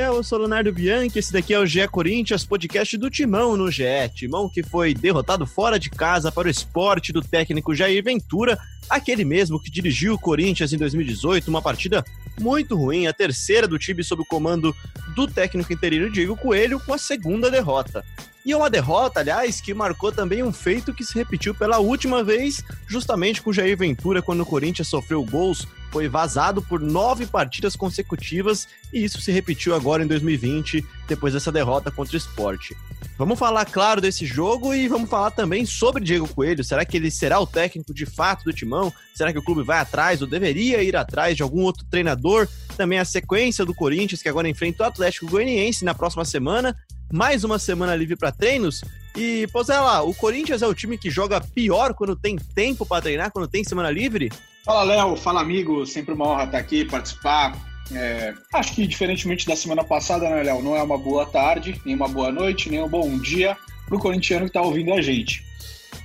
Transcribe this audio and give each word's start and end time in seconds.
fiel, 0.00 0.14
eu 0.14 0.24
sou 0.24 0.38
Leonardo 0.38 0.72
Bianchi, 0.72 1.18
esse 1.18 1.30
daqui 1.30 1.52
é 1.52 1.58
o 1.58 1.66
GE 1.66 1.86
Corinthians, 1.88 2.42
podcast 2.42 2.96
do 2.96 3.10
Timão 3.10 3.54
no 3.54 3.70
GE. 3.70 4.08
Timão 4.14 4.48
que 4.48 4.62
foi 4.62 4.94
derrotado 4.94 5.46
fora 5.46 5.78
de 5.78 5.90
casa 5.90 6.32
para 6.32 6.48
o 6.48 6.50
esporte 6.50 7.12
do 7.12 7.20
técnico 7.20 7.74
Jair 7.74 8.02
Ventura, 8.02 8.58
aquele 8.88 9.26
mesmo 9.26 9.60
que 9.60 9.70
dirigiu 9.70 10.14
o 10.14 10.18
Corinthians 10.18 10.72
em 10.72 10.78
2018, 10.78 11.48
uma 11.48 11.60
partida 11.60 12.02
muito 12.40 12.76
ruim, 12.76 13.08
a 13.08 13.12
terceira 13.12 13.68
do 13.68 13.78
time 13.78 14.02
sob 14.02 14.22
o 14.22 14.24
comando 14.24 14.74
do 15.14 15.26
técnico 15.26 15.70
interino 15.70 16.10
Diego 16.10 16.34
Coelho, 16.34 16.80
com 16.80 16.94
a 16.94 16.98
segunda 16.98 17.50
derrota. 17.50 18.02
E 18.44 18.54
uma 18.54 18.70
derrota, 18.70 19.20
aliás, 19.20 19.60
que 19.60 19.74
marcou 19.74 20.10
também 20.10 20.42
um 20.42 20.52
feito 20.52 20.94
que 20.94 21.04
se 21.04 21.14
repetiu 21.14 21.54
pela 21.54 21.78
última 21.78 22.24
vez, 22.24 22.64
justamente 22.86 23.42
com 23.42 23.52
Jair 23.52 23.76
Ventura, 23.76 24.22
quando 24.22 24.40
o 24.40 24.46
Corinthians 24.46 24.88
sofreu 24.88 25.22
gols, 25.24 25.68
foi 25.92 26.08
vazado 26.08 26.62
por 26.62 26.80
nove 26.80 27.26
partidas 27.26 27.76
consecutivas, 27.76 28.66
e 28.92 29.04
isso 29.04 29.20
se 29.20 29.30
repetiu 29.30 29.74
agora 29.74 30.02
em 30.02 30.06
2020, 30.06 30.82
depois 31.06 31.34
dessa 31.34 31.52
derrota 31.52 31.90
contra 31.90 32.14
o 32.14 32.16
esporte. 32.16 32.74
Vamos 33.18 33.38
falar, 33.38 33.66
claro, 33.66 34.00
desse 34.00 34.24
jogo 34.24 34.72
e 34.72 34.88
vamos 34.88 35.10
falar 35.10 35.32
também 35.32 35.66
sobre 35.66 36.02
Diego 36.02 36.26
Coelho. 36.26 36.64
Será 36.64 36.86
que 36.86 36.96
ele 36.96 37.10
será 37.10 37.38
o 37.38 37.46
técnico 37.46 37.92
de 37.92 38.06
fato 38.06 38.44
do 38.44 38.52
timão? 38.52 38.90
Será 39.14 39.30
que 39.30 39.38
o 39.38 39.44
clube 39.44 39.62
vai 39.62 39.78
atrás 39.78 40.22
ou 40.22 40.28
deveria 40.28 40.82
ir 40.82 40.96
atrás 40.96 41.36
de 41.36 41.42
algum 41.42 41.60
outro 41.60 41.84
treinador? 41.90 42.48
Também 42.78 42.98
a 42.98 43.04
sequência 43.04 43.66
do 43.66 43.74
Corinthians, 43.74 44.22
que 44.22 44.28
agora 44.28 44.48
enfrenta 44.48 44.84
o 44.84 44.86
Atlético 44.86 45.26
Goianiense 45.26 45.84
na 45.84 45.94
próxima 45.94 46.24
semana 46.24 46.74
mais 47.12 47.44
uma 47.44 47.58
semana 47.58 47.94
livre 47.94 48.16
para 48.16 48.32
treinos. 48.32 48.82
E, 49.16 49.46
lá, 49.68 50.02
o 50.02 50.14
Corinthians 50.14 50.62
é 50.62 50.66
o 50.66 50.74
time 50.74 50.96
que 50.96 51.10
joga 51.10 51.40
pior 51.40 51.94
quando 51.94 52.14
tem 52.14 52.36
tempo 52.36 52.86
para 52.86 53.02
treinar, 53.02 53.32
quando 53.32 53.48
tem 53.48 53.64
semana 53.64 53.90
livre? 53.90 54.30
Fala, 54.64 54.84
Léo. 54.84 55.16
Fala, 55.16 55.40
amigo. 55.40 55.84
Sempre 55.86 56.14
uma 56.14 56.28
honra 56.28 56.44
estar 56.44 56.58
aqui, 56.58 56.84
participar. 56.84 57.56
É, 57.92 58.34
acho 58.54 58.74
que, 58.74 58.86
diferentemente 58.86 59.46
da 59.46 59.56
semana 59.56 59.82
passada, 59.82 60.28
né, 60.30 60.42
Léo? 60.42 60.62
Não 60.62 60.76
é 60.76 60.82
uma 60.82 60.96
boa 60.96 61.26
tarde, 61.26 61.80
nem 61.84 61.94
uma 61.94 62.08
boa 62.08 62.30
noite, 62.30 62.70
nem 62.70 62.80
um 62.80 62.88
bom 62.88 63.18
dia 63.18 63.56
para 63.86 63.96
o 63.96 64.00
corintiano 64.00 64.44
que 64.44 64.50
está 64.50 64.62
ouvindo 64.62 64.92
a 64.94 65.02
gente. 65.02 65.44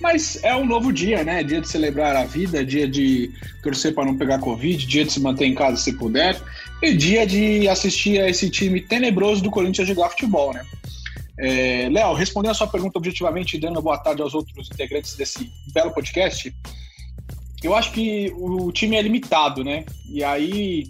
Mas 0.01 0.43
é 0.43 0.53
um 0.55 0.65
novo 0.65 0.91
dia, 0.91 1.23
né? 1.23 1.43
Dia 1.43 1.61
de 1.61 1.67
celebrar 1.67 2.15
a 2.15 2.25
vida, 2.25 2.65
dia 2.65 2.87
de 2.87 3.31
torcer 3.61 3.93
para 3.93 4.05
não 4.05 4.17
pegar 4.17 4.39
Covid, 4.39 4.85
dia 4.85 5.05
de 5.05 5.11
se 5.13 5.21
manter 5.21 5.45
em 5.45 5.55
casa 5.55 5.77
se 5.77 5.93
puder, 5.93 6.41
e 6.81 6.93
dia 6.93 7.25
de 7.25 7.67
assistir 7.67 8.19
a 8.19 8.29
esse 8.29 8.49
time 8.49 8.81
tenebroso 8.81 9.41
do 9.41 9.51
Corinthians 9.51 9.87
jogar 9.87 10.09
futebol, 10.09 10.53
né? 10.53 10.65
É, 11.37 11.89
Léo, 11.89 12.13
respondendo 12.13 12.51
a 12.51 12.55
sua 12.55 12.67
pergunta 12.67 12.97
objetivamente, 12.97 13.57
dando 13.57 13.81
boa 13.81 13.97
tarde 13.97 14.21
aos 14.21 14.33
outros 14.33 14.69
integrantes 14.71 15.15
desse 15.15 15.51
belo 15.73 15.91
podcast, 15.91 16.53
eu 17.63 17.75
acho 17.75 17.91
que 17.91 18.33
o 18.37 18.71
time 18.71 18.95
é 18.95 19.01
limitado, 19.01 19.63
né? 19.63 19.85
E 20.09 20.23
aí, 20.23 20.85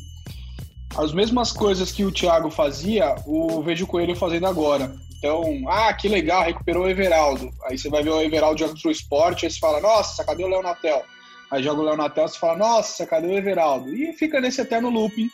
as 0.96 1.14
mesmas 1.14 1.52
coisas 1.52 1.92
que 1.92 2.04
o 2.04 2.12
Thiago 2.12 2.50
fazia, 2.50 3.16
o 3.26 3.62
Vejo 3.62 3.88
Coelho 3.88 4.16
fazendo 4.16 4.46
agora. 4.46 4.94
Então, 5.18 5.64
ah, 5.68 5.92
que 5.94 6.08
legal, 6.08 6.44
recuperou 6.44 6.84
o 6.84 6.90
Everaldo. 6.90 7.50
Aí 7.64 7.78
você 7.78 7.90
vai 7.90 8.04
ver 8.04 8.12
o 8.12 8.22
Everaldo 8.22 8.60
jogando 8.60 8.82
pro 8.82 8.92
esporte, 8.92 9.46
aí 9.46 9.52
você 9.52 9.60
fala, 9.60 9.80
nossa, 9.80 10.24
cadê 10.24 10.44
o 10.44 10.48
Leonatel? 10.48 11.04
Aí 11.50 11.64
joga 11.64 11.82
o 11.82 11.86
Leonatel, 11.86 12.28
você 12.28 12.38
fala, 12.38 12.58
nossa, 12.58 13.06
cadê 13.06 13.28
o 13.28 13.38
Everaldo? 13.38 13.94
E 13.96 14.14
fica 14.14 14.40
nesse 14.40 14.62
eterno 14.62 14.90
looping. 14.90 15.30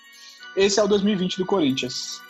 Esse 0.55 0.79
é 0.79 0.83
o 0.83 0.88
2020 0.88 1.38
do 1.38 1.45
Corinthians. 1.45 2.21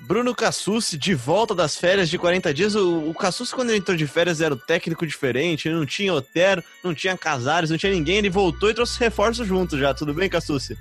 Bruno 0.00 0.34
Cassucci, 0.34 0.96
de 0.96 1.14
volta 1.14 1.54
das 1.54 1.76
férias 1.76 2.08
de 2.08 2.18
40 2.18 2.52
dias. 2.52 2.74
O, 2.74 3.10
o 3.10 3.14
Cassucci, 3.14 3.54
quando 3.54 3.70
ele 3.70 3.78
entrou 3.78 3.96
de 3.96 4.06
férias, 4.06 4.40
era 4.40 4.54
o 4.54 4.56
técnico 4.56 5.06
diferente, 5.06 5.68
não 5.68 5.86
tinha 5.86 6.12
Otero, 6.12 6.64
não 6.82 6.94
tinha 6.94 7.16
Casares, 7.16 7.70
não 7.70 7.78
tinha 7.78 7.92
ninguém. 7.92 8.16
Ele 8.16 8.30
voltou 8.30 8.70
e 8.70 8.74
trouxe 8.74 8.98
reforços 8.98 9.46
juntos 9.46 9.78
já. 9.78 9.94
Tudo 9.94 10.14
bem, 10.14 10.28
Cassucci? 10.28 10.76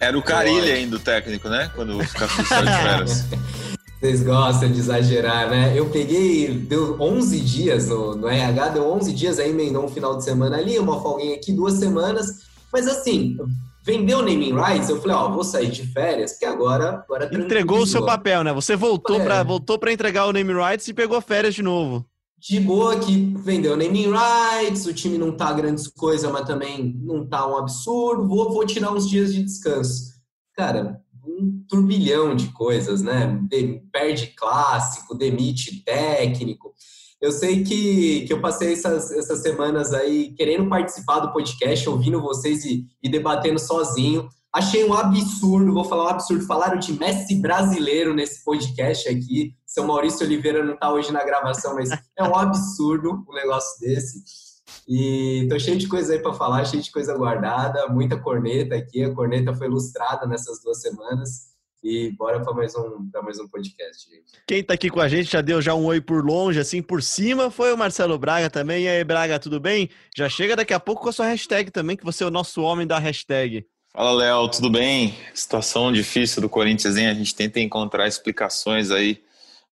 Era 0.00 0.16
o 0.16 0.22
Carilli 0.22 0.70
ainda 0.70 0.96
o 0.96 0.98
técnico, 0.98 1.48
né? 1.48 1.70
Quando 1.74 1.98
o 1.98 2.08
Cassucci 2.08 2.48
saiu 2.48 2.66
de 2.66 2.82
férias. 2.82 3.24
Vocês 4.02 4.24
gostam 4.24 4.72
de 4.72 4.80
exagerar, 4.80 5.48
né? 5.48 5.78
Eu 5.78 5.88
peguei, 5.88 6.52
deu 6.52 7.00
11 7.00 7.40
dias 7.40 7.88
no, 7.88 8.16
no 8.16 8.28
RH, 8.28 8.70
deu 8.70 8.90
11 8.90 9.12
dias, 9.12 9.38
aí 9.38 9.50
emendou 9.50 9.84
um 9.84 9.88
final 9.88 10.16
de 10.16 10.24
semana 10.24 10.56
ali, 10.56 10.76
uma 10.76 11.00
folguinha 11.00 11.36
aqui, 11.36 11.52
duas 11.52 11.74
semanas. 11.74 12.40
Mas 12.72 12.88
assim, 12.88 13.36
vendeu 13.84 14.18
o 14.18 14.22
naming 14.22 14.54
rights, 14.54 14.88
eu 14.88 15.00
falei, 15.00 15.16
ó, 15.16 15.28
vou 15.28 15.44
sair 15.44 15.70
de 15.70 15.86
férias, 15.86 16.32
porque 16.32 16.44
agora... 16.44 17.04
agora 17.04 17.28
Entregou 17.32 17.80
o 17.80 17.86
seu 17.86 18.04
papel, 18.04 18.44
né? 18.44 18.52
Você 18.52 18.76
voltou 18.76 19.20
é. 19.20 19.24
para 19.24 19.42
voltou 19.42 19.78
para 19.78 19.92
entregar 19.92 20.26
o 20.26 20.32
naming 20.32 20.54
rights 20.54 20.86
e 20.88 20.94
pegou 20.94 21.20
férias 21.20 21.54
de 21.54 21.62
novo. 21.62 22.06
De 22.38 22.58
boa 22.58 22.98
que 22.98 23.34
vendeu 23.38 23.74
o 23.74 23.76
naming 23.76 24.12
rights, 24.12 24.86
o 24.86 24.92
time 24.92 25.16
não 25.16 25.36
tá 25.36 25.52
grandes 25.52 25.86
coisas, 25.86 26.30
mas 26.30 26.46
também 26.46 26.96
não 27.02 27.26
tá 27.26 27.46
um 27.46 27.56
absurdo, 27.56 28.26
vou, 28.26 28.52
vou 28.52 28.66
tirar 28.66 28.92
uns 28.92 29.08
dias 29.08 29.32
de 29.32 29.42
descanso. 29.42 30.12
Cara, 30.56 31.00
um 31.24 31.64
turbilhão 31.68 32.34
de 32.34 32.48
coisas, 32.48 33.00
né? 33.00 33.38
De, 33.48 33.80
perde 33.92 34.28
clássico, 34.28 35.14
demite 35.14 35.84
técnico. 35.84 36.74
Eu 37.22 37.30
sei 37.30 37.62
que, 37.62 38.26
que 38.26 38.32
eu 38.32 38.40
passei 38.40 38.72
essas, 38.72 39.12
essas 39.12 39.38
semanas 39.42 39.94
aí 39.94 40.32
querendo 40.32 40.68
participar 40.68 41.20
do 41.20 41.32
podcast, 41.32 41.88
ouvindo 41.88 42.20
vocês 42.20 42.64
e, 42.64 42.84
e 43.00 43.08
debatendo 43.08 43.60
sozinho. 43.60 44.28
Achei 44.52 44.84
um 44.84 44.92
absurdo, 44.92 45.72
vou 45.72 45.84
falar 45.84 46.06
um 46.06 46.08
absurdo, 46.08 46.44
falaram 46.44 46.80
de 46.80 46.92
Messi 46.98 47.36
brasileiro 47.36 48.12
nesse 48.12 48.42
podcast 48.44 49.08
aqui. 49.08 49.54
Seu 49.64 49.86
Maurício 49.86 50.26
Oliveira 50.26 50.64
não 50.64 50.74
está 50.74 50.92
hoje 50.92 51.12
na 51.12 51.22
gravação, 51.22 51.76
mas 51.76 51.90
é 51.90 52.24
um 52.24 52.34
absurdo 52.34 53.24
um 53.30 53.34
negócio 53.34 53.80
desse. 53.80 54.24
E 54.88 55.46
tô 55.48 55.60
cheio 55.60 55.78
de 55.78 55.86
coisa 55.86 56.14
aí 56.14 56.18
para 56.18 56.34
falar, 56.34 56.64
cheio 56.64 56.82
de 56.82 56.90
coisa 56.90 57.16
guardada, 57.16 57.86
muita 57.86 58.18
corneta 58.18 58.74
aqui. 58.74 59.04
A 59.04 59.14
corneta 59.14 59.54
foi 59.54 59.68
ilustrada 59.68 60.26
nessas 60.26 60.60
duas 60.60 60.80
semanas. 60.80 61.51
E 61.82 62.12
bora 62.12 62.40
para 62.40 62.54
mais 62.54 62.74
um 62.76 63.10
para 63.10 63.22
mais 63.22 63.40
um 63.40 63.48
podcast, 63.48 64.08
gente. 64.08 64.32
Quem 64.46 64.62
tá 64.62 64.74
aqui 64.74 64.88
com 64.88 65.00
a 65.00 65.08
gente 65.08 65.30
já 65.30 65.40
deu 65.40 65.60
já 65.60 65.74
um 65.74 65.84
oi 65.86 66.00
por 66.00 66.24
longe, 66.24 66.60
assim 66.60 66.80
por 66.80 67.02
cima, 67.02 67.50
foi 67.50 67.72
o 67.72 67.76
Marcelo 67.76 68.16
Braga 68.16 68.48
também. 68.48 68.84
E 68.84 68.88
aí, 68.88 69.02
Braga, 69.02 69.38
tudo 69.40 69.58
bem? 69.58 69.90
Já 70.16 70.28
chega 70.28 70.54
daqui 70.54 70.72
a 70.72 70.78
pouco 70.78 71.02
com 71.02 71.08
a 71.08 71.12
sua 71.12 71.26
hashtag 71.26 71.72
também, 71.72 71.96
que 71.96 72.04
você 72.04 72.22
é 72.22 72.26
o 72.26 72.30
nosso 72.30 72.62
homem 72.62 72.86
da 72.86 73.00
hashtag. 73.00 73.66
Fala, 73.92 74.12
Léo, 74.12 74.48
tudo 74.48 74.70
bem? 74.70 75.14
Situação 75.34 75.92
difícil 75.92 76.40
do 76.40 76.48
Corinthians, 76.48 76.96
hein? 76.96 77.08
A 77.08 77.14
gente 77.14 77.34
tenta 77.34 77.58
encontrar 77.58 78.06
explicações 78.06 78.92
aí 78.92 79.20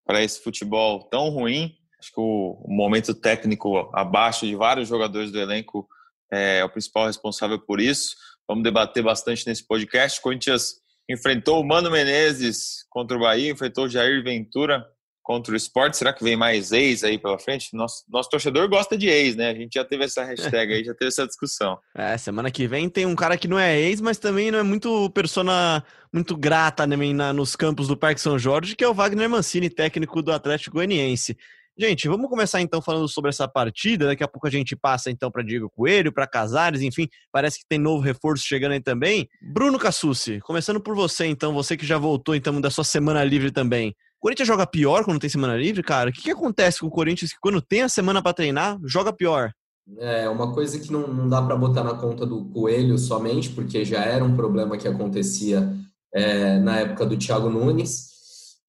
para 0.04 0.20
esse 0.20 0.42
futebol 0.42 1.04
tão 1.04 1.28
ruim. 1.28 1.76
Acho 1.96 2.12
que 2.12 2.20
o, 2.20 2.66
momento 2.66 3.14
técnico 3.14 3.88
abaixo 3.94 4.44
de 4.44 4.56
vários 4.56 4.88
jogadores 4.88 5.30
do 5.30 5.38
elenco 5.38 5.88
é 6.28 6.64
o 6.64 6.68
principal 6.68 7.06
responsável 7.06 7.58
por 7.60 7.80
isso. 7.80 8.16
Vamos 8.48 8.64
debater 8.64 9.02
bastante 9.02 9.46
nesse 9.46 9.64
podcast. 9.64 10.20
Corinthians 10.20 10.79
enfrentou 11.10 11.60
o 11.60 11.66
Mano 11.66 11.90
Menezes 11.90 12.84
contra 12.88 13.16
o 13.16 13.20
Bahia, 13.20 13.50
enfrentou 13.50 13.84
o 13.84 13.88
Jair 13.88 14.22
Ventura 14.22 14.86
contra 15.22 15.52
o 15.52 15.56
esporte. 15.56 15.96
Será 15.96 16.12
que 16.12 16.24
vem 16.24 16.36
mais 16.36 16.72
ex 16.72 17.04
aí 17.04 17.18
pela 17.18 17.38
frente? 17.38 17.74
Nosso, 17.74 18.04
nosso 18.08 18.28
torcedor 18.30 18.68
gosta 18.68 18.96
de 18.96 19.08
ex, 19.08 19.36
né? 19.36 19.50
A 19.50 19.54
gente 19.54 19.74
já 19.74 19.84
teve 19.84 20.04
essa 20.04 20.24
hashtag 20.24 20.72
aí, 20.72 20.84
já 20.84 20.94
teve 20.94 21.08
essa 21.08 21.26
discussão. 21.26 21.78
É, 21.94 22.16
semana 22.16 22.50
que 22.50 22.66
vem 22.66 22.88
tem 22.88 23.04
um 23.04 23.14
cara 23.14 23.36
que 23.36 23.46
não 23.46 23.58
é 23.58 23.78
ex, 23.78 24.00
mas 24.00 24.18
também 24.18 24.50
não 24.50 24.58
é 24.58 24.62
muito 24.62 25.10
persona 25.10 25.84
muito 26.12 26.36
grata 26.36 26.86
na, 26.86 27.32
nos 27.32 27.54
campos 27.54 27.88
do 27.88 27.96
Parque 27.96 28.20
São 28.20 28.38
Jorge, 28.38 28.74
que 28.74 28.82
é 28.82 28.88
o 28.88 28.94
Wagner 28.94 29.28
Mancini, 29.28 29.68
técnico 29.68 30.22
do 30.22 30.32
Atlético 30.32 30.76
Goianiense. 30.76 31.36
Gente, 31.78 32.08
vamos 32.08 32.28
começar 32.28 32.60
então 32.60 32.82
falando 32.82 33.08
sobre 33.08 33.30
essa 33.30 33.48
partida. 33.48 34.06
Daqui 34.06 34.22
a 34.22 34.28
pouco 34.28 34.46
a 34.46 34.50
gente 34.50 34.76
passa 34.76 35.10
então 35.10 35.30
para 35.30 35.42
Diego 35.42 35.70
Coelho, 35.70 36.12
para 36.12 36.26
Casares, 36.26 36.82
enfim, 36.82 37.08
parece 37.32 37.58
que 37.58 37.64
tem 37.68 37.78
novo 37.78 38.02
reforço 38.02 38.44
chegando 38.44 38.72
aí 38.72 38.82
também. 38.82 39.28
Bruno 39.40 39.78
Cassucci, 39.78 40.40
começando 40.40 40.80
por 40.80 40.94
você 40.94 41.26
então, 41.26 41.54
você 41.54 41.76
que 41.76 41.86
já 41.86 41.96
voltou 41.96 42.34
então 42.34 42.60
da 42.60 42.70
sua 42.70 42.84
semana 42.84 43.24
livre 43.24 43.50
também. 43.50 43.94
O 44.18 44.20
Corinthians 44.20 44.48
joga 44.48 44.66
pior 44.66 45.04
quando 45.04 45.18
tem 45.18 45.30
semana 45.30 45.56
livre, 45.56 45.82
cara? 45.82 46.10
O 46.10 46.12
que, 46.12 46.20
que 46.22 46.30
acontece 46.30 46.80
com 46.80 46.86
o 46.86 46.90
Corinthians 46.90 47.32
que 47.32 47.38
quando 47.40 47.62
tem 47.62 47.82
a 47.82 47.88
semana 47.88 48.22
para 48.22 48.34
treinar, 48.34 48.78
joga 48.84 49.12
pior? 49.12 49.50
É 49.98 50.28
uma 50.28 50.52
coisa 50.52 50.78
que 50.78 50.92
não, 50.92 51.08
não 51.08 51.28
dá 51.28 51.40
para 51.40 51.56
botar 51.56 51.82
na 51.82 51.94
conta 51.94 52.26
do 52.26 52.44
Coelho 52.50 52.98
somente, 52.98 53.48
porque 53.48 53.84
já 53.84 54.04
era 54.04 54.22
um 54.22 54.36
problema 54.36 54.76
que 54.76 54.86
acontecia 54.86 55.74
é, 56.12 56.58
na 56.58 56.80
época 56.80 57.06
do 57.06 57.16
Thiago 57.16 57.48
Nunes, 57.48 58.10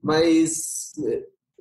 mas 0.02 0.94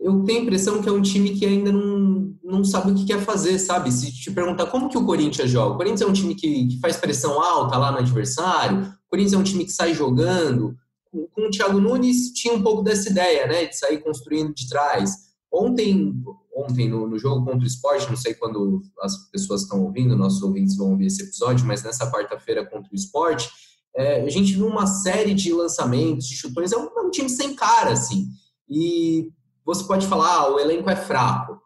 eu 0.00 0.24
tenho 0.24 0.40
a 0.40 0.42
impressão 0.42 0.82
que 0.82 0.88
é 0.88 0.92
um 0.92 1.02
time 1.02 1.30
que 1.38 1.44
ainda 1.44 1.70
não, 1.70 2.34
não 2.42 2.64
sabe 2.64 2.90
o 2.90 2.94
que 2.94 3.04
quer 3.04 3.20
fazer, 3.20 3.58
sabe? 3.58 3.92
Se 3.92 4.10
te 4.10 4.30
perguntar 4.30 4.66
como 4.66 4.88
que 4.88 4.96
o 4.96 5.04
Corinthians 5.04 5.50
joga, 5.50 5.74
o 5.74 5.76
Corinthians 5.76 6.00
é 6.00 6.06
um 6.06 6.12
time 6.12 6.34
que, 6.34 6.68
que 6.68 6.80
faz 6.80 6.96
pressão 6.96 7.40
alta 7.40 7.76
lá 7.76 7.92
no 7.92 7.98
adversário, 7.98 8.80
o 8.80 9.10
Corinthians 9.10 9.34
é 9.34 9.38
um 9.38 9.44
time 9.44 9.64
que 9.64 9.72
sai 9.72 9.92
jogando. 9.94 10.74
Com, 11.10 11.26
com 11.26 11.48
o 11.48 11.50
Thiago 11.50 11.80
Nunes 11.80 12.32
tinha 12.32 12.54
um 12.54 12.62
pouco 12.62 12.82
dessa 12.82 13.10
ideia, 13.10 13.46
né? 13.46 13.66
De 13.66 13.76
sair 13.76 13.98
construindo 13.98 14.54
de 14.54 14.68
trás. 14.68 15.14
Ontem, 15.52 16.14
ontem 16.54 16.88
no, 16.88 17.06
no 17.06 17.18
jogo 17.18 17.44
contra 17.44 17.64
o 17.64 17.66
esporte, 17.66 18.08
não 18.08 18.16
sei 18.16 18.32
quando 18.32 18.80
as 19.02 19.30
pessoas 19.30 19.62
estão 19.62 19.82
ouvindo, 19.82 20.16
nossos 20.16 20.40
ouvintes 20.42 20.76
vão 20.76 20.92
ouvir 20.92 21.06
esse 21.06 21.22
episódio, 21.22 21.66
mas 21.66 21.82
nessa 21.82 22.10
quarta-feira 22.10 22.64
contra 22.64 22.90
o 22.90 22.94
esporte, 22.94 23.50
é, 23.94 24.22
a 24.22 24.28
gente 24.30 24.54
viu 24.54 24.66
uma 24.66 24.86
série 24.86 25.34
de 25.34 25.52
lançamentos, 25.52 26.26
de 26.26 26.36
chutões, 26.36 26.72
é 26.72 26.76
um, 26.76 26.88
é 26.96 27.00
um 27.02 27.10
time 27.10 27.28
sem 27.28 27.54
cara, 27.54 27.92
assim. 27.92 28.28
E 28.68 29.32
você 29.74 29.84
pode 29.84 30.06
falar, 30.06 30.28
ah, 30.28 30.52
o 30.52 30.58
elenco 30.58 30.90
é 30.90 30.96
fraco. 30.96 31.60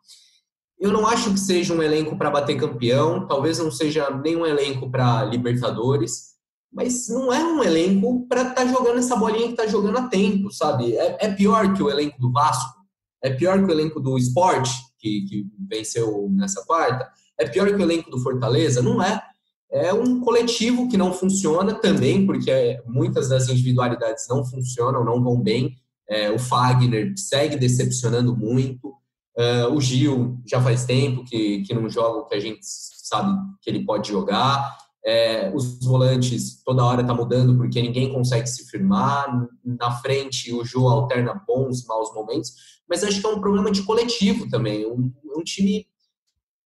Eu 0.78 0.92
não 0.92 1.06
acho 1.06 1.32
que 1.32 1.40
seja 1.40 1.72
um 1.72 1.82
elenco 1.82 2.18
para 2.18 2.30
bater 2.30 2.56
campeão, 2.56 3.26
talvez 3.26 3.58
não 3.58 3.70
seja 3.70 4.10
nenhum 4.10 4.44
elenco 4.44 4.90
para 4.90 5.24
Libertadores, 5.24 6.34
mas 6.70 7.08
não 7.08 7.32
é 7.32 7.42
um 7.42 7.62
elenco 7.62 8.26
para 8.28 8.42
estar 8.42 8.54
tá 8.54 8.66
jogando 8.66 8.98
essa 8.98 9.16
bolinha 9.16 9.46
que 9.46 9.52
está 9.52 9.66
jogando 9.66 9.96
há 9.96 10.08
tempo, 10.08 10.50
sabe? 10.50 10.94
É, 10.96 11.26
é, 11.26 11.32
pior 11.32 11.72
que 11.72 11.82
o 11.82 11.88
elenco 11.88 12.20
do 12.20 12.30
Vasco, 12.30 12.74
é 13.22 13.30
pior 13.30 13.58
que 13.58 13.64
o 13.64 13.70
elenco 13.70 13.98
do 14.00 14.18
Sport, 14.18 14.68
que, 14.98 15.24
que 15.26 15.46
venceu 15.66 16.28
nessa 16.32 16.62
quarta, 16.66 17.08
é 17.38 17.48
pior 17.48 17.68
que 17.68 17.76
o 17.76 17.82
elenco 17.82 18.10
do 18.10 18.20
Fortaleza? 18.20 18.82
Não 18.82 19.02
é. 19.02 19.22
É 19.70 19.92
um 19.92 20.20
coletivo 20.20 20.88
que 20.88 20.96
não 20.96 21.12
funciona 21.12 21.74
também, 21.74 22.26
porque 22.26 22.78
muitas 22.86 23.28
das 23.28 23.48
individualidades 23.48 24.26
não 24.28 24.44
funcionam, 24.44 25.04
não 25.04 25.22
vão 25.22 25.40
bem. 25.40 25.74
É, 26.08 26.30
o 26.30 26.38
Fagner 26.38 27.14
segue 27.16 27.56
decepcionando 27.56 28.36
muito. 28.36 28.94
Uh, 29.36 29.72
o 29.74 29.80
Gil 29.80 30.38
já 30.46 30.60
faz 30.60 30.84
tempo 30.84 31.24
que, 31.24 31.62
que 31.62 31.74
não 31.74 31.88
joga 31.88 32.20
o 32.20 32.26
que 32.26 32.36
a 32.36 32.40
gente 32.40 32.60
sabe 32.62 33.36
que 33.60 33.70
ele 33.70 33.84
pode 33.84 34.08
jogar. 34.08 34.76
É, 35.04 35.52
os 35.54 35.84
volantes 35.84 36.62
toda 36.64 36.84
hora 36.84 37.02
está 37.02 37.12
mudando 37.12 37.56
porque 37.58 37.82
ninguém 37.82 38.12
consegue 38.12 38.46
se 38.46 38.70
firmar. 38.70 39.26
Na 39.62 39.90
frente, 39.90 40.52
o 40.52 40.64
Ju 40.64 40.88
alterna 40.88 41.42
bons, 41.46 41.84
maus 41.84 42.14
momentos. 42.14 42.52
Mas 42.88 43.04
acho 43.04 43.20
que 43.20 43.26
é 43.26 43.30
um 43.30 43.40
problema 43.40 43.70
de 43.70 43.82
coletivo 43.82 44.48
também. 44.48 44.86
Um, 44.86 45.12
um 45.36 45.42
time. 45.42 45.86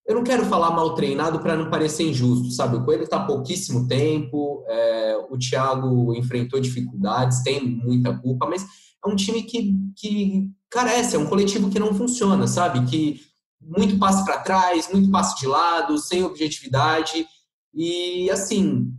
Eu 0.07 0.15
não 0.15 0.25
quero 0.25 0.45
falar 0.47 0.71
mal 0.71 0.95
treinado 0.95 1.41
para 1.41 1.57
não 1.57 1.69
parecer 1.69 2.09
injusto, 2.09 2.51
sabe? 2.51 2.77
O 2.77 2.85
Coelho 2.85 3.03
está 3.03 3.25
pouquíssimo 3.27 3.87
tempo, 3.87 4.65
é, 4.67 5.19
o 5.29 5.37
Thiago 5.37 6.15
enfrentou 6.15 6.59
dificuldades, 6.59 7.43
tem 7.43 7.63
muita 7.63 8.17
culpa, 8.17 8.47
mas 8.47 8.65
é 9.05 9.09
um 9.09 9.17
time 9.17 9.43
que, 9.43 9.75
que 9.97 10.51
carece, 10.71 11.17
é 11.17 11.19
um 11.19 11.27
coletivo 11.27 11.71
que 11.71 11.79
não 11.79 11.95
funciona, 11.95 12.47
sabe? 12.47 12.85
Que 12.87 13.21
muito 13.61 13.99
passe 13.99 14.25
para 14.25 14.41
trás, 14.41 14.91
muito 14.93 15.11
passe 15.11 15.39
de 15.39 15.47
lado, 15.47 15.99
sem 15.99 16.23
objetividade. 16.23 17.27
E 17.75 18.31
assim, 18.31 18.93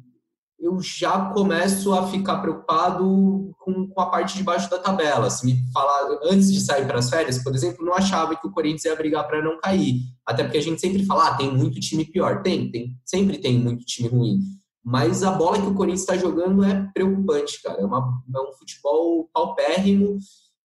eu 0.60 0.80
já 0.82 1.30
começo 1.32 1.94
a 1.94 2.08
ficar 2.08 2.40
preocupado 2.40 3.52
com, 3.60 3.88
com, 3.88 4.02
a 4.02 4.08
parte 4.08 4.36
de 4.36 4.44
baixo 4.44 4.70
da 4.70 4.78
tabela. 4.78 5.30
Se 5.30 5.46
me 5.46 5.58
falar 5.72 6.20
antes 6.24 6.52
de 6.52 6.60
sair 6.60 6.86
para 6.86 7.00
as 7.00 7.10
férias, 7.10 7.42
por 7.42 7.56
exemplo, 7.56 7.86
não 7.86 7.94
achava 7.94 8.36
que 8.36 8.46
o 8.46 8.52
Corinthians 8.52 8.86
ia 8.86 8.96
brigar 8.96 9.26
para 9.26 9.42
não 9.42 9.60
cair. 9.60 10.02
Até 10.26 10.44
porque 10.44 10.58
a 10.58 10.62
gente 10.62 10.82
sempre 10.82 11.06
fala, 11.06 11.30
ah, 11.30 11.34
tem 11.36 11.52
muito 11.52 11.80
time 11.80 12.06
pior. 12.06 12.42
Tem, 12.42 12.70
tem, 12.70 12.98
sempre 13.06 13.38
tem 13.38 13.58
muito 13.58 13.86
time 13.86 14.10
ruim. 14.10 14.40
Mas 14.84 15.24
a 15.24 15.32
bola 15.32 15.60
que 15.60 15.68
o 15.68 15.76
Corinthians 15.76 16.02
está 16.02 16.18
jogando 16.18 16.64
é 16.64 16.90
preocupante, 16.94 17.62
cara. 17.62 17.82
É, 17.82 17.86
uma, 17.86 18.24
é 18.34 18.40
um 18.40 18.54
futebol 18.54 19.30
paupérrimo 19.34 20.18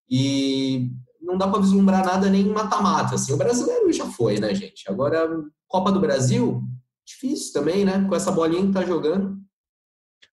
e 0.09 0.89
não 1.21 1.37
dá 1.37 1.47
para 1.47 1.61
vislumbrar 1.61 2.05
nada 2.05 2.29
nem 2.29 2.45
mata-mata. 2.45 3.15
Assim, 3.15 3.33
o 3.33 3.37
brasileiro 3.37 3.91
já 3.91 4.05
foi, 4.05 4.39
né, 4.39 4.53
gente? 4.53 4.89
Agora, 4.89 5.27
Copa 5.67 5.91
do 5.91 5.99
Brasil, 5.99 6.63
difícil 7.05 7.53
também, 7.53 7.83
né? 7.83 8.05
Com 8.07 8.15
essa 8.15 8.31
bolinha 8.31 8.65
que 8.65 8.73
tá 8.73 8.85
jogando. 8.85 9.37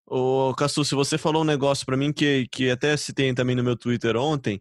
Ô, 0.06 0.54
Cassu, 0.54 0.84
se 0.84 0.94
você 0.94 1.16
falou 1.16 1.42
um 1.42 1.46
negócio 1.46 1.86
para 1.86 1.96
mim 1.96 2.12
que, 2.12 2.46
que 2.50 2.70
até 2.70 2.96
citei 2.96 3.32
também 3.34 3.56
no 3.56 3.64
meu 3.64 3.76
Twitter 3.76 4.16
ontem, 4.16 4.60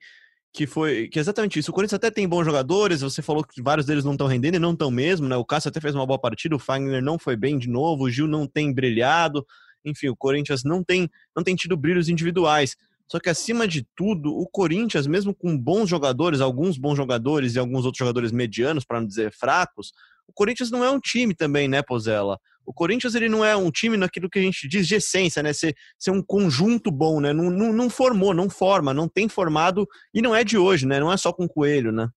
que 0.53 0.67
foi 0.67 1.07
que 1.07 1.17
é 1.17 1.21
exatamente 1.21 1.59
isso. 1.59 1.71
O 1.71 1.73
Corinthians 1.73 1.97
até 1.97 2.11
tem 2.11 2.27
bons 2.27 2.45
jogadores, 2.45 3.01
você 3.01 3.21
falou 3.21 3.43
que 3.43 3.61
vários 3.61 3.85
deles 3.85 4.03
não 4.03 4.13
estão 4.13 4.27
rendendo 4.27 4.55
e 4.55 4.59
não 4.59 4.73
estão 4.73 4.91
mesmo, 4.91 5.27
né? 5.27 5.35
O 5.37 5.45
Cássio 5.45 5.69
até 5.69 5.79
fez 5.79 5.95
uma 5.95 6.05
boa 6.05 6.19
partida, 6.19 6.55
o 6.55 6.59
Fagner 6.59 7.01
não 7.01 7.17
foi 7.17 7.35
bem 7.35 7.57
de 7.57 7.69
novo, 7.69 8.03
o 8.03 8.09
Gil 8.09 8.27
não 8.27 8.45
tem 8.45 8.73
brilhado. 8.73 9.45
Enfim, 9.85 10.09
o 10.09 10.15
Corinthians 10.15 10.63
não 10.63 10.83
tem 10.83 11.09
não 11.35 11.43
tem 11.43 11.55
tido 11.55 11.77
brilhos 11.77 12.09
individuais. 12.09 12.75
Só 13.09 13.19
que 13.19 13.29
acima 13.29 13.67
de 13.67 13.85
tudo, 13.95 14.33
o 14.33 14.47
Corinthians, 14.47 15.05
mesmo 15.05 15.33
com 15.35 15.57
bons 15.57 15.89
jogadores, 15.89 16.39
alguns 16.39 16.77
bons 16.77 16.95
jogadores 16.95 17.55
e 17.55 17.59
alguns 17.59 17.83
outros 17.83 17.99
jogadores 17.99 18.31
medianos, 18.31 18.85
para 18.85 19.01
não 19.01 19.07
dizer 19.07 19.33
fracos, 19.33 19.91
o 20.25 20.31
Corinthians 20.33 20.71
não 20.71 20.83
é 20.83 20.89
um 20.89 20.99
time 20.99 21.35
também, 21.35 21.67
né, 21.67 21.81
Pozella? 21.81 22.39
O 22.65 22.73
Corinthians 22.73 23.15
ele 23.15 23.27
não 23.27 23.43
é 23.43 23.55
um 23.55 23.71
time 23.71 23.97
naquilo 23.97 24.29
que 24.29 24.39
a 24.39 24.41
gente 24.41 24.67
diz 24.67 24.87
de 24.87 24.95
essência, 24.95 25.41
né? 25.41 25.53
Ser, 25.53 25.75
ser 25.97 26.11
um 26.11 26.21
conjunto 26.21 26.91
bom, 26.91 27.19
né? 27.19 27.33
Não, 27.33 27.49
não, 27.49 27.73
não 27.73 27.89
formou, 27.89 28.33
não 28.33 28.49
forma, 28.49 28.93
não 28.93 29.07
tem 29.07 29.27
formado 29.27 29.87
e 30.13 30.21
não 30.21 30.35
é 30.35 30.43
de 30.43 30.57
hoje, 30.57 30.85
né? 30.85 30.99
Não 30.99 31.11
é 31.11 31.17
só 31.17 31.33
com 31.33 31.47
coelho, 31.47 31.91
né? 31.91 32.07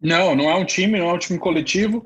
Não, 0.00 0.34
não 0.34 0.48
é 0.48 0.54
um 0.54 0.64
time, 0.64 0.98
não 0.98 1.10
é 1.10 1.12
um 1.12 1.18
time 1.18 1.38
coletivo, 1.38 2.04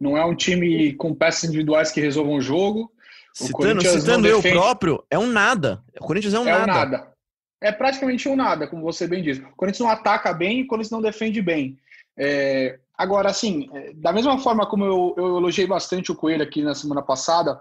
não 0.00 0.16
é 0.16 0.24
um 0.24 0.34
time 0.34 0.92
com 0.94 1.14
peças 1.14 1.44
individuais 1.44 1.92
que 1.92 2.00
resolvam 2.00 2.34
o 2.34 2.40
jogo. 2.40 2.92
Citando, 3.32 3.82
citando 3.82 4.26
eu 4.26 4.42
próprio, 4.42 5.04
é 5.10 5.18
um 5.18 5.26
nada. 5.26 5.82
O 6.00 6.04
Corinthians 6.04 6.34
é 6.34 6.40
um 6.40 6.48
é 6.48 6.52
nada. 6.52 6.64
Um 6.64 6.66
nada. 6.66 7.12
É 7.60 7.70
praticamente 7.70 8.28
um 8.28 8.36
nada, 8.36 8.66
como 8.66 8.82
você 8.82 9.06
bem 9.06 9.22
diz. 9.22 9.38
O 9.38 9.56
Corinthians 9.56 9.86
não 9.86 9.90
ataca 9.90 10.32
bem 10.32 10.60
e 10.60 10.62
o 10.62 10.66
Corinthians 10.66 10.90
não 10.90 11.00
defende 11.02 11.40
bem. 11.40 11.78
É, 12.18 12.78
Agora, 12.96 13.30
assim, 13.30 13.68
é, 13.72 13.92
da 13.94 14.12
mesma 14.12 14.38
forma 14.38 14.66
como 14.66 14.84
eu, 14.84 15.14
eu 15.16 15.36
elogiei 15.36 15.66
bastante 15.66 16.10
o 16.10 16.16
Coelho 16.16 16.42
aqui 16.42 16.62
na 16.62 16.74
semana 16.74 17.02
passada, 17.02 17.60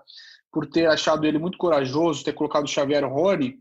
por 0.51 0.65
ter 0.67 0.87
achado 0.87 1.25
ele 1.25 1.37
muito 1.37 1.57
corajoso, 1.57 2.23
ter 2.23 2.33
colocado 2.33 2.63
o 2.63 2.67
Xavier 2.67 3.05
Rony, 3.05 3.57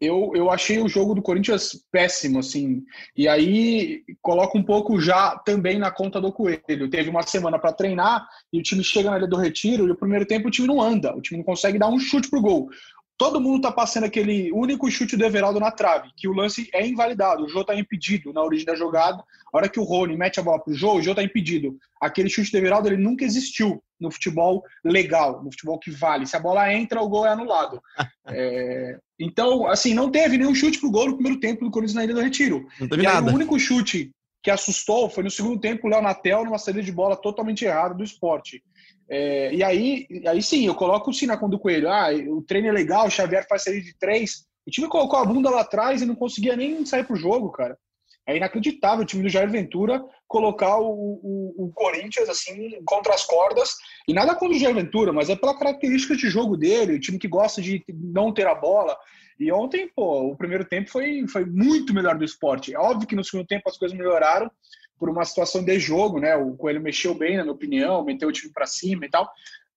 eu, 0.00 0.32
eu 0.34 0.50
achei 0.50 0.78
o 0.78 0.88
jogo 0.88 1.14
do 1.14 1.22
Corinthians 1.22 1.72
péssimo, 1.92 2.38
assim. 2.38 2.82
E 3.16 3.28
aí 3.28 4.02
coloca 4.22 4.56
um 4.56 4.62
pouco 4.62 4.98
já 5.00 5.36
também 5.38 5.78
na 5.78 5.90
conta 5.90 6.20
do 6.20 6.32
Coelho. 6.32 6.90
Teve 6.90 7.10
uma 7.10 7.22
semana 7.22 7.58
para 7.58 7.72
treinar 7.72 8.26
e 8.52 8.58
o 8.58 8.62
time 8.62 8.82
chega 8.82 9.10
na 9.10 9.16
área 9.16 9.28
do 9.28 9.36
retiro 9.36 9.86
e 9.86 9.90
o 9.90 9.96
primeiro 9.96 10.26
tempo 10.26 10.48
o 10.48 10.50
time 10.50 10.66
não 10.66 10.80
anda, 10.80 11.14
o 11.14 11.20
time 11.20 11.38
não 11.38 11.44
consegue 11.44 11.78
dar 11.78 11.88
um 11.88 11.98
chute 11.98 12.28
pro 12.28 12.40
gol 12.40 12.68
todo 13.18 13.40
mundo 13.40 13.56
está 13.56 13.72
passando 13.72 14.04
aquele 14.04 14.52
único 14.52 14.90
chute 14.90 15.16
do 15.16 15.24
Everaldo 15.24 15.58
na 15.58 15.70
trave, 15.70 16.10
que 16.16 16.28
o 16.28 16.32
lance 16.32 16.68
é 16.72 16.86
invalidado, 16.86 17.44
o 17.44 17.48
Jô 17.48 17.62
está 17.62 17.74
impedido 17.74 18.32
na 18.32 18.42
origem 18.42 18.66
da 18.66 18.74
jogada. 18.74 19.22
A 19.52 19.56
hora 19.56 19.68
que 19.68 19.80
o 19.80 19.84
Rony 19.84 20.16
mete 20.16 20.38
a 20.38 20.42
bola 20.42 20.62
para 20.62 20.72
o 20.72 20.76
Jô, 20.76 20.94
o 20.94 21.02
Jô 21.02 21.12
está 21.12 21.22
impedido. 21.22 21.76
Aquele 22.00 22.28
chute 22.28 22.52
do 22.52 22.58
Everaldo 22.58 22.88
ele 22.88 23.02
nunca 23.02 23.24
existiu 23.24 23.82
no 23.98 24.10
futebol 24.10 24.62
legal, 24.84 25.42
no 25.42 25.50
futebol 25.50 25.78
que 25.78 25.90
vale. 25.90 26.26
Se 26.26 26.36
a 26.36 26.40
bola 26.40 26.72
entra, 26.72 27.00
o 27.00 27.08
gol 27.08 27.26
é 27.26 27.30
anulado. 27.30 27.80
é... 28.28 28.98
Então, 29.18 29.66
assim, 29.66 29.94
não 29.94 30.10
teve 30.10 30.36
nenhum 30.36 30.54
chute 30.54 30.78
pro 30.78 30.90
gol 30.90 31.06
no 31.06 31.14
primeiro 31.14 31.40
tempo 31.40 31.64
do 31.64 31.70
Corinthians 31.70 31.94
na 31.94 32.04
Ilha 32.04 32.14
do 32.14 32.20
Retiro. 32.20 32.66
Não 32.78 32.88
teve 32.88 33.02
e 33.02 33.06
nada. 33.06 33.28
Aí, 33.28 33.32
o 33.32 33.36
único 33.36 33.58
chute 33.58 34.10
que 34.42 34.50
assustou 34.50 35.08
foi 35.08 35.24
no 35.24 35.30
segundo 35.30 35.58
tempo 35.58 35.86
o 35.86 35.90
Léo 35.90 36.02
Natel 36.02 36.44
numa 36.44 36.58
saída 36.58 36.82
de 36.82 36.92
bola 36.92 37.16
totalmente 37.16 37.64
errada 37.64 37.94
do 37.94 38.04
esporte. 38.04 38.62
É, 39.08 39.54
e 39.54 39.62
aí, 39.62 40.06
aí 40.26 40.42
sim, 40.42 40.66
eu 40.66 40.74
coloco 40.74 41.12
sim 41.12 41.26
na 41.26 41.36
conta 41.36 41.52
do 41.52 41.60
Coelho. 41.60 41.88
Ah, 41.88 42.08
o 42.28 42.42
treino 42.42 42.68
é 42.68 42.72
legal, 42.72 43.06
o 43.06 43.10
Xavier 43.10 43.46
faz 43.48 43.64
sair 43.64 43.82
de 43.82 43.96
três. 43.98 44.44
O 44.66 44.70
time 44.70 44.88
colocou 44.88 45.18
a 45.18 45.24
bunda 45.24 45.48
lá 45.48 45.60
atrás 45.60 46.02
e 46.02 46.06
não 46.06 46.14
conseguia 46.14 46.56
nem 46.56 46.84
sair 46.84 47.04
pro 47.04 47.16
jogo, 47.16 47.50
cara. 47.50 47.78
É 48.26 48.36
inacreditável 48.36 49.04
o 49.04 49.06
time 49.06 49.22
do 49.22 49.28
Jair 49.28 49.48
Ventura 49.48 50.04
colocar 50.26 50.78
o, 50.78 50.90
o, 50.90 51.66
o, 51.66 51.72
Corinthians 51.72 52.28
assim 52.28 52.82
contra 52.84 53.14
as 53.14 53.24
cordas. 53.24 53.76
E 54.08 54.12
nada 54.12 54.34
contra 54.34 54.56
o 54.56 54.58
Jair 54.58 54.74
Ventura, 54.74 55.12
mas 55.12 55.30
é 55.30 55.36
pela 55.36 55.56
característica 55.56 56.16
de 56.16 56.28
jogo 56.28 56.56
dele, 56.56 56.94
o 56.94 57.00
time 57.00 57.20
que 57.20 57.28
gosta 57.28 57.62
de 57.62 57.84
não 57.88 58.34
ter 58.34 58.48
a 58.48 58.54
bola. 58.54 58.96
E 59.38 59.52
ontem, 59.52 59.88
pô, 59.94 60.32
o 60.32 60.36
primeiro 60.36 60.64
tempo 60.64 60.90
foi, 60.90 61.24
foi 61.28 61.44
muito 61.44 61.94
melhor 61.94 62.18
do 62.18 62.24
esporte. 62.24 62.74
É 62.74 62.78
óbvio 62.78 63.06
que 63.06 63.14
no 63.14 63.22
segundo 63.22 63.46
tempo 63.46 63.68
as 63.68 63.78
coisas 63.78 63.96
melhoraram, 63.96 64.50
por 64.98 65.10
uma 65.10 65.24
situação 65.24 65.64
de 65.64 65.78
jogo, 65.78 66.18
né? 66.18 66.36
O 66.36 66.54
Coelho 66.56 66.80
mexeu 66.80 67.14
bem, 67.14 67.36
na 67.36 67.42
minha 67.42 67.54
opinião, 67.54 68.04
meteu 68.04 68.28
o 68.28 68.32
time 68.32 68.52
para 68.52 68.66
cima 68.66 69.06
e 69.06 69.10
tal, 69.10 69.30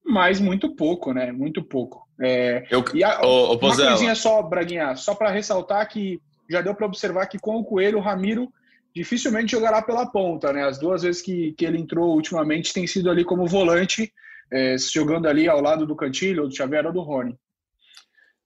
mas 0.04 0.40
muito 0.40 0.76
pouco, 0.76 1.14
né? 1.14 1.32
Muito 1.32 1.64
pouco. 1.64 2.08
É, 2.22 2.66
Eu, 2.70 2.84
e 2.94 3.04
a, 3.04 3.22
ô, 3.22 3.52
ô, 3.52 3.58
uma 3.58 3.76
coisinha 3.76 4.16
só, 4.16 4.42
Braguinha, 4.42 4.96
só 4.96 5.14
para 5.14 5.32
ressaltar 5.32 5.88
que 5.90 6.20
já 6.50 6.62
deu 6.62 6.74
para 6.74 6.86
observar 6.86 7.28
que 7.28 7.38
com 7.38 7.58
o 7.58 7.64
Coelho, 7.64 8.00
o 8.00 8.02
Ramiro 8.02 8.52
dificilmente 8.96 9.52
jogará 9.52 9.82
pela 9.82 10.06
ponta, 10.06 10.52
né? 10.52 10.66
As 10.66 10.80
duas 10.80 11.04
vezes 11.04 11.22
que, 11.22 11.54
que 11.54 11.66
ele 11.66 11.78
entrou 11.78 12.16
ultimamente 12.16 12.74
tem 12.74 12.88
sido 12.88 13.10
ali 13.10 13.24
como 13.24 13.46
volante, 13.46 14.12
é, 14.52 14.76
jogando 14.78 15.28
ali 15.28 15.48
ao 15.48 15.62
lado 15.62 15.86
do 15.86 15.96
Cantilho, 15.96 16.48
do 16.48 16.56
Xavier 16.56 16.86
ou 16.88 16.94
do 16.94 17.02
Rony. 17.02 17.38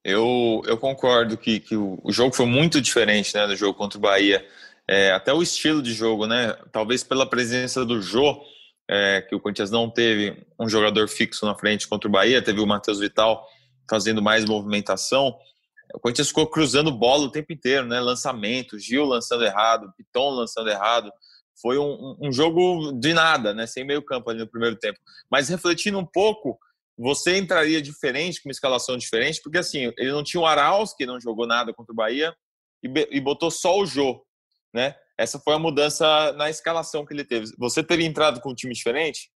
Eu, 0.04 0.60
eu 0.66 0.76
concordo 0.76 1.38
que, 1.38 1.58
que 1.60 1.74
o, 1.74 1.98
o 2.04 2.12
jogo 2.12 2.34
foi 2.34 2.44
muito 2.44 2.78
diferente 2.78 3.34
né, 3.34 3.46
do 3.46 3.56
jogo 3.56 3.72
contra 3.72 3.96
o 3.98 4.02
Bahia. 4.02 4.46
É, 4.88 5.12
até 5.12 5.32
o 5.32 5.42
estilo 5.42 5.82
de 5.82 5.92
jogo, 5.92 6.26
né? 6.26 6.52
Talvez 6.70 7.02
pela 7.02 7.28
presença 7.28 7.84
do 7.84 8.02
Jô, 8.02 8.42
é, 8.88 9.22
que 9.22 9.34
o 9.34 9.40
Corinthians 9.40 9.70
não 9.70 9.90
teve 9.90 10.46
um 10.60 10.68
jogador 10.68 11.08
fixo 11.08 11.46
na 11.46 11.54
frente 11.54 11.88
contra 11.88 12.08
o 12.08 12.12
Bahia, 12.12 12.42
teve 12.42 12.60
o 12.60 12.66
Matheus 12.66 13.00
Vital 13.00 13.46
fazendo 13.88 14.20
mais 14.20 14.44
movimentação. 14.44 15.34
O 15.94 16.00
Corinthians 16.00 16.28
ficou 16.28 16.46
cruzando 16.46 16.92
bola 16.92 17.24
o 17.24 17.30
tempo 17.30 17.52
inteiro, 17.52 17.86
né? 17.86 17.98
Lançamento, 17.98 18.78
Gil 18.78 19.04
lançando 19.04 19.44
errado, 19.44 19.92
Piton 19.96 20.30
lançando 20.30 20.68
errado. 20.68 21.10
Foi 21.62 21.78
um, 21.78 22.16
um 22.20 22.32
jogo 22.32 22.92
de 22.92 23.14
nada, 23.14 23.54
né? 23.54 23.66
Sem 23.66 23.84
meio 23.84 24.02
campo 24.02 24.28
ali 24.28 24.40
no 24.40 24.50
primeiro 24.50 24.76
tempo. 24.76 24.98
Mas 25.30 25.48
refletindo 25.48 25.98
um 25.98 26.04
pouco, 26.04 26.58
você 26.98 27.38
entraria 27.38 27.80
diferente, 27.80 28.42
com 28.42 28.48
uma 28.48 28.52
escalação 28.52 28.98
diferente, 28.98 29.40
porque 29.42 29.58
assim, 29.58 29.92
ele 29.96 30.12
não 30.12 30.22
tinha 30.22 30.40
o 30.40 30.46
Arauz, 30.46 30.92
que 30.94 31.06
não 31.06 31.18
jogou 31.18 31.46
nada 31.46 31.72
contra 31.72 31.92
o 31.92 31.96
Bahia, 31.96 32.34
e, 32.82 32.90
e 33.10 33.20
botou 33.20 33.50
só 33.50 33.78
o 33.78 33.86
Jô 33.86 34.22
né? 34.74 34.94
Essa 35.16 35.38
foi 35.38 35.54
a 35.54 35.58
mudança 35.58 36.32
na 36.32 36.50
escalação 36.50 37.06
que 37.06 37.14
ele 37.14 37.24
teve. 37.24 37.46
Você 37.56 37.82
teria 37.84 38.06
entrado 38.06 38.40
com 38.40 38.50
um 38.50 38.54
time 38.54 38.74
diferente? 38.74 39.30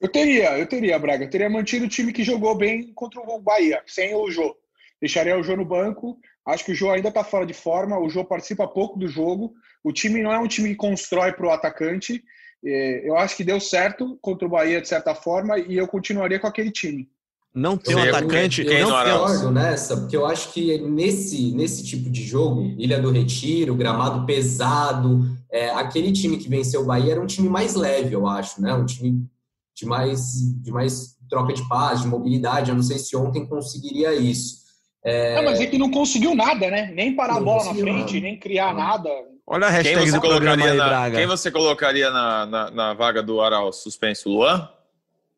Eu 0.00 0.10
teria, 0.10 0.58
eu 0.58 0.66
teria, 0.66 0.98
Braga. 0.98 1.24
Eu 1.24 1.30
teria 1.30 1.50
mantido 1.50 1.84
o 1.84 1.88
time 1.88 2.12
que 2.12 2.24
jogou 2.24 2.56
bem 2.56 2.92
contra 2.94 3.20
o 3.20 3.40
Bahia, 3.40 3.82
sem 3.86 4.14
o 4.14 4.30
Jô. 4.30 4.56
Deixaria 5.00 5.38
o 5.38 5.42
Jô 5.42 5.54
no 5.56 5.64
banco. 5.64 6.18
Acho 6.46 6.64
que 6.64 6.72
o 6.72 6.74
Jô 6.74 6.90
ainda 6.90 7.08
está 7.08 7.22
fora 7.22 7.44
de 7.44 7.54
forma. 7.54 7.98
O 7.98 8.08
Jô 8.08 8.24
participa 8.24 8.66
pouco 8.66 8.98
do 8.98 9.06
jogo. 9.06 9.54
O 9.84 9.92
time 9.92 10.22
não 10.22 10.32
é 10.32 10.38
um 10.38 10.48
time 10.48 10.70
que 10.70 10.76
constrói 10.76 11.32
para 11.32 11.46
o 11.46 11.50
atacante. 11.50 12.22
É, 12.64 13.08
eu 13.08 13.16
acho 13.16 13.36
que 13.36 13.44
deu 13.44 13.60
certo 13.60 14.18
contra 14.22 14.46
o 14.46 14.50
Bahia, 14.50 14.80
de 14.80 14.88
certa 14.88 15.14
forma, 15.14 15.58
e 15.58 15.76
eu 15.76 15.86
continuaria 15.86 16.40
com 16.40 16.46
aquele 16.46 16.70
time. 16.70 17.08
Não 17.56 17.78
ter 17.78 17.96
um 17.96 18.02
atacante. 18.02 18.62
Eu, 18.62 18.70
eu 18.70 18.90
não 18.90 19.02
concordo 19.02 19.50
nessa, 19.50 19.96
porque 19.96 20.14
eu 20.14 20.26
acho 20.26 20.52
que 20.52 20.76
nesse, 20.78 21.52
nesse 21.52 21.82
tipo 21.82 22.10
de 22.10 22.22
jogo, 22.22 22.74
Ilha 22.76 23.00
do 23.00 23.10
Retiro, 23.10 23.74
gramado 23.74 24.26
pesado, 24.26 25.26
é, 25.50 25.70
aquele 25.70 26.12
time 26.12 26.36
que 26.36 26.50
venceu 26.50 26.82
o 26.82 26.84
Bahia 26.84 27.12
era 27.12 27.20
um 27.20 27.26
time 27.26 27.48
mais 27.48 27.74
leve, 27.74 28.14
eu 28.14 28.26
acho, 28.26 28.60
né? 28.60 28.74
Um 28.74 28.84
time 28.84 29.26
de 29.74 29.86
mais, 29.86 30.20
de 30.62 30.70
mais 30.70 31.16
troca 31.30 31.54
de 31.54 31.66
paz, 31.66 32.02
de 32.02 32.08
mobilidade. 32.08 32.68
Eu 32.68 32.76
não 32.76 32.82
sei 32.82 32.98
se 32.98 33.16
ontem 33.16 33.46
conseguiria 33.46 34.14
isso. 34.14 34.66
É... 35.02 35.36
Não, 35.36 35.44
mas 35.44 35.58
é 35.58 35.66
que 35.66 35.78
não 35.78 35.90
conseguiu 35.90 36.34
nada, 36.34 36.70
né? 36.70 36.92
Nem 36.94 37.16
parar 37.16 37.34
não 37.34 37.40
a 37.40 37.44
bola 37.44 37.64
na 37.64 37.74
frente, 37.74 38.14
nada. 38.14 38.20
nem 38.20 38.38
criar 38.38 38.74
nada. 38.74 39.08
Olha 39.46 39.68
a 39.68 39.70
hashtag 39.70 40.00
quem 40.00 40.10
você 40.10 40.16
do 40.16 40.20
programa 40.20 40.64
aí, 40.64 40.76
na, 40.76 40.88
Braga. 40.88 41.16
Quem 41.16 41.26
você 41.26 41.50
colocaria 41.50 42.10
na, 42.10 42.44
na, 42.44 42.70
na 42.70 42.94
vaga 42.94 43.22
do 43.22 43.40
Aral 43.40 43.72
suspenso? 43.72 44.28
Luan? 44.28 44.68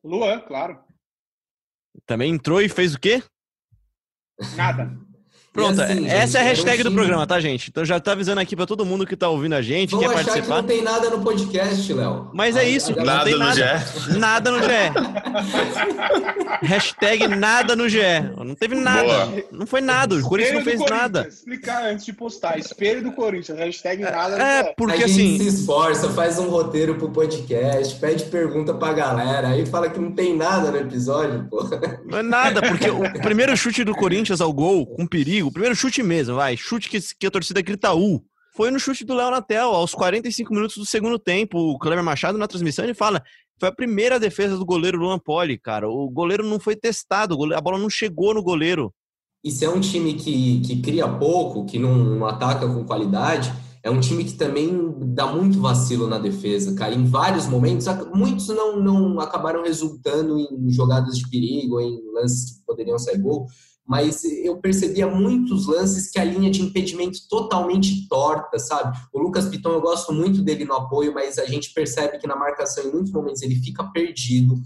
Luan, 0.02 0.40
claro. 0.40 0.87
Também 2.06 2.32
entrou 2.32 2.60
e 2.60 2.68
fez 2.68 2.94
o 2.94 2.98
quê? 2.98 3.22
Nada. 4.56 5.07
Pronto, 5.58 5.82
assim, 5.82 6.06
essa 6.06 6.26
gente, 6.26 6.36
é 6.36 6.40
a 6.40 6.42
hashtag 6.44 6.82
do 6.82 6.92
programa, 6.92 7.26
tá, 7.26 7.40
gente? 7.40 7.68
Então 7.70 7.84
já 7.84 7.98
tá 7.98 8.12
avisando 8.12 8.40
aqui 8.40 8.54
pra 8.54 8.66
todo 8.66 8.84
mundo 8.86 9.06
que 9.06 9.16
tá 9.16 9.28
ouvindo 9.28 9.54
a 9.54 9.62
gente, 9.62 9.90
Vão 9.90 10.00
quer 10.00 10.06
achar 10.06 10.24
participar. 10.24 10.56
Que 10.56 10.60
não 10.62 10.68
tem 10.68 10.82
nada 10.82 11.10
no 11.10 11.20
podcast, 11.22 11.92
Léo. 11.92 12.30
Mas 12.32 12.56
é 12.56 12.68
isso, 12.68 12.94
nada 12.96 13.16
não 13.18 13.24
tem 13.24 13.32
no 13.32 13.38
nada. 13.40 13.78
GE. 13.78 14.18
Nada 14.18 14.50
no 14.50 14.58
GE. 14.62 14.68
hashtag 16.62 17.28
nada 17.28 17.76
no 17.76 17.88
GE. 17.88 17.98
Não 18.44 18.54
teve 18.54 18.74
nada. 18.74 19.26
Boa. 19.26 19.44
Não 19.52 19.66
foi 19.66 19.80
nada. 19.80 20.14
O 20.14 20.22
Corinthians 20.22 20.54
não 20.56 20.62
fez 20.62 20.80
nada. 20.90 21.26
Explicar 21.28 21.84
antes 21.84 22.04
de 22.04 22.12
postar. 22.12 22.58
Espelho 22.58 23.02
do 23.02 23.12
Corinthians. 23.12 23.58
Hashtag 23.58 24.02
nada 24.02 24.36
no 24.36 24.42
É, 24.42 24.74
porque 24.76 25.02
a 25.02 25.06
assim. 25.06 25.38
se 25.38 25.46
esforça, 25.46 26.08
faz 26.10 26.38
um 26.38 26.48
roteiro 26.48 26.94
pro 26.96 27.10
podcast, 27.10 27.94
pede 27.96 28.24
pergunta 28.24 28.74
pra 28.74 28.92
galera, 28.92 29.48
aí 29.48 29.66
fala 29.66 29.88
que 29.88 29.98
não 29.98 30.12
tem 30.12 30.36
nada 30.36 30.70
no 30.70 30.78
episódio, 30.78 31.46
pô. 31.50 31.68
Não 32.04 32.18
é 32.18 32.22
nada, 32.22 32.62
porque 32.62 32.88
o 32.90 33.02
primeiro 33.22 33.56
chute 33.56 33.84
do 33.84 33.94
Corinthians 33.94 34.40
ao 34.40 34.52
gol, 34.52 34.86
com 34.86 35.06
perigo, 35.06 35.47
o 35.48 35.52
primeiro 35.52 35.74
chute 35.74 36.02
mesmo 36.02 36.18
mesmo, 36.18 36.36
vai. 36.36 36.56
Chute 36.56 36.88
que, 36.88 36.98
que 37.18 37.26
a 37.26 37.30
torcida 37.30 37.62
grita 37.62 37.94
U. 37.94 38.22
Foi 38.54 38.70
no 38.70 38.80
chute 38.80 39.04
do 39.04 39.14
Léo 39.14 39.30
Natel, 39.30 39.68
aos 39.68 39.94
45 39.94 40.52
minutos 40.52 40.76
do 40.76 40.84
segundo 40.84 41.18
tempo. 41.18 41.58
O 41.58 41.78
Cleber 41.78 42.02
Machado, 42.02 42.36
na 42.36 42.48
transmissão, 42.48 42.84
ele 42.84 42.94
fala: 42.94 43.22
foi 43.58 43.68
a 43.68 43.74
primeira 43.74 44.18
defesa 44.18 44.56
do 44.56 44.66
goleiro 44.66 44.98
Luan 44.98 45.18
Poli, 45.18 45.58
cara. 45.58 45.88
O 45.88 46.10
goleiro 46.10 46.44
não 46.44 46.58
foi 46.58 46.74
testado, 46.74 47.36
a 47.54 47.60
bola 47.60 47.78
não 47.78 47.88
chegou 47.88 48.34
no 48.34 48.42
goleiro. 48.42 48.92
E 49.44 49.50
se 49.52 49.64
é 49.64 49.70
um 49.70 49.80
time 49.80 50.14
que, 50.14 50.60
que 50.60 50.82
cria 50.82 51.06
pouco, 51.06 51.64
que 51.64 51.78
não, 51.78 51.94
não 51.94 52.26
ataca 52.26 52.66
com 52.66 52.84
qualidade, 52.84 53.52
é 53.84 53.88
um 53.88 54.00
time 54.00 54.24
que 54.24 54.34
também 54.34 54.92
dá 55.14 55.26
muito 55.26 55.60
vacilo 55.60 56.08
na 56.08 56.18
defesa, 56.18 56.74
cara. 56.74 56.94
Em 56.94 57.04
vários 57.04 57.46
momentos, 57.46 57.86
muitos 58.12 58.48
não, 58.48 58.80
não 58.80 59.20
acabaram 59.20 59.62
resultando 59.62 60.36
em 60.36 60.68
jogadas 60.70 61.16
de 61.16 61.28
perigo, 61.30 61.80
em 61.80 62.00
lances 62.12 62.58
que 62.58 62.64
poderiam 62.66 62.98
sair 62.98 63.18
gol, 63.18 63.46
mas 63.88 64.22
eu 64.22 64.58
percebia 64.58 65.06
muitos 65.06 65.66
lances 65.66 66.10
que 66.10 66.18
a 66.18 66.24
linha 66.24 66.50
de 66.50 66.60
impedimento 66.60 67.26
totalmente 67.26 68.06
torta, 68.06 68.58
sabe? 68.58 68.98
O 69.10 69.18
Lucas 69.18 69.46
Piton, 69.46 69.70
eu 69.70 69.80
gosto 69.80 70.12
muito 70.12 70.42
dele 70.42 70.66
no 70.66 70.74
apoio, 70.74 71.14
mas 71.14 71.38
a 71.38 71.46
gente 71.46 71.72
percebe 71.72 72.18
que 72.18 72.26
na 72.26 72.36
marcação, 72.36 72.84
em 72.84 72.92
muitos 72.92 73.10
momentos, 73.10 73.40
ele 73.40 73.54
fica 73.54 73.82
perdido. 73.84 74.60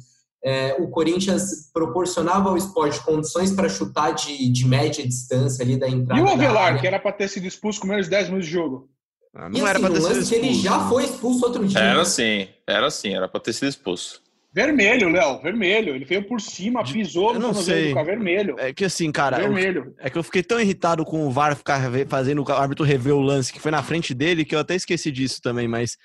É, 0.45 0.75
o 0.81 0.89
Corinthians 0.89 1.71
proporcionava 1.73 2.49
ao 2.49 2.57
esporte 2.57 3.01
condições 3.05 3.53
para 3.53 3.69
chutar 3.69 4.11
de, 4.11 4.51
de 4.51 4.67
média 4.67 5.07
distância 5.07 5.63
ali 5.63 5.77
da 5.77 5.89
entrada. 5.89 6.21
E 6.21 6.25
o 6.25 6.29
Avelar, 6.29 6.81
que 6.81 6.87
era 6.89 6.99
para 6.99 7.13
ter 7.13 7.29
sido 7.29 7.47
expulso 7.47 7.81
com 7.81 7.87
menos 7.87 8.07
de 8.07 8.11
10 8.11 8.27
minutos 8.27 8.47
de 8.49 8.53
jogo? 8.53 8.91
Ah, 9.33 9.49
não 9.49 9.57
e, 9.57 9.61
era 9.61 9.79
assim, 9.79 9.81
para 9.81 9.95
ter 9.95 10.01
sido 10.01 10.19
expulso. 10.19 10.35
ele 10.35 10.55
já 10.55 10.89
foi 10.89 11.05
expulso 11.05 11.47
outro 11.47 11.65
dia. 11.65 11.79
Era 11.79 12.05
sim, 12.05 12.49
era 12.67 12.91
sim, 12.91 13.15
era 13.15 13.29
para 13.29 13.39
ter 13.39 13.53
sido 13.53 13.69
expulso. 13.69 14.21
Vermelho, 14.55 15.09
Léo, 15.09 15.41
vermelho. 15.41 15.95
Ele 15.95 16.05
veio 16.05 16.23
por 16.25 16.39
cima, 16.41 16.85
pisou 16.85 17.33
eu 17.33 17.41
não 17.41 17.55
sei. 17.55 17.95
do 17.95 18.05
vermelho. 18.05 18.57
É 18.59 18.73
que 18.73 18.85
assim, 18.85 19.11
cara. 19.11 19.39
Vermelho. 19.39 19.95
Eu, 19.99 20.07
é 20.07 20.11
que 20.11 20.19
eu 20.19 20.23
fiquei 20.23 20.43
tão 20.43 20.61
irritado 20.61 21.05
com 21.05 21.27
o 21.27 21.31
VAR 21.31 21.57
ficar 21.57 21.81
fazendo 22.07 22.45
o 22.45 22.53
árbitro 22.53 22.85
rever 22.85 23.15
o 23.15 23.21
lance 23.21 23.53
que 23.53 23.61
foi 23.61 23.71
na 23.71 23.83
frente 23.83 24.13
dele 24.13 24.45
que 24.45 24.55
eu 24.55 24.59
até 24.59 24.75
esqueci 24.75 25.11
disso 25.11 25.41
também, 25.41 25.67
mas. 25.67 25.97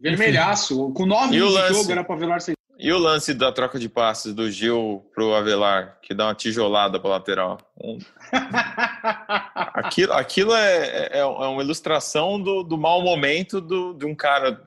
Vermelhaço. 0.00 0.74
Enfim. 0.84 0.92
Com 0.92 1.06
nove 1.06 1.30
minutos 1.32 1.60
de 1.60 1.74
jogo 1.74 1.90
era 1.92 2.04
pra 2.04 2.14
Avelar 2.14 2.40
ser. 2.40 2.56
E 2.78 2.92
o 2.92 2.98
lance 2.98 3.32
da 3.32 3.50
troca 3.50 3.78
de 3.78 3.88
passes 3.88 4.34
do 4.34 4.50
Gil 4.50 5.02
pro 5.14 5.34
Avelar, 5.34 5.98
que 6.02 6.14
dá 6.14 6.26
uma 6.26 6.34
tijolada 6.34 7.00
pra 7.00 7.10
lateral? 7.10 7.58
Um... 7.82 7.98
aquilo 9.74 10.12
aquilo 10.12 10.54
é, 10.54 10.86
é, 10.86 11.18
é, 11.18 11.24
uma 11.24 11.62
ilustração 11.62 12.38
do, 12.38 12.62
do 12.62 12.76
mau 12.76 13.00
momento 13.00 13.62
do, 13.62 13.94
de 13.94 14.04
um 14.04 14.14
cara 14.14 14.62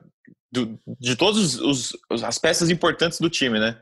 do, 0.50 0.78
de 0.98 1.16
todas 1.16 1.58
as 2.24 2.38
peças 2.38 2.70
importantes 2.70 3.20
do 3.20 3.30
time, 3.30 3.58
né? 3.58 3.80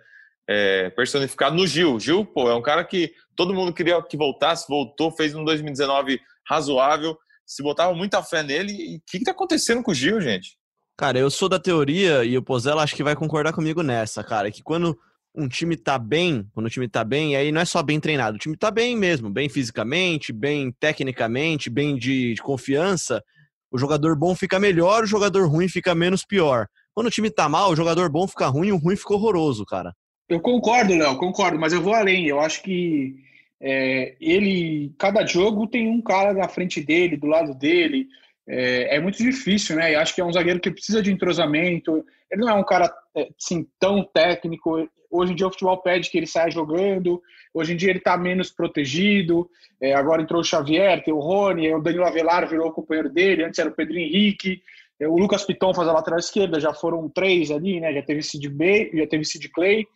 É, 0.49 0.91
personificado 0.91 1.55
no 1.55 1.67
Gil. 1.67 1.99
Gil, 2.01 2.25
pô, 2.25 2.51
é 2.51 2.55
um 2.55 2.63
cara 2.63 2.85
que 2.85 3.13
todo 3.37 3.55
mundo 3.55 3.73
queria 3.73 4.03
que 4.03 4.17
voltasse, 4.17 4.67
voltou, 4.69 5.11
fez 5.11 5.35
um 5.35 5.45
2019 5.45 6.21
razoável, 6.49 7.17
se 7.47 7.63
botava 7.63 7.95
muita 7.95 8.23
fé 8.23 8.43
nele. 8.43 8.73
E 8.73 8.97
o 8.97 9.03
que, 9.07 9.19
está 9.19 9.33
acontecendo 9.33 9.83
com 9.83 9.91
o 9.91 9.95
Gil, 9.95 10.21
gente? 10.21 10.57
Cara, 10.97 11.19
eu 11.19 11.31
sou 11.31 11.49
da 11.49 11.59
teoria 11.59 12.25
e 12.25 12.37
o 12.37 12.43
Pozella 12.43 12.83
acho 12.83 12.97
que 12.97 13.05
vai 13.05 13.15
concordar 13.15 13.53
comigo 13.53 13.83
nessa, 13.83 14.25
cara, 14.25 14.51
que 14.51 14.63
quando 14.63 14.99
um 15.35 15.47
time 15.47 15.77
tá 15.77 15.97
bem, 15.99 16.49
quando 16.53 16.67
o 16.67 16.71
time 16.71 16.89
tá 16.89 17.05
bem, 17.05 17.37
aí 17.37 17.53
não 17.53 17.61
é 17.61 17.65
só 17.65 17.83
bem 17.83 18.01
treinado, 18.01 18.37
o 18.37 18.41
time 18.41 18.57
tá 18.57 18.71
bem 18.71 18.97
mesmo, 18.97 19.31
bem 19.31 19.49
fisicamente, 19.49 20.33
bem 20.33 20.73
tecnicamente, 20.73 21.71
bem 21.71 21.97
de, 21.97 22.35
de 22.35 22.43
confiança, 22.43 23.23
o 23.71 23.79
jogador 23.79 24.17
bom 24.17 24.35
fica 24.35 24.59
melhor, 24.59 25.05
o 25.05 25.07
jogador 25.07 25.49
ruim 25.49 25.69
fica 25.69 25.95
menos 25.95 26.25
pior. 26.25 26.67
Quando 26.95 27.07
o 27.07 27.11
time 27.11 27.31
tá 27.31 27.49
mal, 27.49 27.71
o 27.71 27.77
jogador 27.77 28.11
bom 28.11 28.27
fica 28.27 28.47
ruim, 28.47 28.73
o 28.73 28.77
ruim 28.77 28.97
fica 28.97 29.15
horroroso, 29.15 29.65
cara. 29.65 29.95
Eu 30.29 30.41
concordo, 30.41 30.95
Léo, 30.95 31.17
concordo, 31.17 31.59
mas 31.59 31.73
eu 31.73 31.81
vou 31.81 31.95
além. 31.95 32.27
Eu 32.27 32.41
acho 32.41 32.63
que 32.63 33.15
é, 33.61 34.17
ele, 34.21 34.93
cada 34.99 35.25
jogo 35.25 35.67
tem 35.67 35.89
um 35.89 36.03
cara 36.03 36.35
na 36.35 36.49
frente 36.49 36.81
dele, 36.81 37.17
do 37.17 37.27
lado 37.27 37.55
dele. 37.55 38.07
É, 38.47 38.97
é, 38.97 39.01
muito 39.01 39.19
difícil, 39.19 39.77
né? 39.77 39.95
Eu 39.95 40.01
acho 40.01 40.15
que 40.15 40.21
é 40.21 40.25
um 40.25 40.33
zagueiro 40.33 40.61
que 40.61 40.71
precisa 40.71 41.03
de 41.03 41.13
entrosamento. 41.13 42.05
Ele 42.31 42.43
não 42.43 42.51
é 42.51 42.55
um 42.55 42.65
cara 42.65 42.93
é, 43.17 43.29
assim, 43.39 43.67
tão 43.79 44.05
técnico. 44.05 44.89
Hoje 45.11 45.33
em 45.33 45.35
dia 45.35 45.47
o 45.47 45.51
futebol 45.51 45.81
pede 45.83 46.11
que 46.11 46.19
ele 46.19 46.27
saia 46.27 46.51
jogando. 46.51 47.21
Hoje 47.52 47.73
em 47.73 47.76
dia 47.76 47.90
ele 47.90 47.99
está 47.99 48.17
menos 48.17 48.50
protegido. 48.50 49.49
É, 49.81 49.95
agora 49.95 50.23
entrou 50.23 50.40
o 50.40 50.45
Xavier, 50.45 51.02
tem 51.05 51.14
o 51.14 51.21
Rony, 51.21 51.73
o 51.73 51.81
Danilo 51.81 52.05
Avelar 52.05 52.49
virou 52.49 52.69
o 52.69 52.73
companheiro 52.73 53.09
dele. 53.09 53.45
Antes 53.45 53.59
era 53.59 53.69
o 53.69 53.75
Pedro 53.75 53.99
Henrique. 53.99 54.62
É, 55.00 55.07
o 55.07 55.17
Lucas 55.17 55.45
Piton 55.45 55.73
faz 55.73 55.88
a 55.88 55.93
lateral 55.93 56.19
esquerda. 56.19 56.61
Já 56.61 56.73
foram 56.75 57.09
três 57.09 57.50
ali, 57.50 57.81
né? 57.81 57.93
Já 57.93 58.02
teve 58.02 58.23
Sid 58.23 58.49
Bay, 58.49 58.90
já 58.93 59.07
teve 59.07 59.25
Sid 59.25 59.49
Clay, 59.50 59.87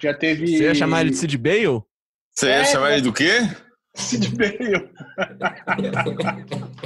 já 0.00 0.14
teve. 0.14 0.46
Você 0.46 0.64
ia 0.64 0.74
chamar 0.74 1.00
ele 1.02 1.10
de 1.10 1.16
Sid 1.16 1.38
Bale? 1.38 1.82
Você 2.30 2.46
ia 2.46 2.54
é, 2.54 2.64
chamar 2.64 2.92
ele 2.92 3.02
do 3.02 3.12
quê? 3.12 3.40
Sid 3.94 4.28
Bale. 4.36 4.90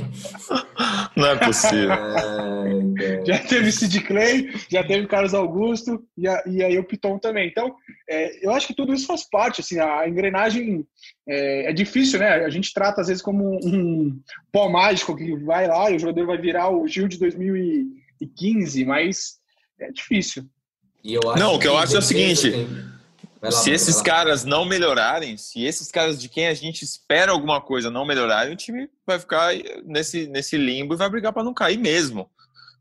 Não 1.17 1.27
é 1.27 1.37
possível. 1.37 1.89
já 3.27 3.39
teve 3.39 3.73
Sid 3.73 4.01
Clay, 4.01 4.53
já 4.71 4.85
teve 4.85 5.07
Carlos 5.07 5.35
Augusto 5.35 6.05
e, 6.17 6.29
a, 6.29 6.43
e 6.47 6.63
aí 6.63 6.79
o 6.79 6.85
Piton 6.85 7.19
também. 7.19 7.49
Então, 7.49 7.75
é, 8.09 8.47
eu 8.47 8.53
acho 8.53 8.67
que 8.67 8.75
tudo 8.75 8.93
isso 8.93 9.07
faz 9.07 9.29
parte. 9.29 9.61
Assim, 9.61 9.79
a 9.79 10.09
engrenagem 10.09 10.87
é, 11.29 11.71
é, 11.71 11.73
difícil, 11.73 12.19
né? 12.19 12.45
A 12.45 12.51
gente 12.51 12.73
trata 12.73 13.01
às 13.01 13.09
vezes 13.09 13.23
como 13.23 13.59
um 13.65 14.21
pó 14.53 14.69
mágico 14.69 15.17
que 15.17 15.37
vai 15.37 15.67
lá 15.67 15.91
e 15.91 15.97
o 15.97 15.99
jogador 15.99 16.27
vai 16.27 16.39
virar 16.39 16.71
o 16.71 16.87
Gil 16.87 17.09
de 17.09 17.19
2015, 17.19 18.85
mas 18.85 19.39
é 19.81 19.91
difícil. 19.91 20.45
Não, 21.39 21.55
o 21.55 21.59
que 21.59 21.69
eu 21.69 21.77
acho 21.77 21.95
é 21.95 21.99
o 21.99 22.03
seguinte. 22.03 22.53
Lá, 23.43 23.51
se 23.51 23.71
esses 23.71 24.01
caras 24.01 24.45
não 24.45 24.65
melhorarem, 24.65 25.37
se 25.37 25.65
esses 25.65 25.91
caras 25.91 26.21
de 26.21 26.29
quem 26.29 26.49
a 26.49 26.55
gente 26.55 26.83
espera 26.83 27.33
alguma 27.33 27.61
coisa 27.61 27.91
não 27.91 28.07
melhorarem, 28.07 28.53
o 28.53 28.57
time 28.57 28.89
vai 29.07 29.19
ficar 29.19 29.53
nesse, 29.85 30.27
nesse 30.29 30.57
limbo 30.57 30.95
e 30.95 30.97
vai 30.97 31.09
brigar 31.09 31.33
para 31.33 31.45
não 31.45 31.53
cair 31.53 31.79
mesmo. 31.79 32.31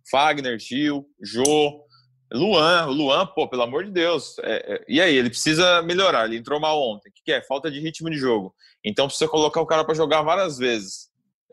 Fagner, 0.10 0.60
Gil, 0.60 1.06
Jô, 1.22 1.84
Luan, 2.32 2.86
Luan, 2.86 3.26
pô, 3.28 3.48
pelo 3.48 3.64
amor 3.64 3.84
de 3.86 3.92
Deus. 3.92 4.38
É, 4.40 4.76
é, 4.76 4.86
e 4.88 5.02
aí, 5.02 5.16
ele 5.16 5.30
precisa 5.30 5.82
melhorar. 5.82 6.26
Ele 6.26 6.38
entrou 6.38 6.60
mal 6.60 6.82
ontem. 6.82 7.10
O 7.10 7.14
que, 7.14 7.24
que 7.26 7.32
é? 7.32 7.42
Falta 7.42 7.70
de 7.70 7.80
ritmo 7.80 8.10
de 8.10 8.18
jogo. 8.18 8.54
Então 8.84 9.08
precisa 9.08 9.30
colocar 9.30 9.62
o 9.62 9.66
cara 9.66 9.84
para 9.84 9.96
jogar 9.96 10.22
várias 10.22 10.58
vezes. 10.58 11.10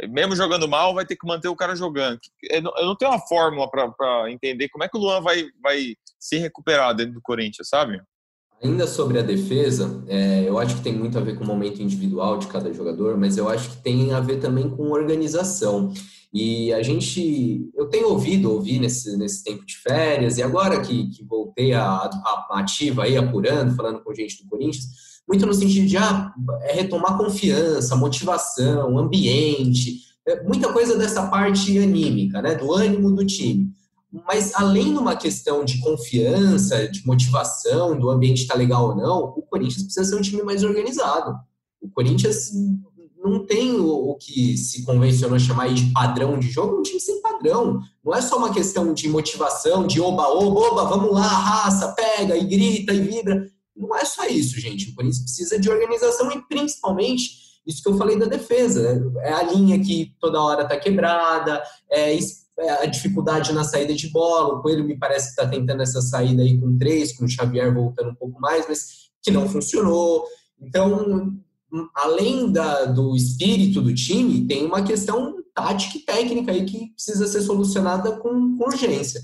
Mesmo 0.08 0.34
jogando 0.34 0.66
mal, 0.66 0.94
vai 0.94 1.04
ter 1.04 1.16
que 1.16 1.26
manter 1.26 1.48
o 1.48 1.56
cara 1.56 1.76
jogando. 1.76 2.18
Eu 2.50 2.62
não 2.62 2.96
tenho 2.96 3.10
uma 3.10 3.20
fórmula 3.20 3.70
para 3.70 4.30
entender 4.30 4.68
como 4.70 4.84
é 4.84 4.88
que 4.88 4.96
o 4.96 5.00
Luan 5.00 5.20
vai, 5.20 5.46
vai 5.62 5.94
se 6.18 6.38
recuperar 6.38 6.94
dentro 6.94 7.14
do 7.14 7.22
Corinthians, 7.22 7.68
sabe? 7.68 8.00
Ainda 8.62 8.86
sobre 8.86 9.18
a 9.18 9.22
defesa, 9.22 10.04
é, 10.06 10.44
eu 10.46 10.56
acho 10.56 10.76
que 10.76 10.82
tem 10.82 10.96
muito 10.96 11.18
a 11.18 11.20
ver 11.20 11.36
com 11.36 11.42
o 11.42 11.46
momento 11.46 11.82
individual 11.82 12.38
de 12.38 12.46
cada 12.46 12.72
jogador, 12.72 13.16
mas 13.18 13.36
eu 13.36 13.48
acho 13.48 13.70
que 13.70 13.82
tem 13.82 14.12
a 14.12 14.20
ver 14.20 14.38
também 14.38 14.70
com 14.70 14.92
organização. 14.92 15.92
E 16.32 16.72
a 16.72 16.80
gente, 16.80 17.68
eu 17.74 17.86
tenho 17.86 18.08
ouvido 18.08 18.52
ouvir 18.52 18.78
nesse, 18.78 19.16
nesse 19.16 19.42
tempo 19.42 19.66
de 19.66 19.76
férias, 19.76 20.38
e 20.38 20.42
agora 20.42 20.80
que, 20.80 21.10
que 21.10 21.24
voltei 21.24 21.74
a, 21.74 21.84
a, 21.84 22.46
a 22.50 22.60
ativa 22.60 23.02
aí, 23.02 23.16
apurando, 23.16 23.74
falando 23.74 24.00
com 24.00 24.14
gente 24.14 24.42
do 24.42 24.48
Corinthians, 24.48 24.86
muito 25.28 25.44
no 25.44 25.54
sentido 25.54 25.86
de 25.86 25.96
ah, 25.96 26.32
é 26.62 26.72
retomar 26.72 27.18
confiança, 27.18 27.96
motivação, 27.96 28.96
ambiente, 28.96 29.98
é, 30.26 30.42
muita 30.44 30.72
coisa 30.72 30.96
dessa 30.96 31.26
parte 31.26 31.76
anímica, 31.78 32.40
né, 32.40 32.54
do 32.54 32.72
ânimo 32.72 33.10
do 33.10 33.26
time. 33.26 33.70
Mas 34.12 34.54
além 34.54 34.92
de 34.92 34.98
uma 34.98 35.16
questão 35.16 35.64
de 35.64 35.80
confiança, 35.80 36.86
de 36.86 37.06
motivação, 37.06 37.98
do 37.98 38.10
ambiente 38.10 38.42
estar 38.42 38.54
tá 38.54 38.60
legal 38.60 38.90
ou 38.90 38.96
não, 38.96 39.24
o 39.36 39.42
Corinthians 39.42 39.84
precisa 39.84 40.04
ser 40.04 40.16
um 40.16 40.20
time 40.20 40.42
mais 40.42 40.62
organizado. 40.62 41.34
O 41.80 41.88
Corinthians 41.88 42.50
não 43.24 43.46
tem 43.46 43.78
o, 43.78 44.14
que 44.20 44.56
se 44.56 44.84
convencionou 44.84 45.38
chamar 45.38 45.72
de 45.72 45.90
padrão 45.92 46.38
de 46.38 46.50
jogo, 46.50 46.78
um 46.78 46.82
time 46.82 47.00
sem 47.00 47.22
padrão. 47.22 47.80
Não 48.04 48.14
é 48.14 48.20
só 48.20 48.36
uma 48.36 48.52
questão 48.52 48.92
de 48.92 49.08
motivação, 49.08 49.86
de 49.86 50.00
oba, 50.00 50.28
oba, 50.28 50.60
oba, 50.60 50.84
vamos 50.84 51.12
lá, 51.12 51.26
raça, 51.26 51.92
pega 51.92 52.36
e 52.36 52.44
grita 52.44 52.92
e 52.92 53.00
vibra. 53.00 53.46
Não 53.74 53.96
é 53.96 54.04
só 54.04 54.26
isso, 54.26 54.60
gente. 54.60 54.90
O 54.90 54.94
Corinthians 54.94 55.22
precisa 55.22 55.58
de 55.58 55.70
organização 55.70 56.30
e 56.32 56.42
principalmente 56.42 57.42
isso 57.66 57.82
que 57.82 57.88
eu 57.88 57.96
falei 57.96 58.18
da 58.18 58.26
defesa. 58.26 58.94
Né? 58.94 59.12
É 59.22 59.32
a 59.32 59.42
linha 59.44 59.78
que 59.78 60.14
toda 60.20 60.42
hora 60.42 60.62
está 60.62 60.76
quebrada, 60.76 61.62
é 61.88 62.12
a 62.68 62.86
dificuldade 62.86 63.52
na 63.52 63.64
saída 63.64 63.94
de 63.94 64.08
bola. 64.08 64.54
O 64.54 64.62
Coelho 64.62 64.84
me 64.84 64.98
parece 64.98 65.26
que 65.26 65.40
está 65.40 65.48
tentando 65.48 65.82
essa 65.82 66.00
saída 66.00 66.42
aí 66.42 66.58
com 66.58 66.76
três, 66.78 67.16
com 67.16 67.24
o 67.24 67.28
Xavier 67.28 67.72
voltando 67.72 68.10
um 68.10 68.14
pouco 68.14 68.40
mais, 68.40 68.66
mas 68.68 69.10
que 69.22 69.30
não 69.30 69.48
funcionou. 69.48 70.24
Então, 70.60 71.32
além 71.94 72.52
da, 72.52 72.84
do 72.86 73.16
espírito 73.16 73.80
do 73.80 73.94
time, 73.94 74.46
tem 74.46 74.66
uma 74.66 74.82
questão 74.82 75.42
tática 75.54 75.98
e 75.98 76.00
técnica 76.00 76.52
aí 76.52 76.64
que 76.64 76.92
precisa 76.92 77.26
ser 77.26 77.42
solucionada 77.42 78.12
com, 78.18 78.56
com 78.56 78.64
urgência. 78.64 79.20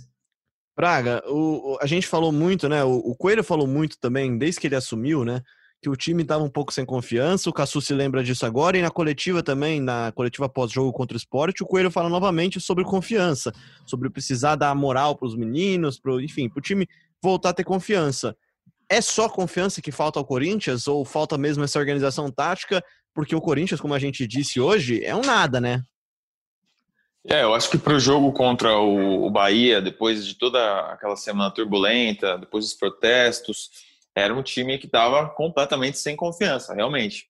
Praga, 0.74 1.22
o, 1.26 1.76
a 1.80 1.86
gente 1.86 2.06
falou 2.06 2.30
muito, 2.30 2.68
né? 2.68 2.84
O, 2.84 2.98
o, 2.98 3.16
Coelho 3.16 3.42
falou 3.42 3.66
muito 3.66 3.98
também, 3.98 4.38
desde 4.38 4.60
que 4.60 4.68
ele 4.68 4.76
assumiu, 4.76 5.24
né? 5.24 5.42
Que 5.80 5.88
o 5.88 5.96
time 5.96 6.22
estava 6.22 6.42
um 6.42 6.48
pouco 6.48 6.72
sem 6.72 6.84
confiança. 6.84 7.48
O 7.48 7.52
Cassu 7.52 7.80
se 7.80 7.94
lembra 7.94 8.24
disso 8.24 8.44
agora. 8.44 8.76
E 8.76 8.82
na 8.82 8.90
coletiva 8.90 9.42
também, 9.42 9.80
na 9.80 10.12
coletiva 10.12 10.48
pós-jogo 10.48 10.92
contra 10.92 11.14
o 11.14 11.18
esporte, 11.18 11.62
o 11.62 11.66
Coelho 11.66 11.90
fala 11.90 12.08
novamente 12.08 12.60
sobre 12.60 12.84
confiança, 12.84 13.52
sobre 13.86 14.10
precisar 14.10 14.56
dar 14.56 14.74
moral 14.74 15.16
para 15.16 15.28
os 15.28 15.36
meninos, 15.36 15.98
pro, 15.98 16.20
enfim, 16.20 16.48
para 16.48 16.58
o 16.58 16.62
time 16.62 16.86
voltar 17.22 17.50
a 17.50 17.54
ter 17.54 17.64
confiança. 17.64 18.36
É 18.90 19.00
só 19.00 19.28
confiança 19.28 19.82
que 19.82 19.92
falta 19.92 20.18
ao 20.18 20.24
Corinthians 20.24 20.88
ou 20.88 21.04
falta 21.04 21.36
mesmo 21.36 21.62
essa 21.62 21.78
organização 21.78 22.30
tática? 22.30 22.82
Porque 23.14 23.34
o 23.34 23.40
Corinthians, 23.40 23.80
como 23.80 23.94
a 23.94 23.98
gente 23.98 24.26
disse 24.26 24.60
hoje, 24.60 25.04
é 25.04 25.14
um 25.14 25.20
nada, 25.20 25.60
né? 25.60 25.82
É, 27.26 27.42
eu 27.42 27.52
acho 27.52 27.70
que 27.70 27.76
para 27.76 27.94
o 27.94 28.00
jogo 28.00 28.32
contra 28.32 28.78
o, 28.78 29.28
Bahia, 29.28 29.82
depois 29.82 30.26
de 30.26 30.34
toda 30.34 30.80
aquela 30.92 31.14
semana 31.14 31.50
turbulenta, 31.50 32.38
depois 32.38 32.64
dos 32.64 32.74
protestos, 32.74 33.70
era 34.18 34.34
um 34.34 34.42
time 34.42 34.78
que 34.78 34.86
estava 34.86 35.28
completamente 35.28 35.98
sem 35.98 36.16
confiança, 36.16 36.74
realmente. 36.74 37.26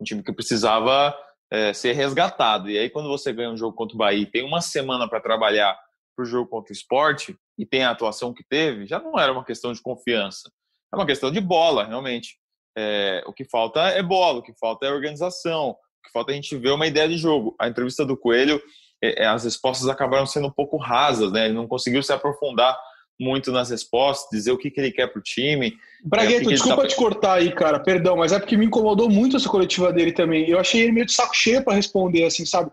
Um 0.00 0.04
time 0.04 0.22
que 0.22 0.32
precisava 0.32 1.16
é, 1.50 1.72
ser 1.72 1.92
resgatado. 1.92 2.70
E 2.70 2.78
aí, 2.78 2.90
quando 2.90 3.08
você 3.08 3.32
ganha 3.32 3.50
um 3.50 3.56
jogo 3.56 3.76
contra 3.76 3.94
o 3.94 3.98
Bahia 3.98 4.28
tem 4.30 4.44
uma 4.44 4.60
semana 4.60 5.08
para 5.08 5.20
trabalhar 5.20 5.78
para 6.14 6.22
o 6.22 6.26
jogo 6.26 6.48
contra 6.48 6.72
o 6.72 6.76
esporte 6.76 7.36
e 7.58 7.66
tem 7.66 7.84
a 7.84 7.90
atuação 7.90 8.32
que 8.32 8.42
teve, 8.48 8.86
já 8.86 8.98
não 8.98 9.18
era 9.18 9.32
uma 9.32 9.44
questão 9.44 9.72
de 9.72 9.82
confiança. 9.82 10.50
É 10.92 10.96
uma 10.96 11.06
questão 11.06 11.30
de 11.30 11.40
bola, 11.40 11.84
realmente. 11.84 12.38
É, 12.76 13.22
o 13.26 13.32
que 13.32 13.44
falta 13.44 13.80
é 13.88 14.02
bola, 14.02 14.38
o 14.38 14.42
que 14.42 14.52
falta 14.58 14.86
é 14.86 14.90
organização, 14.90 15.70
o 15.70 15.76
que 16.04 16.12
falta 16.12 16.30
é 16.30 16.34
a 16.34 16.36
gente 16.36 16.56
ver 16.56 16.70
uma 16.70 16.86
ideia 16.86 17.08
de 17.08 17.16
jogo. 17.16 17.54
A 17.60 17.68
entrevista 17.68 18.04
do 18.04 18.16
Coelho, 18.16 18.60
é, 19.02 19.24
é, 19.24 19.26
as 19.26 19.44
respostas 19.44 19.88
acabaram 19.88 20.26
sendo 20.26 20.48
um 20.48 20.52
pouco 20.52 20.76
rasas, 20.76 21.32
né? 21.32 21.46
Ele 21.46 21.54
não 21.54 21.66
conseguiu 21.66 22.02
se 22.02 22.12
aprofundar 22.12 22.78
muito 23.18 23.50
nas 23.50 23.70
respostas, 23.70 24.28
dizer 24.30 24.52
o 24.52 24.58
que, 24.58 24.70
que 24.70 24.80
ele 24.80 24.92
quer 24.92 25.06
para 25.06 25.18
o 25.18 25.22
time. 25.22 25.76
Bragueto, 26.04 26.50
é, 26.50 26.52
desculpa 26.52 26.82
tá... 26.82 26.88
te 26.88 26.96
cortar 26.96 27.34
aí, 27.34 27.52
cara, 27.52 27.80
perdão, 27.80 28.16
mas 28.16 28.32
é 28.32 28.38
porque 28.38 28.56
me 28.56 28.66
incomodou 28.66 29.08
muito 29.08 29.36
essa 29.36 29.48
coletiva 29.48 29.92
dele 29.92 30.12
também. 30.12 30.48
Eu 30.48 30.58
achei 30.58 30.82
ele 30.82 30.92
meio 30.92 31.06
de 31.06 31.12
saco 31.12 31.34
cheio 31.34 31.64
para 31.64 31.74
responder, 31.74 32.24
assim, 32.24 32.44
sabe? 32.44 32.70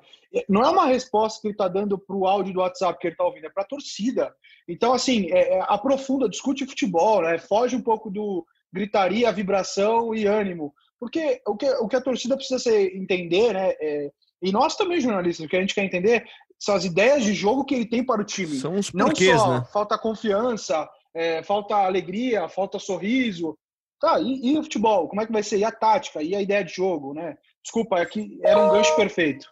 Não 0.50 0.64
é 0.64 0.70
uma 0.70 0.88
resposta 0.88 1.40
que 1.40 1.48
ele 1.48 1.54
está 1.54 1.68
dando 1.68 1.98
para 1.98 2.16
o 2.16 2.26
áudio 2.26 2.54
do 2.54 2.60
WhatsApp 2.60 3.00
que 3.00 3.08
ele 3.08 3.14
está 3.14 3.24
ouvindo, 3.24 3.46
é 3.46 3.50
para 3.50 3.64
a 3.64 3.68
torcida. 3.68 4.34
Então, 4.68 4.94
assim, 4.94 5.32
é, 5.32 5.58
é, 5.58 5.66
aprofunda, 5.68 6.30
discute 6.30 6.66
futebol, 6.66 7.22
né? 7.22 7.38
Foge 7.38 7.76
um 7.76 7.82
pouco 7.82 8.10
do 8.10 8.46
gritaria, 8.72 9.32
vibração 9.32 10.16
e 10.16 10.26
ânimo. 10.26 10.74
Porque 11.00 11.42
o 11.46 11.56
que, 11.56 11.70
o 11.70 11.88
que 11.88 11.96
a 11.96 12.02
torcida 12.02 12.36
precisa 12.36 12.58
ser, 12.58 12.96
entender, 12.96 13.54
né? 13.54 13.74
É, 13.80 14.12
e 14.42 14.52
nós 14.52 14.76
também, 14.76 15.00
jornalistas, 15.00 15.46
o 15.46 15.50
que 15.50 15.56
a 15.56 15.62
gente 15.62 15.76
quer 15.76 15.86
entender 15.86 16.26
são 16.64 16.76
as 16.76 16.86
ideias 16.86 17.26
de 17.26 17.34
jogo 17.34 17.66
que 17.66 17.76
ele 17.76 17.86
tem 17.86 18.02
para 18.02 18.22
o 18.22 18.24
time. 18.24 18.56
São 18.56 18.76
os 18.76 18.90
porquês, 18.90 19.32
Não 19.32 19.40
só 19.40 19.54
né? 19.60 19.66
falta 19.74 19.98
confiança, 19.98 20.90
é, 21.14 21.44
falta 21.44 21.76
alegria, 21.76 22.48
falta 22.48 22.80
sorriso. 22.80 23.58
Tá, 24.00 24.18
e, 24.22 24.54
e, 24.54 24.58
o 24.58 24.64
futebol? 24.64 25.10
Como 25.10 25.22
é 25.22 25.26
que 25.26 25.32
vai 25.34 25.44
ser? 25.44 25.58
E 25.58 25.66
a 25.66 25.72
tática? 25.74 26.24
E 26.24 26.34
a 26.34 26.42
ideia 26.42 26.64
de 26.64 26.74
jogo, 26.74 27.14
né? 27.14 27.36
Desculpa, 27.62 28.00
é 28.00 28.06
que 28.06 28.40
era 28.42 28.66
um 28.66 28.72
gancho 28.72 28.96
perfeito. 28.96 29.46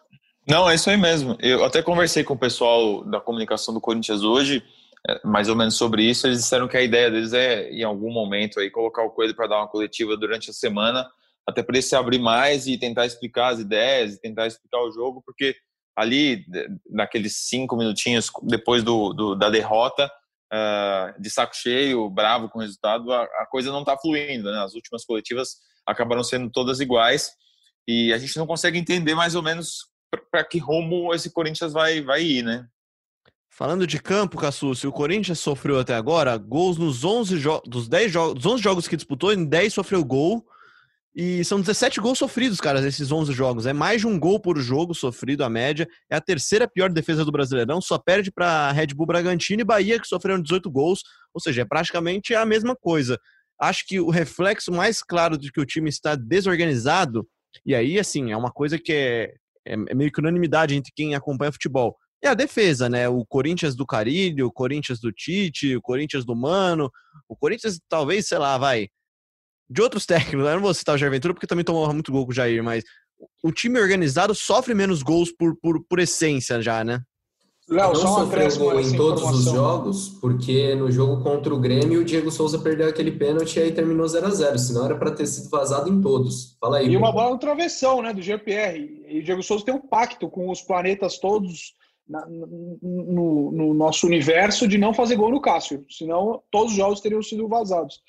Não, 0.48 0.68
é 0.68 0.74
isso 0.74 0.88
aí 0.88 0.96
mesmo. 0.96 1.36
Eu 1.38 1.62
até 1.66 1.82
conversei 1.82 2.24
com 2.24 2.32
o 2.32 2.38
pessoal 2.38 3.04
da 3.04 3.20
comunicação 3.20 3.74
do 3.74 3.80
Corinthians 3.80 4.22
hoje 4.22 4.62
é, 5.06 5.20
mais 5.22 5.50
ou 5.50 5.56
menos 5.56 5.76
sobre 5.76 6.04
isso. 6.04 6.26
Eles 6.26 6.38
disseram 6.38 6.66
que 6.66 6.78
a 6.78 6.82
ideia 6.82 7.10
deles 7.10 7.34
é, 7.34 7.70
em 7.70 7.82
algum 7.82 8.10
momento, 8.10 8.58
aí 8.58 8.70
colocar 8.70 9.02
o 9.02 9.10
Coelho 9.10 9.36
para 9.36 9.48
dar 9.48 9.58
uma 9.58 9.68
coletiva 9.68 10.16
durante 10.16 10.48
a 10.48 10.54
semana, 10.54 11.06
até 11.46 11.62
para 11.62 11.76
ele 11.76 11.82
se 11.82 11.94
abrir 11.94 12.18
mais 12.18 12.66
e 12.66 12.78
tentar 12.78 13.04
explicar 13.04 13.52
as 13.52 13.58
ideias, 13.58 14.14
e 14.14 14.20
tentar 14.20 14.46
explicar 14.46 14.80
o 14.82 14.92
jogo, 14.92 15.22
porque 15.26 15.54
ali, 15.96 16.44
naqueles 16.90 17.48
cinco 17.48 17.76
minutinhos 17.76 18.30
depois 18.44 18.82
do, 18.82 19.12
do 19.12 19.34
da 19.34 19.50
derrota, 19.50 20.10
uh, 20.52 21.20
de 21.20 21.30
saco 21.30 21.54
cheio, 21.54 22.08
bravo 22.10 22.48
com 22.48 22.58
o 22.58 22.62
resultado, 22.62 23.12
a, 23.12 23.22
a 23.22 23.46
coisa 23.50 23.70
não 23.70 23.80
está 23.80 23.96
fluindo. 23.96 24.50
Né? 24.50 24.58
As 24.58 24.74
últimas 24.74 25.04
coletivas 25.04 25.56
acabaram 25.86 26.22
sendo 26.22 26.50
todas 26.50 26.80
iguais 26.80 27.30
e 27.86 28.12
a 28.12 28.18
gente 28.18 28.36
não 28.36 28.46
consegue 28.46 28.78
entender 28.78 29.14
mais 29.14 29.34
ou 29.34 29.42
menos 29.42 29.90
para 30.30 30.44
que 30.44 30.58
rumo 30.58 31.14
esse 31.14 31.30
Corinthians 31.30 31.72
vai, 31.72 32.02
vai 32.02 32.22
ir, 32.22 32.42
né? 32.42 32.66
Falando 33.54 33.86
de 33.86 34.00
campo, 34.00 34.38
Cassu, 34.38 34.74
se 34.74 34.86
o 34.86 34.92
Corinthians 34.92 35.38
sofreu 35.38 35.78
até 35.78 35.94
agora 35.94 36.36
gols 36.38 36.78
nos 36.78 37.04
11 37.04 37.38
dos 37.66 37.86
10 37.86 38.12
jogos, 38.12 38.34
dos 38.34 38.46
11 38.46 38.62
jogos 38.62 38.88
que 38.88 38.96
disputou, 38.96 39.32
em 39.32 39.44
10 39.44 39.74
sofreu 39.74 40.02
gol. 40.04 40.44
E 41.14 41.44
são 41.44 41.60
17 41.60 42.00
gols 42.00 42.18
sofridos, 42.18 42.58
cara, 42.58 42.80
nesses 42.80 43.12
11 43.12 43.32
jogos. 43.32 43.66
É 43.66 43.72
mais 43.72 44.00
de 44.00 44.06
um 44.06 44.18
gol 44.18 44.40
por 44.40 44.58
jogo 44.58 44.94
sofrido, 44.94 45.44
a 45.44 45.50
média. 45.50 45.86
É 46.10 46.16
a 46.16 46.20
terceira 46.20 46.66
pior 46.66 46.90
defesa 46.90 47.24
do 47.24 47.30
Brasileirão. 47.32 47.80
Só 47.82 47.98
perde 47.98 48.32
para 48.32 48.72
Red 48.72 48.88
Bull 48.88 49.06
Bragantino 49.06 49.60
e 49.60 49.64
Bahia, 49.64 50.00
que 50.00 50.06
sofreram 50.06 50.40
18 50.40 50.70
gols. 50.70 51.02
Ou 51.34 51.40
seja, 51.40 51.62
é 51.62 51.64
praticamente 51.66 52.34
a 52.34 52.46
mesma 52.46 52.74
coisa. 52.74 53.18
Acho 53.60 53.86
que 53.86 54.00
o 54.00 54.08
reflexo 54.08 54.72
mais 54.72 55.02
claro 55.02 55.36
de 55.36 55.52
que 55.52 55.60
o 55.60 55.66
time 55.66 55.90
está 55.90 56.14
desorganizado, 56.14 57.28
e 57.64 57.74
aí, 57.74 57.98
assim, 57.98 58.32
é 58.32 58.36
uma 58.36 58.50
coisa 58.50 58.78
que 58.78 58.92
é, 58.92 59.34
é, 59.66 59.74
é 59.74 59.94
meio 59.94 60.10
que 60.10 60.18
unanimidade 60.18 60.74
entre 60.74 60.90
quem 60.94 61.14
acompanha 61.14 61.52
futebol 61.52 61.96
é 62.22 62.28
a 62.28 62.34
defesa, 62.34 62.88
né? 62.88 63.08
O 63.08 63.26
Corinthians 63.26 63.74
do 63.74 63.84
Carilho, 63.84 64.46
o 64.46 64.52
Corinthians 64.52 65.00
do 65.00 65.10
Tite, 65.12 65.76
o 65.76 65.82
Corinthians 65.82 66.24
do 66.24 66.36
Mano, 66.36 66.90
o 67.28 67.36
Corinthians 67.36 67.80
talvez, 67.88 68.28
sei 68.28 68.38
lá, 68.38 68.56
vai, 68.56 68.88
de 69.72 69.82
outros 69.82 70.06
técnicos, 70.06 70.46
eu 70.46 70.54
não 70.54 70.60
vou 70.60 70.74
citar 70.74 70.94
o 70.94 70.98
Jair 70.98 71.10
Ventura 71.10 71.34
porque 71.34 71.46
também 71.46 71.64
tomou 71.64 71.92
muito 71.92 72.12
gol 72.12 72.24
com 72.24 72.32
o 72.32 72.34
Jair, 72.34 72.62
mas 72.62 72.84
o 73.42 73.52
time 73.52 73.80
organizado 73.80 74.34
sofre 74.34 74.74
menos 74.74 75.02
gols 75.02 75.32
por, 75.32 75.56
por, 75.56 75.82
por 75.84 75.98
essência 75.98 76.60
já, 76.60 76.84
né? 76.84 77.00
Léo, 77.68 77.92
não 77.92 77.94
sofreu 77.94 78.58
gol 78.58 78.80
em 78.80 78.96
todos 78.96 79.22
os 79.22 79.44
jogos, 79.44 80.08
porque 80.20 80.74
no 80.74 80.90
jogo 80.90 81.22
contra 81.22 81.54
o 81.54 81.60
Grêmio 81.60 82.00
o 82.00 82.04
Diego 82.04 82.30
Souza 82.30 82.58
perdeu 82.58 82.88
aquele 82.88 83.12
pênalti 83.12 83.56
e 83.56 83.62
aí 83.62 83.72
terminou 83.72 84.06
0 84.06 84.26
a 84.26 84.30
0 84.30 84.58
senão 84.58 84.84
era 84.84 84.96
para 84.96 85.12
ter 85.12 85.26
sido 85.26 85.48
vazado 85.48 85.88
em 85.88 86.00
todos. 86.00 86.56
Fala 86.60 86.78
aí. 86.78 86.88
E 86.88 86.96
uma 86.96 87.12
bola 87.12 87.30
no 87.30 87.38
travessão, 87.38 88.02
né, 88.02 88.12
do 88.12 88.20
GPR. 88.20 89.04
E 89.08 89.20
o 89.20 89.22
Diego 89.22 89.42
Souza 89.42 89.64
tem 89.64 89.74
um 89.74 89.80
pacto 89.80 90.28
com 90.28 90.50
os 90.50 90.60
planetas 90.60 91.18
todos 91.18 91.74
na, 92.06 92.26
no, 92.26 93.52
no, 93.52 93.74
nosso 93.74 94.06
universo 94.06 94.66
de 94.66 94.76
não 94.76 94.92
fazer 94.92 95.16
gol 95.16 95.30
no 95.30 95.40
Cássio, 95.40 95.84
senão 95.88 96.42
todos 96.50 96.72
os 96.72 96.76
jogos 96.76 97.00
teriam 97.00 97.22
sido 97.22 97.48
vazados. 97.48 98.00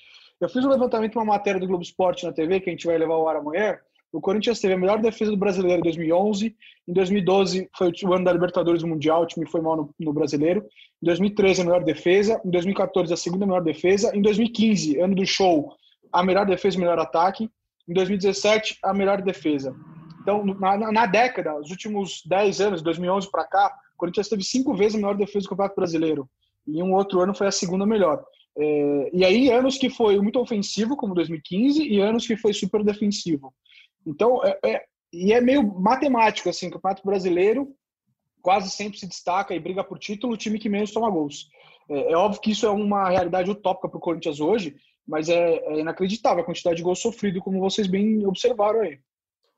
Eu 0.44 0.48
fiz 0.50 0.62
um 0.62 0.68
levantamento, 0.68 1.16
uma 1.16 1.24
matéria 1.24 1.58
do 1.58 1.66
Globo 1.66 1.82
Esporte 1.82 2.26
na 2.26 2.32
TV, 2.32 2.60
que 2.60 2.68
a 2.68 2.72
gente 2.72 2.86
vai 2.86 2.98
levar 2.98 3.14
ao 3.14 3.26
ar 3.26 3.36
amanhã. 3.36 3.78
O 4.12 4.20
Corinthians 4.20 4.60
teve 4.60 4.74
a 4.74 4.76
melhor 4.76 5.00
defesa 5.00 5.30
do 5.30 5.38
brasileiro 5.38 5.80
em 5.80 5.82
2011. 5.82 6.54
Em 6.86 6.92
2012 6.92 7.70
foi 7.74 7.90
o 8.04 8.12
ano 8.12 8.26
da 8.26 8.32
Libertadores 8.32 8.82
Mundial, 8.82 9.22
o 9.22 9.26
time 9.26 9.48
foi 9.48 9.62
mal 9.62 9.74
no, 9.74 9.94
no 9.98 10.12
brasileiro. 10.12 10.60
Em 11.02 11.06
2013 11.06 11.62
a 11.62 11.64
melhor 11.64 11.82
defesa. 11.82 12.42
Em 12.44 12.50
2014 12.50 13.10
a 13.10 13.16
segunda 13.16 13.46
melhor 13.46 13.62
defesa. 13.62 14.14
Em 14.14 14.20
2015, 14.20 15.00
ano 15.00 15.14
do 15.14 15.24
show, 15.24 15.72
a 16.12 16.22
melhor 16.22 16.44
defesa 16.44 16.76
e 16.76 16.80
melhor 16.80 16.98
ataque. 16.98 17.50
Em 17.88 17.94
2017, 17.94 18.80
a 18.82 18.92
melhor 18.92 19.22
defesa. 19.22 19.74
Então, 20.20 20.44
na, 20.44 20.92
na 20.92 21.06
década, 21.06 21.58
os 21.58 21.70
últimos 21.70 22.22
10 22.26 22.60
anos, 22.60 22.82
2011 22.82 23.30
para 23.30 23.44
cá, 23.44 23.74
o 23.94 23.96
Corinthians 23.96 24.28
teve 24.28 24.44
cinco 24.44 24.74
vezes 24.74 24.94
a 24.94 24.98
melhor 24.98 25.16
defesa 25.16 25.44
do 25.44 25.48
Campeonato 25.48 25.76
Brasileiro. 25.76 26.28
E 26.66 26.82
um 26.82 26.92
outro 26.92 27.20
ano 27.20 27.34
foi 27.34 27.46
a 27.46 27.50
segunda 27.50 27.86
melhor. 27.86 28.22
É, 28.56 29.10
e 29.12 29.24
aí, 29.24 29.50
anos 29.50 29.76
que 29.76 29.90
foi 29.90 30.20
muito 30.20 30.38
ofensivo, 30.38 30.96
como 30.96 31.14
2015, 31.14 31.82
e 31.82 32.00
anos 32.00 32.26
que 32.26 32.36
foi 32.36 32.52
super 32.52 32.84
defensivo. 32.84 33.52
Então, 34.06 34.40
é, 34.44 34.58
é, 34.64 34.84
e 35.12 35.32
é 35.32 35.40
meio 35.40 35.62
matemático, 35.80 36.48
assim, 36.48 36.68
o 36.68 36.70
Campeonato 36.70 37.02
Brasileiro 37.04 37.74
quase 38.44 38.70
sempre 38.70 38.98
se 38.98 39.06
destaca 39.06 39.54
e 39.54 39.58
briga 39.58 39.82
por 39.82 39.98
título 39.98 40.34
o 40.34 40.36
time 40.36 40.58
que 40.58 40.68
menos 40.68 40.92
toma 40.92 41.10
gols. 41.10 41.48
É, 41.88 42.12
é 42.12 42.16
óbvio 42.16 42.40
que 42.42 42.50
isso 42.50 42.66
é 42.66 42.70
uma 42.70 43.08
realidade 43.08 43.50
utópica 43.50 43.88
para 43.88 43.96
o 43.96 44.00
Corinthians 44.00 44.38
hoje, 44.38 44.76
mas 45.06 45.28
é, 45.28 45.56
é, 45.56 45.80
inacreditável 45.80 46.42
a 46.42 46.46
quantidade 46.46 46.76
de 46.76 46.82
gols 46.82 47.00
sofrido, 47.00 47.40
como 47.40 47.58
vocês 47.58 47.86
bem 47.86 48.26
observaram 48.26 48.80
aí. 48.80 48.98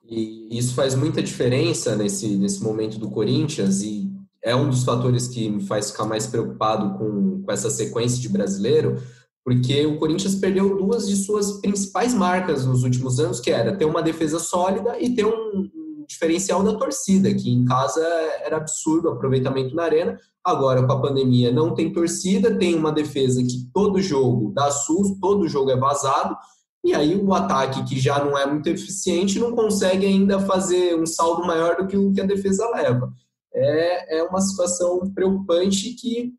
E 0.09 0.57
isso 0.57 0.75
faz 0.75 0.95
muita 0.95 1.21
diferença 1.21 1.97
nesse, 1.97 2.37
nesse 2.37 2.63
momento 2.63 2.97
do 2.97 3.11
Corinthians 3.11 3.83
e 3.83 4.09
é 4.47 4.55
um 4.55 4.71
dos 4.71 4.85
fatores 4.85 5.27
que 5.27 5.51
me 5.51 5.61
faz 5.61 5.91
ficar 5.91 6.05
mais 6.05 6.29
preocupado 6.29 6.97
com, 6.97 7.43
com 7.43 7.53
essa 7.53 7.69
sequência 7.69 8.21
de 8.21 8.29
brasileiro, 8.29 9.03
porque 9.45 9.85
o 9.85 9.99
Corinthians 9.99 10.37
perdeu 10.37 10.79
duas 10.79 11.09
de 11.09 11.17
suas 11.17 11.61
principais 11.61 12.15
marcas 12.15 12.65
nos 12.65 12.85
últimos 12.85 13.19
anos, 13.19 13.41
que 13.41 13.51
era 13.51 13.77
ter 13.77 13.85
uma 13.85 14.01
defesa 14.01 14.39
sólida 14.39 14.97
e 15.01 15.17
ter 15.17 15.27
um, 15.27 15.69
diferencial 16.09 16.63
da 16.63 16.75
torcida, 16.75 17.35
que 17.35 17.51
em 17.51 17.65
casa 17.65 18.01
era 18.45 18.59
absurdo 18.59 19.09
o 19.09 19.13
aproveitamento 19.13 19.75
na 19.75 19.83
arena. 19.83 20.17
Agora, 20.45 20.87
com 20.87 20.93
a 20.93 21.01
pandemia, 21.01 21.51
não 21.51 21.75
tem 21.75 21.93
torcida, 21.93 22.57
tem 22.57 22.77
uma 22.77 22.93
defesa 22.93 23.43
que 23.43 23.69
todo 23.75 24.01
jogo 24.01 24.53
dá 24.55 24.71
susto, 24.71 25.19
todo 25.21 25.49
jogo 25.49 25.73
é 25.73 25.77
vazado, 25.77 26.37
e 26.85 26.95
aí 26.95 27.17
o 27.17 27.35
ataque, 27.35 27.83
que 27.83 27.99
já 27.99 28.25
não 28.25 28.39
é 28.39 28.47
muito 28.47 28.69
eficiente, 28.69 29.41
não 29.41 29.57
consegue 29.57 30.07
ainda 30.07 30.39
fazer 30.39 30.95
um 30.97 31.05
saldo 31.05 31.45
maior 31.45 31.77
do 31.77 31.89
que 31.89 31.97
o 31.97 32.13
que 32.13 32.21
a 32.21 32.27
defesa 32.27 32.71
leva. 32.71 33.13
É, 33.57 34.19
é 34.19 34.23
uma 34.23 34.41
situação 34.41 35.11
preocupante 35.15 35.91
que 35.95 36.35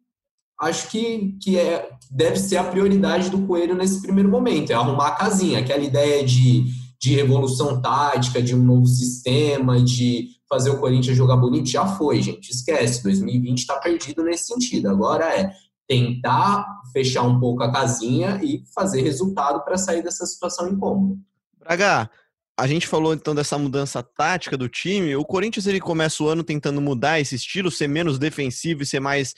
acho 0.60 0.90
que, 0.90 1.38
que 1.42 1.58
é, 1.58 1.90
deve 2.10 2.38
ser 2.38 2.58
a 2.58 2.64
prioridade 2.64 3.30
do 3.30 3.46
Coelho 3.46 3.76
nesse 3.76 4.02
primeiro 4.02 4.30
momento, 4.30 4.72
é 4.72 4.76
arrumar 4.76 5.10
a 5.10 5.16
casinha, 5.16 5.60
aquela 5.60 5.84
ideia 5.84 6.26
de, 6.26 6.66
de 7.00 7.16
revolução 7.16 7.82
tática, 7.82 8.42
de 8.42 8.56
um 8.56 8.64
novo 8.64 8.88
sistema, 8.88 9.82
de 9.82 10.30
fazer 10.50 10.70
o 10.70 10.80
Corinthians 10.80 11.18
jogar 11.18 11.38
bonito, 11.38 11.70
já 11.70 11.86
foi, 11.86 12.22
gente, 12.22 12.50
esquece, 12.50 13.04
2020 13.04 13.60
está 13.60 13.78
perdido 13.78 14.24
nesse 14.24 14.48
sentido, 14.48 14.90
agora 14.90 15.26
é 15.26 15.52
tentar 15.88 16.66
fechar 16.92 17.24
um 17.24 17.40
pouco 17.40 17.64
a 17.64 17.72
casinha 17.72 18.40
e 18.44 18.64
fazer 18.74 19.02
resultado 19.02 19.64
para 19.64 19.78
sair 19.78 20.02
dessa 20.02 20.26
situação 20.26 20.68
incômoda. 20.68 21.18
Braga, 21.60 22.10
a 22.58 22.66
gente 22.68 22.88
falou 22.88 23.14
então 23.14 23.36
dessa 23.36 23.58
mudança 23.58 24.02
tática 24.02 24.58
do 24.58 24.68
time. 24.68 25.16
O 25.16 25.24
Corinthians 25.24 25.68
ele 25.68 25.80
começa 25.80 26.24
o 26.24 26.28
ano 26.28 26.44
tentando 26.44 26.82
mudar 26.82 27.20
esse 27.20 27.36
estilo, 27.36 27.70
ser 27.70 27.88
menos 27.88 28.18
defensivo 28.18 28.84
e 28.84 28.86
ser 28.86 29.00
mais 29.00 29.34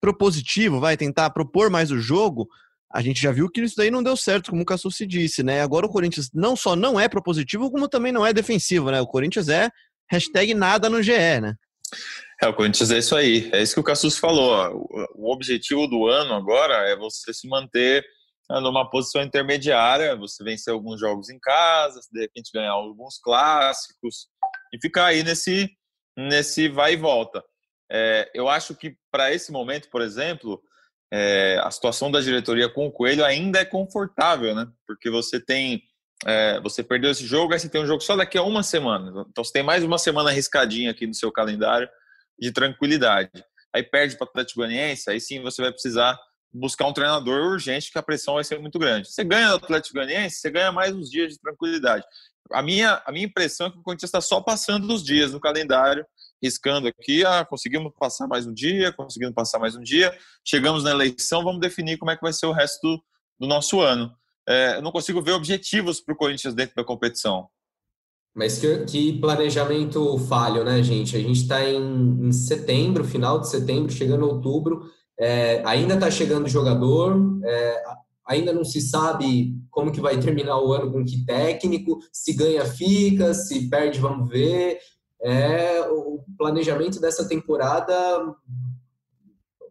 propositivo, 0.00 0.80
vai 0.80 0.96
tentar 0.96 1.30
propor 1.30 1.70
mais 1.70 1.90
o 1.90 1.98
jogo, 1.98 2.48
a 2.92 3.00
gente 3.02 3.20
já 3.20 3.30
viu 3.30 3.48
que 3.48 3.60
isso 3.60 3.76
daí 3.76 3.90
não 3.90 4.02
deu 4.02 4.16
certo, 4.16 4.50
como 4.50 4.62
o 4.62 4.64
Cassucci 4.64 5.06
disse, 5.06 5.44
né? 5.44 5.62
Agora 5.62 5.86
o 5.86 5.90
Corinthians 5.90 6.28
não 6.34 6.56
só 6.56 6.74
não 6.74 6.98
é 6.98 7.08
propositivo, 7.08 7.70
como 7.70 7.88
também 7.88 8.10
não 8.10 8.26
é 8.26 8.32
defensivo, 8.32 8.90
né? 8.90 9.00
O 9.00 9.06
Corinthians 9.06 9.48
é 9.48 9.70
hashtag 10.10 10.54
nada 10.54 10.90
no 10.90 11.00
GE, 11.00 11.40
né? 11.40 11.54
É, 12.42 12.48
o 12.48 12.54
Corinthians 12.54 12.90
é 12.90 12.98
isso 12.98 13.14
aí. 13.14 13.48
É 13.52 13.62
isso 13.62 13.74
que 13.74 13.80
o 13.80 13.84
Cassus 13.84 14.18
falou. 14.18 14.88
O 15.14 15.32
objetivo 15.32 15.86
do 15.86 16.08
ano 16.08 16.34
agora 16.34 16.74
é 16.88 16.96
você 16.96 17.32
se 17.32 17.46
manter 17.46 18.04
numa 18.58 18.88
posição 18.88 19.22
intermediária, 19.22 20.16
você 20.16 20.42
vencer 20.42 20.72
alguns 20.72 20.98
jogos 20.98 21.30
em 21.30 21.38
casa, 21.38 22.00
de 22.10 22.20
repente 22.20 22.50
ganhar 22.52 22.72
alguns 22.72 23.18
clássicos 23.18 24.26
e 24.72 24.80
ficar 24.80 25.06
aí 25.06 25.22
nesse, 25.22 25.70
nesse 26.16 26.68
vai 26.68 26.94
e 26.94 26.96
volta. 26.96 27.44
É, 27.92 28.30
eu 28.34 28.48
acho 28.48 28.74
que 28.74 28.96
para 29.10 29.32
esse 29.32 29.52
momento, 29.52 29.88
por 29.90 30.02
exemplo, 30.02 30.60
é, 31.12 31.60
a 31.62 31.70
situação 31.70 32.10
da 32.10 32.20
diretoria 32.20 32.68
com 32.68 32.86
o 32.86 32.92
Coelho 32.92 33.24
ainda 33.24 33.60
é 33.60 33.64
confortável, 33.64 34.54
né? 34.54 34.66
Porque 34.86 35.10
você 35.10 35.38
tem. 35.38 35.82
É, 36.26 36.60
você 36.60 36.82
perdeu 36.82 37.10
esse 37.10 37.24
jogo, 37.24 37.52
aí 37.52 37.58
você 37.58 37.68
tem 37.68 37.80
um 37.80 37.86
jogo 37.86 38.02
só 38.02 38.14
daqui 38.14 38.36
a 38.36 38.42
uma 38.42 38.62
semana. 38.62 39.24
Então 39.28 39.42
você 39.42 39.52
tem 39.52 39.62
mais 39.62 39.82
uma 39.82 39.98
semana 39.98 40.30
arriscadinha 40.30 40.90
aqui 40.90 41.06
no 41.06 41.14
seu 41.14 41.32
calendário 41.32 41.88
de 42.38 42.52
tranquilidade. 42.52 43.30
Aí 43.74 43.82
perde 43.82 44.16
para 44.16 44.26
o 44.26 44.28
Atlético 44.28 44.60
Goianiense, 44.60 45.08
aí 45.08 45.20
sim 45.20 45.40
você 45.40 45.62
vai 45.62 45.72
precisar 45.72 46.18
buscar 46.52 46.86
um 46.86 46.92
treinador 46.92 47.52
urgente, 47.52 47.92
que 47.92 47.98
a 47.98 48.02
pressão 48.02 48.34
vai 48.34 48.44
ser 48.44 48.58
muito 48.58 48.78
grande. 48.78 49.10
Você 49.10 49.24
ganha 49.24 49.50
do 49.50 49.64
Atlético 49.64 49.94
Goianiense, 49.94 50.36
você 50.36 50.50
ganha 50.50 50.72
mais 50.72 50.94
uns 50.94 51.10
dias 51.10 51.32
de 51.32 51.40
tranquilidade. 51.40 52.04
A 52.52 52.62
minha, 52.62 53.00
a 53.06 53.12
minha 53.12 53.26
impressão 53.26 53.68
é 53.68 53.70
que 53.70 53.78
o 53.78 53.82
Corinthians 53.82 54.08
está 54.08 54.20
só 54.20 54.40
passando 54.40 54.92
os 54.92 55.04
dias 55.04 55.32
no 55.32 55.40
calendário 55.40 56.04
riscando 56.42 56.88
aqui, 56.88 57.24
ah, 57.24 57.44
conseguimos 57.44 57.92
passar 57.98 58.26
mais 58.26 58.46
um 58.46 58.54
dia, 58.54 58.92
conseguimos 58.92 59.34
passar 59.34 59.58
mais 59.58 59.76
um 59.76 59.82
dia, 59.82 60.16
chegamos 60.44 60.84
na 60.84 60.90
eleição, 60.90 61.44
vamos 61.44 61.60
definir 61.60 61.98
como 61.98 62.10
é 62.10 62.16
que 62.16 62.22
vai 62.22 62.32
ser 62.32 62.46
o 62.46 62.52
resto 62.52 62.80
do, 62.82 63.02
do 63.40 63.46
nosso 63.46 63.80
ano. 63.80 64.10
É, 64.48 64.76
eu 64.76 64.82
não 64.82 64.90
consigo 64.90 65.22
ver 65.22 65.32
objetivos 65.32 66.00
para 66.00 66.14
o 66.14 66.16
Corinthians 66.16 66.54
dentro 66.54 66.74
da 66.74 66.84
competição. 66.84 67.46
Mas 68.34 68.58
que, 68.58 68.84
que, 68.84 69.20
planejamento 69.20 70.16
falho, 70.18 70.64
né, 70.64 70.82
gente? 70.82 71.16
A 71.16 71.20
gente 71.20 71.42
está 71.42 71.62
em, 71.68 72.28
em, 72.28 72.32
setembro, 72.32 73.04
final 73.04 73.40
de 73.40 73.50
setembro, 73.50 73.92
chegando 73.92 74.26
outubro, 74.26 74.90
é, 75.20 75.62
ainda 75.66 75.94
está 75.94 76.10
chegando 76.10 76.48
jogador, 76.48 77.14
é, 77.44 77.82
ainda 78.26 78.54
não 78.54 78.64
se 78.64 78.80
sabe 78.80 79.54
como 79.70 79.92
que 79.92 80.00
vai 80.00 80.18
terminar 80.18 80.58
o 80.58 80.72
ano 80.72 80.90
com 80.90 81.04
que 81.04 81.24
técnico, 81.26 81.98
se 82.10 82.32
ganha 82.32 82.64
fica, 82.64 83.34
se 83.34 83.68
perde 83.68 84.00
vamos 84.00 84.30
ver, 84.30 84.78
é 85.22 85.82
o 85.90 86.24
planejamento 86.38 86.98
dessa 86.98 87.28
temporada 87.28 87.94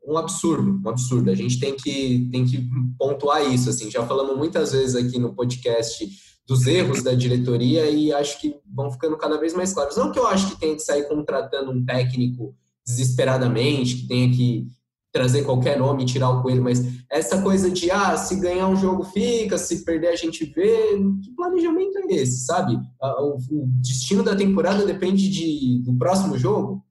um 0.06 0.18
absurdo, 0.18 0.82
um 0.84 0.90
absurdo. 0.90 1.30
A 1.30 1.36
gente 1.36 1.60
tem 1.60 1.76
que, 1.76 2.28
tem 2.32 2.46
que 2.46 2.68
pontuar 2.98 3.44
isso. 3.52 3.70
Assim, 3.70 3.90
já 3.92 4.06
falamos 4.06 4.38
muitas 4.38 4.72
vezes 4.72 4.96
aqui 4.96 5.20
no 5.20 5.36
podcast 5.36 6.08
dos 6.48 6.66
erros 6.66 7.04
da 7.04 7.14
diretoria 7.14 7.90
e 7.90 8.12
acho 8.12 8.42
que 8.42 8.56
vão 8.66 8.92
ficando 8.92 9.16
cada 9.18 9.38
vez 9.38 9.54
mais 9.54 9.72
claros. 9.72 9.98
Não 9.98 10.12
que 10.12 10.18
eu 10.18 10.28
acho 10.28 10.50
que 10.50 10.60
tem 10.60 10.76
que 10.76 10.82
sair 10.82 11.08
contratando 11.08 11.72
um 11.72 11.86
técnico 11.86 12.56
desesperadamente, 12.86 13.98
que 13.98 14.08
tenha 14.08 14.32
que 14.32 14.68
trazer 15.12 15.44
qualquer 15.44 15.78
nome 15.78 16.04
e 16.04 16.06
tirar 16.06 16.30
o 16.30 16.42
coelho, 16.42 16.64
mas 16.64 16.80
essa 17.10 17.42
coisa 17.42 17.70
de, 17.70 17.90
ah, 17.90 18.16
se 18.16 18.40
ganhar 18.40 18.68
um 18.68 18.76
jogo 18.76 19.04
fica, 19.04 19.58
se 19.58 19.84
perder 19.84 20.10
a 20.10 20.16
gente 20.16 20.46
vê, 20.46 20.98
que 21.24 21.34
planejamento 21.36 21.98
é 21.98 22.14
esse, 22.16 22.46
sabe? 22.46 22.78
O, 23.02 23.38
destino 23.82 24.24
da 24.24 24.36
temporada 24.36 24.86
depende 24.86 25.30
de, 25.30 25.82
do 25.84 25.98
próximo 25.98 26.38
jogo. 26.38 26.86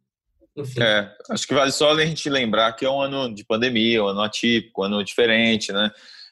Enfim. 0.56 0.82
É, 0.82 1.08
acho 1.30 1.46
que 1.46 1.54
vale 1.54 1.70
só 1.70 1.92
a 1.92 2.04
gente 2.04 2.28
lembrar 2.28 2.72
que 2.72 2.84
é 2.84 2.90
um 2.90 3.00
ano 3.00 3.32
de 3.32 3.44
pandemia, 3.44 4.02
um 4.02 4.08
ano 4.08 4.22
atípico, 4.22 4.82
um 4.82 4.84
ano 4.84 5.04
diferente, 5.04 5.72
né? 5.72 5.90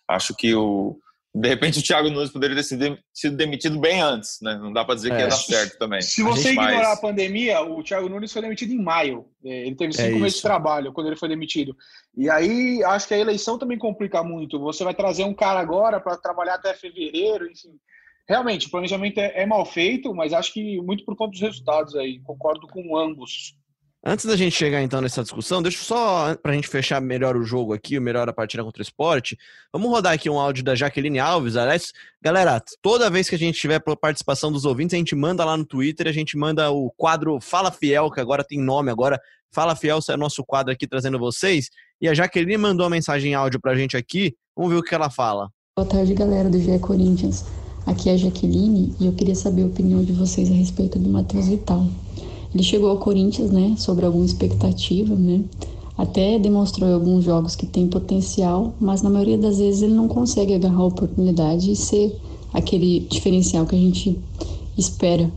Acho 0.08 0.34
que 0.34 0.52
o, 0.54 0.98
de 1.38 1.48
repente 1.48 1.78
o 1.78 1.82
Thiago 1.82 2.08
Nunes 2.08 2.30
poderia 2.30 2.56
ter 2.56 2.62
sido 2.62 3.36
demitido 3.36 3.78
bem 3.78 4.00
antes, 4.00 4.38
né? 4.40 4.56
Não 4.56 4.72
dá 4.72 4.86
para 4.86 4.94
dizer 4.94 5.12
é. 5.12 5.16
que 5.16 5.22
ia 5.22 5.28
dar 5.28 5.36
certo 5.36 5.78
também. 5.78 6.00
Se 6.00 6.22
você 6.22 6.52
ignorar 6.52 6.92
a 6.92 6.96
pandemia, 6.96 7.60
o 7.60 7.82
Thiago 7.82 8.08
Nunes 8.08 8.32
foi 8.32 8.40
demitido 8.40 8.72
em 8.72 8.82
maio. 8.82 9.26
É, 9.44 9.66
ele 9.66 9.76
teve 9.76 9.92
é 9.92 9.96
cinco 9.96 10.16
é 10.16 10.20
meses 10.20 10.36
de 10.36 10.42
trabalho 10.42 10.94
quando 10.94 11.08
ele 11.08 11.16
foi 11.16 11.28
demitido. 11.28 11.76
E 12.16 12.30
aí 12.30 12.82
acho 12.84 13.06
que 13.06 13.12
a 13.12 13.18
eleição 13.18 13.58
também 13.58 13.76
complica 13.76 14.22
muito. 14.22 14.58
Você 14.60 14.82
vai 14.82 14.94
trazer 14.94 15.24
um 15.24 15.34
cara 15.34 15.60
agora 15.60 16.00
para 16.00 16.16
trabalhar 16.16 16.54
até 16.54 16.72
fevereiro, 16.72 17.46
enfim. 17.50 17.78
Realmente, 18.26 18.66
o 18.66 18.70
planejamento 18.70 19.18
é, 19.18 19.42
é 19.42 19.46
mal 19.46 19.64
feito, 19.66 20.14
mas 20.14 20.32
acho 20.32 20.54
que 20.54 20.80
muito 20.80 21.04
por 21.04 21.16
conta 21.16 21.32
dos 21.32 21.40
resultados 21.42 21.94
aí. 21.96 22.18
Concordo 22.20 22.66
com 22.66 22.96
ambos. 22.96 23.54
Antes 24.08 24.24
da 24.24 24.36
gente 24.36 24.54
chegar 24.54 24.80
então 24.80 25.00
nessa 25.00 25.24
discussão, 25.24 25.60
deixa 25.60 25.82
só 25.82 26.36
para 26.36 26.52
a 26.52 26.54
gente 26.54 26.68
fechar 26.68 27.00
melhor 27.00 27.36
o 27.36 27.42
jogo 27.42 27.72
aqui, 27.72 27.98
melhor 27.98 28.28
a 28.28 28.32
partida 28.32 28.62
contra 28.62 28.80
o 28.80 28.82
esporte. 28.84 29.36
Vamos 29.72 29.90
rodar 29.90 30.12
aqui 30.12 30.30
um 30.30 30.38
áudio 30.38 30.62
da 30.62 30.76
Jaqueline 30.76 31.18
Alves. 31.18 31.56
Aliás, 31.56 31.90
galera, 32.22 32.62
toda 32.80 33.10
vez 33.10 33.28
que 33.28 33.34
a 33.34 33.38
gente 33.38 33.58
tiver 33.58 33.82
participação 34.00 34.52
dos 34.52 34.64
ouvintes, 34.64 34.94
a 34.94 34.96
gente 34.96 35.16
manda 35.16 35.44
lá 35.44 35.56
no 35.56 35.64
Twitter, 35.64 36.06
a 36.06 36.12
gente 36.12 36.38
manda 36.38 36.70
o 36.70 36.88
quadro 36.96 37.40
Fala 37.40 37.72
Fiel, 37.72 38.08
que 38.08 38.20
agora 38.20 38.44
tem 38.44 38.60
nome 38.60 38.92
agora. 38.92 39.20
Fala 39.50 39.74
Fiel, 39.74 39.98
é 40.08 40.16
nosso 40.16 40.44
quadro 40.44 40.72
aqui 40.72 40.86
trazendo 40.86 41.18
vocês. 41.18 41.68
E 42.00 42.08
a 42.08 42.14
Jaqueline 42.14 42.58
mandou 42.58 42.84
uma 42.84 42.90
mensagem 42.90 43.32
em 43.32 43.34
áudio 43.34 43.60
para 43.60 43.72
a 43.72 43.76
gente 43.76 43.96
aqui. 43.96 44.36
Vamos 44.54 44.70
ver 44.70 44.78
o 44.78 44.84
que 44.84 44.94
ela 44.94 45.10
fala. 45.10 45.50
Boa 45.76 45.88
tarde, 45.88 46.14
galera 46.14 46.48
do 46.48 46.60
GE 46.60 46.78
Corinthians. 46.78 47.44
Aqui 47.84 48.08
é 48.08 48.12
a 48.12 48.16
Jaqueline 48.16 48.94
e 49.00 49.06
eu 49.06 49.12
queria 49.14 49.34
saber 49.34 49.62
a 49.62 49.66
opinião 49.66 50.04
de 50.04 50.12
vocês 50.12 50.48
a 50.48 50.54
respeito 50.54 50.96
do 50.96 51.08
Matheus 51.08 51.48
Vital. 51.48 51.88
Ele 52.56 52.62
chegou 52.62 52.88
ao 52.88 52.96
Corinthians, 52.96 53.50
né, 53.50 53.74
sobre 53.76 54.06
alguma 54.06 54.24
expectativa, 54.24 55.14
né? 55.14 55.44
Até 55.94 56.38
demonstrou 56.38 56.88
em 56.88 56.94
alguns 56.94 57.22
jogos 57.22 57.54
que 57.54 57.66
tem 57.66 57.86
potencial, 57.86 58.72
mas 58.80 59.02
na 59.02 59.10
maioria 59.10 59.36
das 59.36 59.58
vezes 59.58 59.82
ele 59.82 59.92
não 59.92 60.08
consegue 60.08 60.54
agarrar 60.54 60.80
a 60.80 60.86
oportunidade 60.86 61.70
e 61.70 61.76
ser 61.76 62.18
aquele 62.54 63.00
diferencial 63.10 63.66
que 63.66 63.76
a 63.76 63.78
gente 63.78 64.18
espera. 64.78 65.30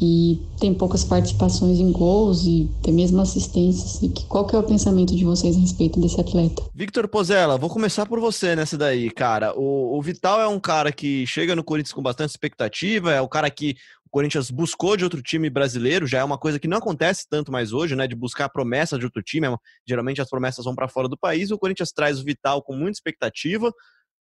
E 0.00 0.40
tem 0.58 0.72
poucas 0.72 1.04
participações 1.04 1.78
em 1.78 1.92
gols 1.92 2.46
e 2.46 2.70
tem 2.82 2.94
mesmo 2.94 3.20
assistências. 3.20 4.00
E 4.00 4.08
que, 4.08 4.24
qual 4.24 4.46
que 4.46 4.56
é 4.56 4.58
o 4.58 4.62
pensamento 4.62 5.14
de 5.14 5.24
vocês 5.24 5.56
a 5.56 5.60
respeito 5.60 6.00
desse 6.00 6.18
atleta? 6.18 6.62
Victor 6.74 7.06
Pozella, 7.06 7.58
vou 7.58 7.68
começar 7.68 8.06
por 8.06 8.18
você 8.18 8.56
nessa 8.56 8.78
daí, 8.78 9.10
cara. 9.10 9.52
O, 9.58 9.98
o 9.98 10.00
Vital 10.00 10.40
é 10.40 10.48
um 10.48 10.58
cara 10.58 10.90
que 10.90 11.26
chega 11.26 11.54
no 11.54 11.62
Corinthians 11.62 11.92
com 11.92 12.00
bastante 12.00 12.30
expectativa, 12.30 13.12
é 13.12 13.20
o 13.20 13.28
cara 13.28 13.50
que 13.50 13.76
o 14.10 14.18
Corinthians 14.18 14.50
buscou 14.50 14.96
de 14.96 15.04
outro 15.04 15.22
time 15.22 15.48
brasileiro, 15.48 16.04
já 16.04 16.18
é 16.18 16.24
uma 16.24 16.36
coisa 16.36 16.58
que 16.58 16.66
não 16.66 16.78
acontece 16.78 17.28
tanto 17.30 17.52
mais 17.52 17.72
hoje, 17.72 17.94
né? 17.94 18.08
De 18.08 18.16
buscar 18.16 18.48
promessa 18.48 18.98
de 18.98 19.04
outro 19.04 19.22
time. 19.22 19.46
É 19.46 19.56
geralmente 19.86 20.20
as 20.20 20.28
promessas 20.28 20.64
vão 20.64 20.74
para 20.74 20.88
fora 20.88 21.08
do 21.08 21.16
país. 21.16 21.52
O 21.52 21.58
Corinthians 21.58 21.92
traz 21.92 22.18
o 22.18 22.24
Vital 22.24 22.60
com 22.60 22.74
muita 22.74 22.96
expectativa. 22.96 23.72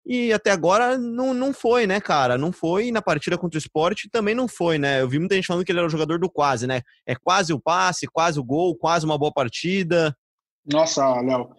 E 0.07 0.33
até 0.33 0.53
agora 0.53 0.97
não, 0.97 1.35
não 1.35 1.53
foi, 1.53 1.89
né, 1.89 2.01
cara? 2.01 2.39
Não 2.39 2.53
foi. 2.53 2.93
na 2.93 3.03
partida 3.03 3.37
contra 3.37 3.57
o 3.57 3.59
esporte 3.59 4.09
também 4.09 4.33
não 4.33 4.47
foi, 4.47 4.79
né? 4.79 5.01
Eu 5.01 5.09
vi 5.09 5.19
muita 5.19 5.35
gente 5.35 5.49
falando 5.49 5.65
que 5.65 5.73
ele 5.73 5.81
era 5.81 5.89
o 5.89 5.91
jogador 5.91 6.21
do 6.21 6.31
quase, 6.31 6.69
né? 6.69 6.83
É 7.05 7.17
quase 7.17 7.53
o 7.53 7.59
passe, 7.59 8.07
quase 8.07 8.39
o 8.39 8.45
gol, 8.45 8.77
quase 8.77 9.05
uma 9.05 9.19
boa 9.19 9.33
partida. 9.33 10.17
Nossa, 10.65 11.21
Léo. 11.21 11.51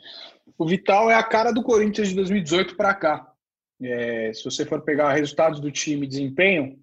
O 0.58 0.66
Vital 0.66 1.12
é 1.12 1.16
a 1.16 1.24
cara 1.24 1.52
do 1.52 1.62
Corinthians 1.62 2.08
de 2.08 2.16
2018 2.16 2.78
para 2.78 2.94
cá. 2.94 3.30
É, 3.82 4.32
se 4.34 4.42
você 4.42 4.66
for 4.66 4.82
pegar 4.84 5.12
resultados 5.12 5.60
do 5.60 5.70
time 5.70 6.08
desempenho, 6.08 6.80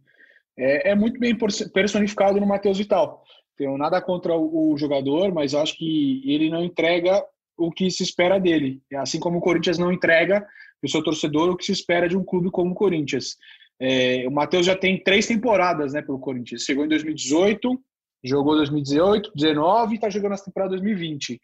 é, 0.59 0.91
é 0.91 0.95
muito 0.95 1.19
bem 1.19 1.37
personificado 1.73 2.41
no 2.41 2.47
Matheus 2.47 2.79
Vital. 2.79 3.25
Tenho 3.57 3.77
nada 3.77 4.01
contra 4.01 4.37
o, 4.37 4.77
jogador, 4.77 5.33
mas 5.33 5.55
acho 5.55 5.77
que 5.77 6.23
ele 6.27 6.51
não 6.51 6.65
entrega 6.65 7.23
o 7.57 7.71
que 7.71 7.91
se 7.91 8.03
espera 8.03 8.41
dele. 8.41 8.83
Assim 8.97 9.21
como 9.21 9.39
o 9.39 9.41
Corinthians 9.41 9.79
não 9.79 9.93
entrega 9.93 10.47
o 10.83 10.89
seu 10.89 11.03
torcedor 11.03 11.51
o 11.51 11.57
que 11.57 11.65
se 11.65 11.73
espera 11.73 12.09
de 12.09 12.17
um 12.17 12.25
clube 12.25 12.51
como 12.51 12.73
o 12.73 12.75
Corinthians. 12.75 13.37
É, 13.81 14.27
o 14.27 14.33
Matheus 14.33 14.67
já 14.67 14.77
tem 14.77 15.03
três 15.03 15.27
temporadas 15.27 15.93
né, 15.93 16.03
pelo 16.03 16.19
Corinthians. 16.19 16.63
Chegou 16.63 16.85
em 16.85 16.89
2018, 16.89 17.81
jogou 18.25 18.57
2018, 18.57 19.31
2019 19.35 19.93
e 19.93 19.95
está 19.95 20.11
jogando 20.11 20.33
essa 20.33 20.45
temporada 20.45 20.71
2020. 20.71 21.41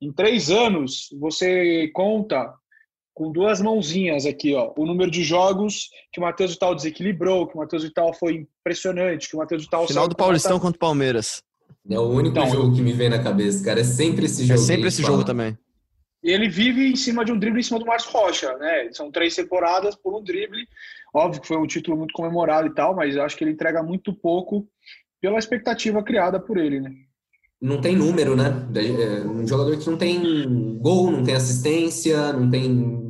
Em 0.00 0.12
três 0.12 0.50
anos, 0.50 1.08
você 1.18 1.88
conta 1.94 2.52
com 3.14 3.30
duas 3.30 3.60
mãozinhas 3.60 4.24
aqui, 4.24 4.54
ó, 4.54 4.72
o 4.76 4.86
número 4.86 5.10
de 5.10 5.22
jogos 5.22 5.90
que 6.12 6.20
o 6.20 6.22
Matheus 6.22 6.52
Vital 6.52 6.74
desequilibrou, 6.74 7.46
que 7.46 7.54
o 7.54 7.58
Matheus 7.58 7.84
Vital 7.84 8.12
foi 8.14 8.46
impressionante, 8.60 9.28
que 9.28 9.36
o 9.36 9.38
Matheus 9.38 9.64
Vital... 9.64 9.86
Final 9.86 10.08
do 10.08 10.16
Paulistão 10.16 10.58
contra 10.58 10.76
o 10.76 10.80
Palmeiras. 10.80 11.42
É 11.90 11.98
o 11.98 12.08
único 12.08 12.38
então, 12.38 12.48
jogo 12.48 12.74
que 12.74 12.80
me 12.80 12.92
vem 12.92 13.08
na 13.08 13.22
cabeça, 13.22 13.64
cara. 13.64 13.80
É 13.80 13.84
sempre 13.84 14.26
esse 14.26 14.42
é 14.42 14.46
jogo. 14.46 14.60
É 14.60 14.62
sempre 14.62 14.88
esse 14.88 15.02
fala. 15.02 15.14
jogo 15.14 15.24
também. 15.26 15.56
E 16.22 16.30
ele 16.30 16.48
vive 16.48 16.86
em 16.86 16.94
cima 16.94 17.24
de 17.24 17.32
um 17.32 17.38
drible 17.38 17.58
em 17.58 17.64
cima 17.64 17.80
do 17.80 17.86
Márcio 17.86 18.10
Rocha, 18.12 18.56
né? 18.58 18.88
São 18.92 19.10
três 19.10 19.34
temporadas 19.34 19.96
por 19.96 20.16
um 20.16 20.22
drible. 20.22 20.64
Óbvio 21.12 21.42
que 21.42 21.48
foi 21.48 21.56
um 21.56 21.66
título 21.66 21.96
muito 21.96 22.12
comemorado 22.12 22.68
e 22.68 22.74
tal, 22.74 22.94
mas 22.94 23.16
eu 23.16 23.22
acho 23.22 23.36
que 23.36 23.42
ele 23.42 23.50
entrega 23.50 23.82
muito 23.82 24.14
pouco 24.14 24.66
pela 25.20 25.38
expectativa 25.38 26.02
criada 26.02 26.38
por 26.38 26.56
ele, 26.56 26.80
né? 26.80 26.92
Não 27.60 27.80
tem 27.80 27.96
número, 27.96 28.36
né? 28.36 28.68
É, 28.74 29.26
um 29.26 29.46
jogador 29.46 29.76
que 29.76 29.88
não 29.88 29.96
tem 29.96 30.78
gol, 30.78 31.10
não 31.10 31.24
tem 31.24 31.34
assistência, 31.34 32.32
não 32.32 32.50
tem 32.50 33.01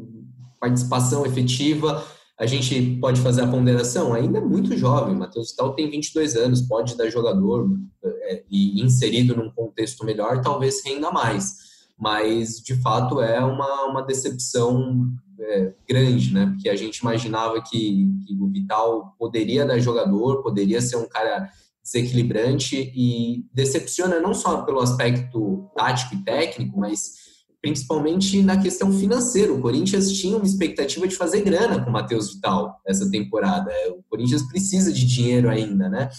participação 0.63 1.27
efetiva. 1.27 2.07
A 2.39 2.47
gente 2.47 2.99
pode 3.01 3.21
fazer 3.21 3.43
a 3.43 3.49
ponderação, 3.49 4.15
ainda 4.15 4.39
é 4.39 4.41
muito 4.41 4.77
jovem. 4.77 5.15
Matheus 5.15 5.53
Tal 5.53 5.75
tem 5.75 5.91
22 5.91 6.37
anos, 6.37 6.63
pode 6.63 6.97
dar 6.97 7.11
jogador 7.11 7.69
é, 8.05 8.45
e 8.49 8.81
inserido 8.81 9.37
num 9.37 9.51
contexto 9.51 10.05
melhor, 10.05 10.41
talvez 10.41 10.83
renda 10.85 11.11
mais 11.11 11.73
mas 12.03 12.61
de 12.61 12.75
fato 12.83 13.21
é 13.21 13.39
uma, 13.39 13.85
uma 13.85 14.03
decepção 14.03 15.07
é, 15.39 15.73
grande, 15.89 16.35
né? 16.35 16.47
Porque 16.47 16.69
a 16.69 16.75
gente 16.75 16.99
imaginava 16.99 17.63
que, 17.63 18.11
que, 18.27 18.35
o 18.41 18.49
Vital 18.49 19.15
poderia 19.17 19.65
dar 19.65 19.79
jogador, 19.79 20.43
poderia 20.43 20.81
ser 20.81 20.97
um 20.97 21.09
cara 21.09 21.49
desequilibrante 21.81 22.93
e 22.93 23.45
decepciona 23.55 24.19
não 24.19 24.35
só 24.35 24.63
pelo 24.63 24.81
aspecto 24.81 25.71
tático 25.77 26.17
e 26.17 26.25
técnico, 26.25 26.77
mas 26.77 27.22
principalmente 27.63 28.43
na 28.43 28.61
questão 28.61 28.93
financeira. 28.93 29.53
O 29.53 29.61
Corinthians 29.61 30.13
tinha 30.13 30.37
uma 30.37 30.45
expectativa 30.45 31.07
de 31.07 31.15
fazer 31.15 31.43
grana 31.43 31.83
com 31.83 31.89
o 31.89 31.93
Matheus 31.93 32.35
Vital 32.35 32.81
essa 32.85 33.09
temporada. 33.09 33.71
O 33.91 34.03
Corinthians 34.11 34.43
precisa 34.43 34.93
de 34.93 35.07
dinheiro 35.07 35.49
ainda, 35.49 35.89
né? 35.89 36.11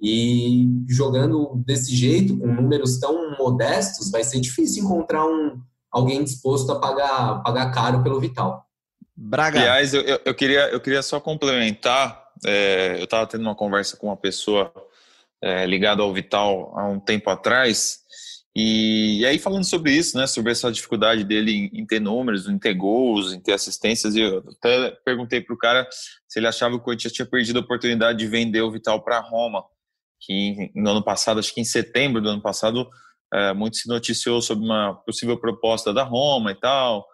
E 0.00 0.68
jogando 0.88 1.62
desse 1.66 1.94
jeito, 1.94 2.38
com 2.38 2.46
números 2.46 2.98
tão 2.98 3.36
modestos, 3.36 4.10
vai 4.10 4.22
ser 4.22 4.40
difícil 4.40 4.84
encontrar 4.84 5.26
um, 5.26 5.60
alguém 5.90 6.22
disposto 6.22 6.70
a 6.70 6.78
pagar, 6.78 7.42
pagar 7.42 7.70
caro 7.72 8.02
pelo 8.02 8.20
Vital. 8.20 8.64
Braga. 9.16 9.60
Aliás, 9.60 9.92
eu, 9.94 10.20
eu, 10.24 10.34
queria, 10.34 10.68
eu 10.70 10.80
queria 10.80 11.02
só 11.02 11.20
complementar. 11.20 12.22
É, 12.44 12.96
eu 12.98 13.04
estava 13.04 13.26
tendo 13.26 13.42
uma 13.42 13.54
conversa 13.54 13.96
com 13.96 14.06
uma 14.06 14.16
pessoa 14.16 14.72
é, 15.40 15.66
ligada 15.66 16.02
ao 16.02 16.12
Vital 16.12 16.72
há 16.76 16.86
um 16.86 16.98
tempo 17.00 17.28
atrás. 17.28 18.01
E, 18.54 19.20
e, 19.20 19.26
aí, 19.26 19.38
falando 19.38 19.64
sobre 19.64 19.92
isso, 19.92 20.16
né, 20.18 20.26
sobre 20.26 20.52
essa 20.52 20.70
dificuldade 20.70 21.24
dele 21.24 21.52
em, 21.52 21.80
em, 21.80 21.86
ter 21.86 22.00
números, 22.00 22.46
em 22.46 22.58
ter 22.58 22.74
gols, 22.74 23.32
em 23.32 23.40
ter 23.40 23.52
assistências, 23.52 24.14
eu 24.14 24.44
até 24.58 24.90
perguntei 25.04 25.40
para 25.40 25.54
o 25.54 25.58
cara 25.58 25.88
se 26.28 26.38
ele 26.38 26.46
achava 26.46 26.74
que 26.74 26.80
o 26.80 26.84
Corinthians 26.84 27.14
tinha 27.14 27.24
perdido 27.24 27.58
a 27.58 27.62
oportunidade 27.62 28.18
de 28.18 28.26
vender 28.26 28.60
o 28.60 28.70
Vital 28.70 29.02
para 29.02 29.20
Roma 29.20 29.64
que 30.24 30.70
no 30.74 30.90
ano 30.90 31.04
passado, 31.04 31.40
acho 31.40 31.52
que 31.52 31.60
em 31.60 31.64
setembro 31.64 32.22
do 32.22 32.28
ano 32.28 32.40
passado, 32.40 32.88
é, 33.32 33.52
muito 33.52 33.76
se 33.76 33.88
noticiou 33.88 34.40
sobre 34.40 34.64
uma 34.64 34.94
possível 34.94 35.38
proposta 35.38 35.92
da 35.92 36.04
Roma 36.04 36.52
e 36.52 36.54
tal. 36.54 37.06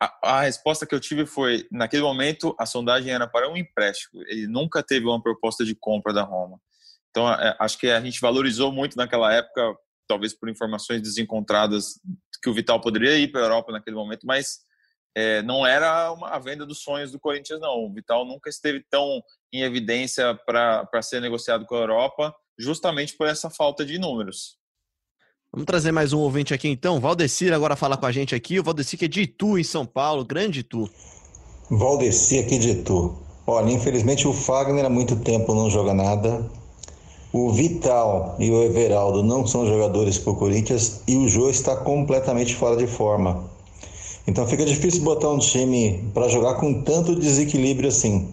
A, 0.00 0.38
a, 0.38 0.40
resposta 0.42 0.86
que 0.86 0.94
eu 0.94 1.00
tive 1.00 1.26
foi, 1.26 1.66
naquele 1.70 2.02
momento, 2.02 2.54
a 2.58 2.66
sondagem 2.66 3.12
era 3.12 3.26
para 3.26 3.48
um 3.48 3.56
empréstimo. 3.56 4.22
Ele 4.26 4.46
nunca 4.46 4.82
teve 4.82 5.06
uma 5.06 5.22
proposta 5.22 5.64
de 5.64 5.74
compra 5.74 6.12
da 6.12 6.22
Roma. 6.22 6.58
Então, 7.10 7.30
é, 7.32 7.56
acho 7.60 7.78
que 7.78 7.88
a 7.88 8.00
gente 8.00 8.20
valorizou 8.20 8.72
muito 8.72 8.96
naquela 8.96 9.32
época, 9.32 9.74
talvez 10.08 10.34
por 10.34 10.48
informações 10.48 11.02
desencontradas, 11.02 12.00
que 12.42 12.48
o 12.48 12.54
Vital 12.54 12.80
poderia 12.80 13.16
ir 13.18 13.30
para 13.30 13.42
a 13.42 13.44
Europa 13.44 13.72
naquele 13.72 13.96
momento, 13.96 14.26
mas 14.26 14.60
é, 15.16 15.42
não 15.42 15.66
era 15.66 16.12
uma, 16.12 16.30
a 16.30 16.38
venda 16.38 16.64
dos 16.64 16.78
sonhos 16.78 17.12
do 17.12 17.20
Corinthians, 17.20 17.60
não. 17.60 17.84
O 17.84 17.92
Vital 17.92 18.24
nunca 18.24 18.48
esteve 18.48 18.84
tão 18.90 19.20
em 19.52 19.62
evidência 19.62 20.34
para 20.46 21.02
ser 21.02 21.20
negociado 21.20 21.66
com 21.66 21.74
a 21.74 21.80
Europa, 21.80 22.34
justamente 22.58 23.16
por 23.16 23.26
essa 23.26 23.50
falta 23.50 23.84
de 23.84 23.98
números. 23.98 24.56
Vamos 25.52 25.66
trazer 25.66 25.92
mais 25.92 26.12
um 26.12 26.18
ouvinte 26.18 26.52
aqui 26.52 26.68
então. 26.68 27.00
Valdecir 27.00 27.52
agora 27.52 27.74
fala 27.74 27.96
com 27.96 28.06
a 28.06 28.12
gente 28.12 28.34
aqui. 28.34 28.60
O 28.60 28.62
Valdecir 28.62 28.98
que 28.98 29.06
é 29.06 29.08
de 29.08 29.22
Itu, 29.22 29.58
em 29.58 29.64
São 29.64 29.86
Paulo. 29.86 30.24
Grande 30.24 30.60
Itu. 30.60 30.88
Valdecir 31.70 32.44
aqui 32.44 32.58
de 32.58 32.70
Itu. 32.70 33.18
Olha, 33.46 33.72
infelizmente 33.72 34.28
o 34.28 34.32
Fagner 34.34 34.84
há 34.84 34.90
muito 34.90 35.16
tempo 35.16 35.54
não 35.54 35.70
joga 35.70 35.94
nada. 35.94 36.48
O 37.30 37.52
Vital 37.52 38.36
e 38.38 38.50
o 38.50 38.62
Everaldo 38.62 39.22
não 39.22 39.46
são 39.46 39.66
jogadores 39.66 40.16
para 40.16 40.32
o 40.32 40.36
Corinthians 40.36 41.02
e 41.06 41.14
o 41.14 41.28
Jô 41.28 41.50
está 41.50 41.76
completamente 41.76 42.54
fora 42.54 42.74
de 42.74 42.86
forma. 42.86 43.44
Então 44.26 44.46
fica 44.46 44.64
difícil 44.64 45.02
botar 45.02 45.28
um 45.28 45.38
time 45.38 46.02
para 46.14 46.26
jogar 46.28 46.54
com 46.54 46.82
tanto 46.82 47.14
desequilíbrio 47.14 47.90
assim. 47.90 48.28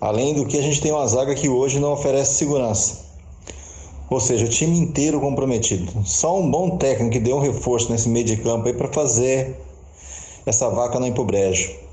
Além 0.00 0.34
do 0.34 0.44
que 0.44 0.58
a 0.58 0.60
gente 0.60 0.80
tem 0.80 0.90
uma 0.90 1.06
zaga 1.06 1.36
que 1.36 1.48
hoje 1.48 1.78
não 1.78 1.92
oferece 1.92 2.34
segurança. 2.34 3.04
Ou 4.10 4.18
seja, 4.18 4.44
o 4.44 4.48
time 4.48 4.76
inteiro 4.76 5.20
comprometido. 5.20 5.92
Só 6.04 6.36
um 6.36 6.50
bom 6.50 6.76
técnico 6.76 7.12
que 7.12 7.20
deu 7.20 7.36
um 7.36 7.40
reforço 7.40 7.92
nesse 7.92 8.08
meio 8.08 8.26
de 8.26 8.38
campo 8.38 8.66
aí 8.66 8.74
para 8.74 8.92
fazer 8.92 9.56
essa 10.44 10.68
vaca 10.68 10.98
não 10.98 11.06
ir 11.06 11.12
brejo. 11.12 11.83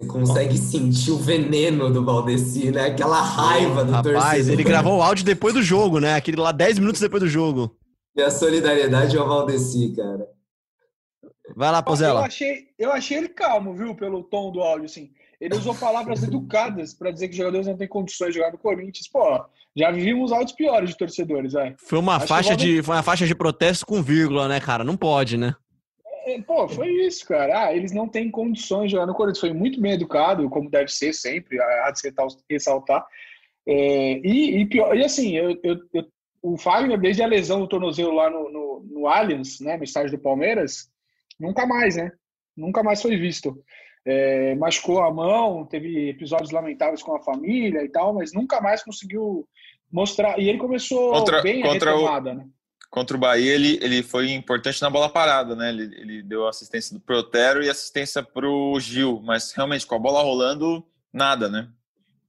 Você 0.00 0.06
consegue 0.06 0.56
sentir 0.56 1.10
o 1.10 1.18
veneno 1.18 1.92
do 1.92 2.02
Valdeci, 2.02 2.70
né? 2.70 2.86
Aquela 2.86 3.20
raiva 3.20 3.84
do 3.84 3.92
Rapaz, 3.92 4.14
torcedor. 4.14 4.52
ele 4.52 4.64
gravou 4.64 4.98
o 4.98 5.02
áudio 5.02 5.24
depois 5.24 5.52
do 5.52 5.62
jogo, 5.62 6.00
né? 6.00 6.14
Aquele 6.14 6.38
lá 6.38 6.52
10 6.52 6.78
minutos 6.78 7.00
depois 7.00 7.22
do 7.22 7.28
jogo. 7.28 7.76
E 8.16 8.22
a 8.22 8.30
solidariedade 8.30 9.16
ao 9.18 9.28
Valdeci, 9.28 9.94
cara. 9.94 10.26
Vai 11.54 11.70
lá, 11.70 11.82
Pozela. 11.82 12.20
Eu 12.20 12.24
achei, 12.24 12.68
eu 12.78 12.92
achei 12.92 13.18
ele 13.18 13.28
calmo, 13.28 13.74
viu, 13.74 13.94
pelo 13.94 14.22
tom 14.22 14.50
do 14.50 14.60
áudio, 14.60 14.86
assim. 14.86 15.10
Ele 15.38 15.56
usou 15.56 15.74
palavras 15.74 16.22
educadas 16.22 16.94
para 16.94 17.10
dizer 17.10 17.28
que 17.28 17.36
jogadores 17.36 17.66
não 17.66 17.76
têm 17.76 17.88
condições 17.88 18.28
de 18.28 18.38
jogar 18.38 18.52
no 18.52 18.58
Corinthians. 18.58 19.08
Pô, 19.08 19.44
já 19.76 19.90
vivimos 19.90 20.32
áudios 20.32 20.52
piores 20.52 20.90
de 20.90 20.96
torcedores, 20.96 21.54
é. 21.54 21.74
Foi 21.78 21.98
uma 21.98 22.20
faixa 22.20 22.56
de 22.56 22.82
foi 22.82 22.94
uma 22.94 23.02
faixa 23.02 23.26
de 23.26 23.34
protesto 23.34 23.84
com 23.84 24.02
vírgula, 24.02 24.48
né, 24.48 24.60
cara? 24.60 24.82
Não 24.82 24.96
pode, 24.96 25.36
né? 25.36 25.54
É, 26.26 26.40
pô, 26.42 26.68
foi 26.68 26.90
isso, 27.06 27.26
cara. 27.26 27.66
Ah, 27.66 27.74
eles 27.74 27.92
não 27.92 28.08
têm 28.08 28.30
condições 28.30 28.86
de 28.86 28.92
jogar 28.92 29.06
no 29.06 29.14
Corinthians. 29.14 29.40
Foi 29.40 29.52
muito 29.52 29.80
bem 29.80 29.92
educado, 29.92 30.48
como 30.50 30.70
deve 30.70 30.88
ser 30.88 31.12
sempre, 31.12 31.60
há 31.60 31.90
de 31.90 32.12
ressaltar. 32.48 33.06
É, 33.66 34.18
e, 34.24 34.60
e, 34.60 34.66
pior, 34.66 34.96
e 34.96 35.04
assim, 35.04 35.36
eu, 35.36 35.58
eu, 35.62 35.76
eu, 35.92 36.06
o 36.42 36.56
Fagner, 36.56 36.98
desde 36.98 37.22
a 37.22 37.26
lesão 37.26 37.60
do 37.60 37.68
tornozelo 37.68 38.14
lá 38.14 38.30
no, 38.30 38.50
no, 38.50 38.86
no 38.90 39.06
Allianz, 39.06 39.60
né, 39.60 39.76
no 39.76 39.84
estádio 39.84 40.12
do 40.12 40.22
Palmeiras, 40.22 40.90
nunca 41.38 41.66
mais, 41.66 41.96
né? 41.96 42.12
Nunca 42.56 42.82
mais 42.82 43.00
foi 43.00 43.16
visto 43.16 43.62
é, 44.04 44.54
machucou 44.54 45.00
a 45.02 45.12
mão, 45.12 45.64
teve 45.66 46.10
episódios 46.10 46.50
lamentáveis 46.50 47.02
com 47.02 47.14
a 47.14 47.22
família 47.22 47.82
e 47.84 47.88
tal, 47.88 48.14
mas 48.14 48.32
nunca 48.32 48.60
mais 48.60 48.82
conseguiu 48.82 49.46
mostrar. 49.92 50.38
E 50.38 50.48
ele 50.48 50.58
começou 50.58 51.12
contra, 51.12 51.42
bem 51.42 51.62
contra 51.62 51.90
a 51.90 51.94
retomada, 51.94 52.30
o, 52.32 52.34
né? 52.34 52.48
Contra 52.90 53.16
o 53.16 53.20
Bahia, 53.20 53.54
ele, 53.54 53.78
ele 53.80 54.02
foi 54.02 54.32
importante 54.32 54.82
na 54.82 54.90
bola 54.90 55.08
parada, 55.08 55.54
né? 55.54 55.68
Ele, 55.68 55.84
ele 55.96 56.22
deu 56.22 56.48
assistência 56.48 56.92
do 56.92 57.00
Protero 57.00 57.62
e 57.62 57.70
assistência 57.70 58.20
para 58.20 58.48
o 58.48 58.78
Gil, 58.80 59.20
mas 59.24 59.52
realmente 59.52 59.86
com 59.86 59.94
a 59.94 59.98
bola 59.98 60.22
rolando, 60.22 60.84
nada, 61.12 61.48
né? 61.48 61.68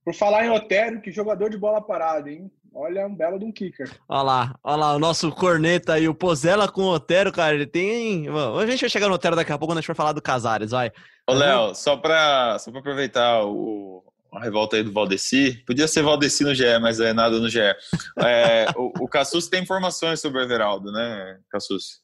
Por 0.06 0.14
falar 0.14 0.46
em 0.46 0.52
Otero, 0.52 1.02
que 1.02 1.12
jogador 1.12 1.50
de 1.50 1.58
bola 1.58 1.82
parada, 1.82 2.30
hein? 2.30 2.52
Olha, 2.74 3.06
um 3.06 3.14
belo 3.14 3.38
de 3.38 3.44
um 3.44 3.52
kicker. 3.52 3.92
Olha 4.08 4.22
lá, 4.22 4.56
olha 4.64 4.76
lá, 4.78 4.96
o 4.96 5.00
nosso 5.00 5.32
corneta 5.32 5.94
aí, 5.94 6.08
o 6.08 6.16
Pozella 6.16 6.72
com 6.72 6.84
o 6.84 6.94
Otero, 6.94 7.32
cara, 7.32 7.54
ele 7.54 7.66
tem... 7.66 8.28
A 8.30 8.66
gente 8.66 8.82
vai 8.82 8.90
chegar 8.90 9.10
no 9.10 9.16
Otero 9.16 9.36
daqui 9.36 9.52
a 9.52 9.58
pouco 9.58 9.72
quando 9.72 9.80
a 9.80 9.82
gente 9.82 9.88
for 9.88 9.96
falar 9.96 10.14
do 10.14 10.22
Casares, 10.22 10.72
vai. 10.72 10.92
Ô, 11.28 11.34
Léo, 11.34 11.76
só 11.76 11.98
para 11.98 12.58
só 12.60 12.72
pra 12.72 12.80
aproveitar 12.80 13.44
o, 13.46 14.04
a 14.32 14.42
revolta 14.42 14.78
aí 14.78 14.84
do 14.84 14.92
Valdeci, 14.92 15.62
podia 15.66 15.88
ser 15.88 16.04
Valdeci 16.04 16.44
no 16.44 16.56
GE, 16.56 16.80
mas 16.82 17.00
é 17.00 17.14
nada 17.14 17.38
no 17.38 17.50
GE. 17.50 17.60
É, 17.60 18.66
o, 18.78 19.04
o 19.04 19.08
Cassus 19.08 19.48
tem 19.48 19.62
informações 19.62 20.22
sobre 20.22 20.40
o 20.40 20.44
Everaldo, 20.44 20.92
né, 20.92 21.38
Cassus? 21.50 22.02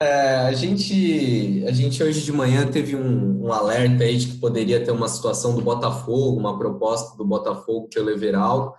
É, 0.00 0.36
a 0.46 0.52
gente, 0.52 1.64
a 1.66 1.72
gente 1.72 2.00
hoje 2.02 2.22
de 2.22 2.32
manhã 2.32 2.66
teve 2.66 2.94
um, 2.94 3.46
um, 3.46 3.52
alerta 3.52 4.04
aí 4.04 4.16
de 4.16 4.28
que 4.28 4.38
poderia 4.38 4.82
ter 4.82 4.92
uma 4.92 5.08
situação 5.08 5.56
do 5.56 5.60
Botafogo, 5.60 6.38
uma 6.38 6.56
proposta 6.56 7.16
do 7.16 7.24
Botafogo 7.24 7.88
pelo 7.92 8.08
Everaldo 8.08 8.72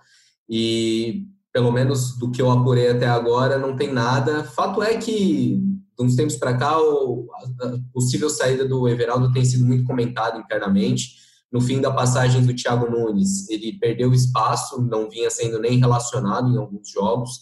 e 0.48 1.26
pelo 1.52 1.70
menos 1.70 2.16
do 2.16 2.30
que 2.30 2.40
eu 2.40 2.50
apurei 2.50 2.88
até 2.88 3.06
agora, 3.06 3.58
não 3.58 3.76
tem 3.76 3.92
nada. 3.92 4.44
Fato 4.44 4.82
é 4.82 4.96
que, 4.96 5.56
de 5.98 6.04
uns 6.04 6.16
tempos 6.16 6.36
para 6.36 6.56
cá, 6.56 6.70
a 6.76 7.78
possível 7.92 8.30
saída 8.30 8.66
do 8.66 8.88
Everaldo 8.88 9.30
tem 9.30 9.44
sido 9.44 9.66
muito 9.66 9.84
comentada 9.84 10.38
internamente. 10.38 11.16
No 11.52 11.60
fim 11.60 11.80
da 11.80 11.90
passagem 11.90 12.44
do 12.46 12.54
Thiago 12.54 12.90
Nunes, 12.90 13.48
ele 13.48 13.78
perdeu 13.78 14.12
espaço, 14.12 14.80
não 14.82 15.10
vinha 15.10 15.30
sendo 15.30 15.58
nem 15.58 15.78
relacionado 15.78 16.48
em 16.48 16.56
alguns 16.56 16.88
jogos. 16.90 17.40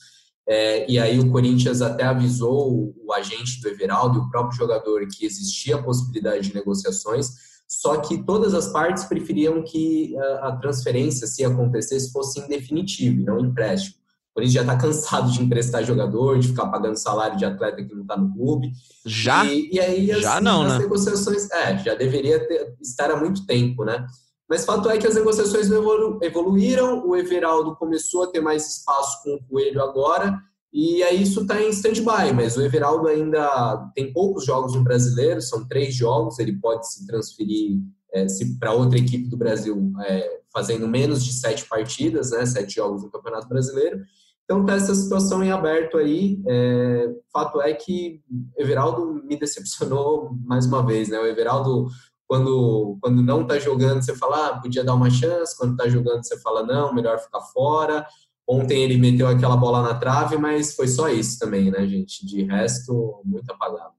É, 0.48 0.90
e 0.90 0.98
aí 0.98 1.18
o 1.18 1.30
Corinthians 1.30 1.82
até 1.82 2.04
avisou 2.04 2.94
o, 3.04 3.12
agente 3.12 3.60
do 3.60 3.68
Everaldo 3.68 4.18
e 4.18 4.20
o 4.22 4.30
próprio 4.30 4.56
jogador 4.56 5.06
que 5.08 5.26
existia 5.26 5.76
a 5.76 5.82
possibilidade 5.82 6.48
de 6.48 6.54
negociações, 6.54 7.30
só 7.66 7.98
que 7.98 8.24
todas 8.24 8.54
as 8.54 8.68
partes 8.72 9.04
preferiam 9.04 9.62
que 9.62 10.16
a, 10.16 10.48
a 10.48 10.56
transferência, 10.56 11.26
se 11.26 11.44
acontecesse, 11.44 12.10
fosse 12.10 12.40
em 12.40 12.48
definitivo, 12.48 13.26
não 13.26 13.40
empréstimo. 13.40 13.97
Corinthians 14.38 14.54
já 14.54 14.60
está 14.60 14.76
cansado 14.76 15.32
de 15.32 15.42
emprestar 15.42 15.84
jogador, 15.84 16.38
de 16.38 16.48
ficar 16.48 16.68
pagando 16.68 16.96
salário 16.96 17.36
de 17.36 17.44
atleta 17.44 17.82
que 17.82 17.92
não 17.92 18.02
está 18.02 18.16
no 18.16 18.32
clube. 18.32 18.70
Já? 19.04 19.44
E, 19.44 19.70
e 19.72 19.80
aí 19.80 20.12
as, 20.12 20.22
já 20.22 20.40
não, 20.40 20.62
as 20.62 20.74
né? 20.74 20.78
negociações, 20.78 21.50
é, 21.50 21.76
já 21.78 21.94
deveria 21.94 22.46
ter, 22.46 22.76
estar 22.80 23.10
há 23.10 23.16
muito 23.16 23.44
tempo, 23.44 23.84
né? 23.84 24.06
Mas 24.48 24.64
fato 24.64 24.88
é 24.88 24.96
que 24.96 25.06
as 25.06 25.16
negociações 25.16 25.70
evolu 25.70 26.18
evoluíram, 26.22 27.06
o 27.06 27.16
Everaldo 27.16 27.76
começou 27.76 28.22
a 28.22 28.26
ter 28.28 28.40
mais 28.40 28.78
espaço 28.78 29.22
com 29.22 29.34
o 29.34 29.44
Coelho 29.44 29.82
agora, 29.82 30.38
e 30.72 31.02
aí 31.02 31.22
isso 31.22 31.42
está 31.42 31.60
em 31.60 31.68
stand-by, 31.70 32.32
mas 32.34 32.56
o 32.56 32.62
Everaldo 32.62 33.08
ainda 33.08 33.90
tem 33.94 34.12
poucos 34.12 34.46
jogos 34.46 34.74
no 34.74 34.84
brasileiro, 34.84 35.42
são 35.42 35.66
três 35.66 35.94
jogos, 35.94 36.38
ele 36.38 36.58
pode 36.60 36.90
se 36.90 37.06
transferir 37.06 37.80
é, 38.14 38.26
para 38.58 38.72
outra 38.72 38.98
equipe 38.98 39.28
do 39.28 39.36
Brasil 39.36 39.92
é, 40.06 40.38
fazendo 40.50 40.88
menos 40.88 41.24
de 41.24 41.32
sete 41.32 41.66
partidas, 41.66 42.30
né, 42.30 42.46
sete 42.46 42.76
jogos 42.76 43.02
no 43.02 43.10
Campeonato 43.10 43.48
Brasileiro. 43.48 44.00
Então 44.48 44.62
está 44.62 44.76
essa 44.76 44.94
situação 44.94 45.44
em 45.44 45.50
aberto 45.50 45.98
aí. 45.98 46.40
É, 46.48 47.10
fato 47.30 47.60
é 47.60 47.74
que 47.74 48.22
Everaldo 48.56 49.22
me 49.22 49.38
decepcionou 49.38 50.30
mais 50.46 50.64
uma 50.64 50.84
vez, 50.84 51.10
né? 51.10 51.18
O 51.18 51.26
Everaldo 51.26 51.88
quando, 52.26 52.98
quando 53.00 53.22
não 53.22 53.42
está 53.42 53.58
jogando, 53.58 54.02
você 54.02 54.14
fala, 54.14 54.48
ah, 54.48 54.60
podia 54.60 54.82
dar 54.82 54.94
uma 54.94 55.10
chance. 55.10 55.56
Quando 55.56 55.72
está 55.72 55.86
jogando, 55.88 56.24
você 56.24 56.38
fala, 56.40 56.62
não, 56.62 56.94
melhor 56.94 57.18
ficar 57.18 57.40
fora. 57.40 58.06
Ontem 58.46 58.82
ele 58.82 58.96
meteu 58.96 59.28
aquela 59.28 59.56
bola 59.56 59.82
na 59.82 59.94
trave, 59.94 60.38
mas 60.38 60.74
foi 60.74 60.88
só 60.88 61.10
isso 61.10 61.38
também, 61.38 61.70
né, 61.70 61.86
gente? 61.86 62.24
De 62.24 62.42
resto, 62.44 63.20
muito 63.24 63.50
apagado. 63.50 63.92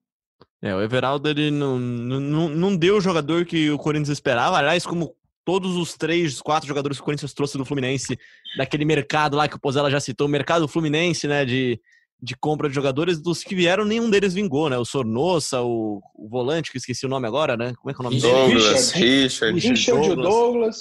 É, 0.62 0.76
o 0.76 0.82
Everaldo 0.82 1.30
ele 1.30 1.52
não, 1.52 1.78
não, 1.80 2.50
não 2.50 2.76
deu 2.76 2.98
o 2.98 3.02
jogador 3.02 3.46
que 3.46 3.70
o 3.70 3.78
Corinthians 3.78 4.10
esperava. 4.10 4.58
Aliás, 4.58 4.86
como 4.86 5.16
todos 5.50 5.76
os 5.78 5.96
três, 5.96 6.40
quatro 6.40 6.68
jogadores 6.68 7.00
que 7.00 7.02
o 7.02 7.06
Corinthians 7.06 7.34
trouxe 7.34 7.58
do 7.58 7.66
Fluminense, 7.66 8.16
daquele 8.56 8.86
mercado 8.86 9.36
lá 9.36 9.48
que 9.48 9.56
o 9.56 9.60
Pozella 9.60 9.90
já 9.90 10.00
citou, 10.00 10.28
o 10.28 10.30
mercado 10.30 10.68
Fluminense, 10.68 11.28
né, 11.28 11.44
de, 11.44 11.82
de 12.22 12.36
compra 12.36 12.70
de 12.70 12.76
jogadores, 12.76 13.20
dos 13.20 13.44
que 13.44 13.56
vieram, 13.56 13.84
nenhum 13.84 14.12
deles 14.12 14.36
vingou, 14.36 14.70
né? 14.70 14.78
O 14.78 14.86
Sornossa, 14.86 15.64
o, 15.64 16.04
o 16.14 16.30
volante, 16.30 16.72
que 16.72 16.78
esqueci 16.78 17.04
o 17.08 17.10
nome 17.10 17.26
agora, 17.26 17.58
né? 17.58 17.74
Como 17.82 17.90
é 17.90 17.94
que 17.96 18.00
é 18.00 18.02
o 18.02 18.04
nome 18.04 18.22
dele? 18.22 18.32
Douglas, 18.32 18.92
Richard. 18.92 19.60
Richard, 19.60 19.70
Richard 19.70 20.08
Douglas. 20.08 20.30
Douglas. 20.30 20.78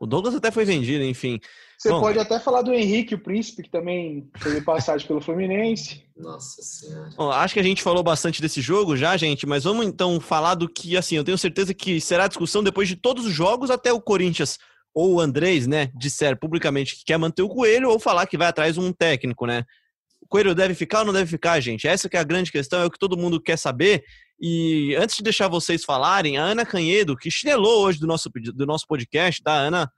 O 0.00 0.06
Douglas 0.06 0.34
até 0.36 0.52
foi 0.52 0.64
vendido, 0.64 1.02
enfim. 1.02 1.40
Você 1.82 1.90
Bom, 1.90 2.00
pode 2.00 2.16
até 2.16 2.38
falar 2.38 2.62
do 2.62 2.72
Henrique, 2.72 3.16
o 3.16 3.18
príncipe, 3.18 3.64
que 3.64 3.68
também 3.68 4.30
teve 4.40 4.60
passagem 4.60 5.04
pelo 5.04 5.20
Fluminense. 5.20 6.04
Nossa 6.16 6.62
Senhora. 6.62 7.10
Bom, 7.16 7.28
acho 7.28 7.54
que 7.54 7.58
a 7.58 7.62
gente 7.64 7.82
falou 7.82 8.04
bastante 8.04 8.40
desse 8.40 8.60
jogo 8.60 8.96
já, 8.96 9.16
gente, 9.16 9.44
mas 9.48 9.64
vamos 9.64 9.84
então 9.84 10.20
falar 10.20 10.54
do 10.54 10.68
que, 10.68 10.96
assim, 10.96 11.16
eu 11.16 11.24
tenho 11.24 11.36
certeza 11.36 11.74
que 11.74 12.00
será 12.00 12.28
discussão 12.28 12.62
depois 12.62 12.86
de 12.86 12.94
todos 12.94 13.26
os 13.26 13.32
jogos, 13.32 13.68
até 13.68 13.92
o 13.92 14.00
Corinthians 14.00 14.60
ou 14.94 15.14
o 15.14 15.20
Andrés, 15.20 15.66
né, 15.66 15.90
disser 15.96 16.38
publicamente 16.38 16.94
que 16.94 17.04
quer 17.04 17.18
manter 17.18 17.42
o 17.42 17.48
Coelho 17.48 17.90
ou 17.90 17.98
falar 17.98 18.28
que 18.28 18.38
vai 18.38 18.46
atrás 18.46 18.74
de 18.74 18.80
um 18.80 18.92
técnico, 18.92 19.44
né? 19.44 19.64
O 20.20 20.28
Coelho 20.28 20.54
deve 20.54 20.74
ficar 20.74 21.00
ou 21.00 21.06
não 21.06 21.12
deve 21.12 21.28
ficar, 21.28 21.58
gente? 21.58 21.88
Essa 21.88 22.08
que 22.08 22.16
é 22.16 22.20
a 22.20 22.24
grande 22.24 22.52
questão, 22.52 22.80
é 22.80 22.84
o 22.84 22.90
que 22.92 22.98
todo 22.98 23.18
mundo 23.18 23.40
quer 23.40 23.58
saber. 23.58 24.04
E 24.40 24.94
antes 24.94 25.16
de 25.16 25.24
deixar 25.24 25.48
vocês 25.48 25.82
falarem, 25.82 26.38
a 26.38 26.44
Ana 26.44 26.64
Canhedo, 26.64 27.16
que 27.16 27.28
chinelou 27.28 27.82
hoje 27.82 27.98
do 27.98 28.06
nosso, 28.06 28.30
do 28.54 28.66
nosso 28.66 28.86
podcast, 28.86 29.42
tá? 29.42 29.54
A 29.54 29.62
Ana 29.62 29.92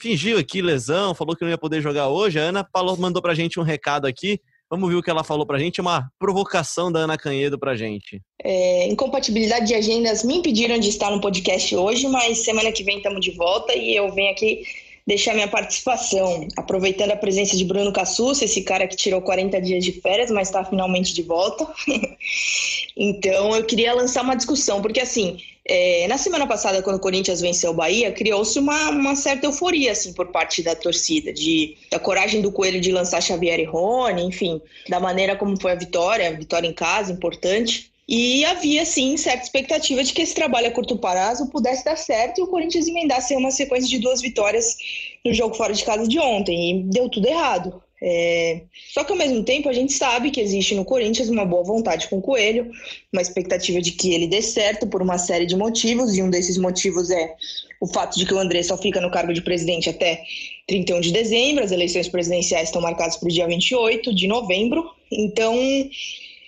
fingiu 0.00 0.38
aqui 0.38 0.62
lesão, 0.62 1.14
falou 1.14 1.36
que 1.36 1.42
não 1.42 1.50
ia 1.50 1.58
poder 1.58 1.80
jogar 1.80 2.08
hoje. 2.08 2.38
A 2.38 2.42
Ana 2.42 2.66
falou, 2.72 2.96
mandou 2.96 3.22
pra 3.22 3.34
gente 3.34 3.58
um 3.58 3.62
recado 3.62 4.06
aqui. 4.06 4.40
Vamos 4.70 4.88
ver 4.88 4.96
o 4.96 5.02
que 5.02 5.10
ela 5.10 5.22
falou 5.22 5.44
pra 5.44 5.58
gente, 5.58 5.82
uma 5.82 6.10
provocação 6.18 6.90
da 6.90 7.00
Ana 7.00 7.18
Canhedo 7.18 7.58
pra 7.58 7.76
gente. 7.76 8.22
É, 8.42 8.88
incompatibilidade 8.88 9.66
de 9.66 9.74
agendas 9.74 10.24
me 10.24 10.36
impediram 10.36 10.78
de 10.78 10.88
estar 10.88 11.10
no 11.10 11.20
podcast 11.20 11.76
hoje, 11.76 12.08
mas 12.08 12.38
semana 12.38 12.72
que 12.72 12.82
vem 12.82 12.96
estamos 12.96 13.20
de 13.20 13.32
volta 13.32 13.74
e 13.74 13.94
eu 13.94 14.10
venho 14.14 14.30
aqui 14.30 14.62
deixar 15.06 15.34
minha 15.34 15.48
participação, 15.48 16.46
aproveitando 16.56 17.10
a 17.10 17.16
presença 17.16 17.56
de 17.56 17.64
Bruno 17.64 17.92
Cassus, 17.92 18.40
esse 18.40 18.62
cara 18.62 18.86
que 18.86 18.96
tirou 18.96 19.20
40 19.20 19.60
dias 19.60 19.84
de 19.84 19.92
férias, 19.92 20.30
mas 20.30 20.48
está 20.48 20.64
finalmente 20.64 21.12
de 21.12 21.22
volta. 21.22 21.66
então 22.96 23.54
eu 23.56 23.64
queria 23.64 23.94
lançar 23.94 24.22
uma 24.22 24.36
discussão, 24.36 24.80
porque 24.80 25.00
assim, 25.00 25.38
é, 25.64 26.06
na 26.08 26.18
semana 26.18 26.46
passada, 26.46 26.82
quando 26.82 26.96
o 26.96 27.00
Corinthians 27.00 27.40
venceu 27.40 27.70
o 27.70 27.74
Bahia, 27.74 28.10
criou-se 28.12 28.58
uma, 28.58 28.90
uma, 28.90 29.14
certa 29.14 29.46
euforia 29.46 29.92
assim, 29.92 30.12
por 30.12 30.28
parte 30.28 30.62
da 30.62 30.74
torcida, 30.74 31.32
de, 31.32 31.76
da 31.90 31.98
coragem 32.00 32.40
do 32.40 32.50
Coelho 32.50 32.80
de 32.80 32.90
lançar 32.90 33.20
Xavier 33.22 33.60
e 33.60 33.64
Rony, 33.64 34.22
enfim, 34.22 34.60
da 34.88 34.98
maneira 34.98 35.36
como 35.36 35.60
foi 35.60 35.72
a 35.72 35.76
vitória, 35.76 36.32
vitória 36.36 36.66
em 36.66 36.72
casa, 36.72 37.12
importante. 37.12 37.91
E 38.08 38.44
havia, 38.44 38.84
sim, 38.84 39.16
certa 39.16 39.44
expectativa 39.44 40.02
de 40.02 40.12
que 40.12 40.22
esse 40.22 40.34
trabalho 40.34 40.68
a 40.68 40.70
curto 40.70 40.98
prazo 40.98 41.48
pudesse 41.48 41.84
dar 41.84 41.96
certo 41.96 42.38
e 42.38 42.42
o 42.42 42.48
Corinthians 42.48 42.88
emendasse 42.88 43.34
uma 43.36 43.50
sequência 43.50 43.88
de 43.88 43.98
duas 43.98 44.20
vitórias 44.20 44.76
no 45.24 45.32
jogo 45.32 45.54
fora 45.54 45.72
de 45.72 45.84
casa 45.84 46.06
de 46.06 46.18
ontem. 46.18 46.70
E 46.70 46.82
deu 46.84 47.08
tudo 47.08 47.28
errado. 47.28 47.82
É... 48.02 48.62
Só 48.92 49.04
que 49.04 49.12
ao 49.12 49.18
mesmo 49.18 49.44
tempo 49.44 49.68
a 49.68 49.72
gente 49.72 49.92
sabe 49.92 50.32
que 50.32 50.40
existe 50.40 50.74
no 50.74 50.84
Corinthians 50.84 51.28
uma 51.28 51.44
boa 51.44 51.62
vontade 51.62 52.08
com 52.08 52.18
o 52.18 52.22
Coelho, 52.22 52.72
uma 53.12 53.22
expectativa 53.22 53.80
de 53.80 53.92
que 53.92 54.12
ele 54.12 54.26
dê 54.26 54.42
certo 54.42 54.88
por 54.88 55.00
uma 55.00 55.18
série 55.18 55.46
de 55.46 55.56
motivos, 55.56 56.16
e 56.16 56.22
um 56.22 56.28
desses 56.28 56.58
motivos 56.58 57.10
é 57.10 57.34
o 57.80 57.86
fato 57.86 58.18
de 58.18 58.26
que 58.26 58.34
o 58.34 58.38
André 58.38 58.62
só 58.64 58.76
fica 58.76 59.00
no 59.00 59.10
cargo 59.10 59.32
de 59.32 59.40
presidente 59.40 59.88
até 59.88 60.22
31 60.66 61.00
de 61.00 61.12
dezembro, 61.12 61.62
as 61.62 61.70
eleições 61.70 62.08
presidenciais 62.08 62.68
estão 62.68 62.82
marcadas 62.82 63.16
para 63.16 63.28
o 63.28 63.32
dia 63.32 63.46
28 63.46 64.12
de 64.14 64.26
novembro, 64.26 64.84
então 65.10 65.54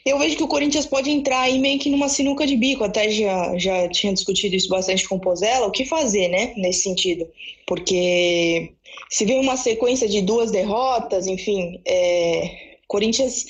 eu 0.05 0.19
vejo 0.19 0.37
que 0.37 0.43
o 0.43 0.49
Corinthians 0.49 0.85
pode 0.85 1.11
entrar 1.11 1.41
aí 1.41 1.59
meio 1.59 1.79
que 1.79 1.89
numa 1.89 2.09
sinuca 2.09 2.47
de 2.47 2.57
bico, 2.57 2.85
até 2.85 3.09
já, 3.11 3.57
já 3.57 3.89
tinha 3.89 4.13
discutido 4.13 4.55
isso 4.55 4.69
bastante 4.69 5.09
com 5.09 5.17
o 5.17 5.21
Pozella, 5.21 5.67
o 5.67 5.71
que 5.71 5.87
fazer, 5.87 6.29
né, 6.29 6.53
nesse 6.57 6.83
sentido, 6.83 7.27
porque 7.67 8.73
se 9.09 9.25
vem 9.25 9.41
uma 9.41 9.57
sequência 9.57 10.07
de 10.07 10.21
duas 10.21 10.51
derrotas, 10.51 11.27
enfim, 11.27 11.81
é, 11.87 12.77
Corinthians 12.87 13.47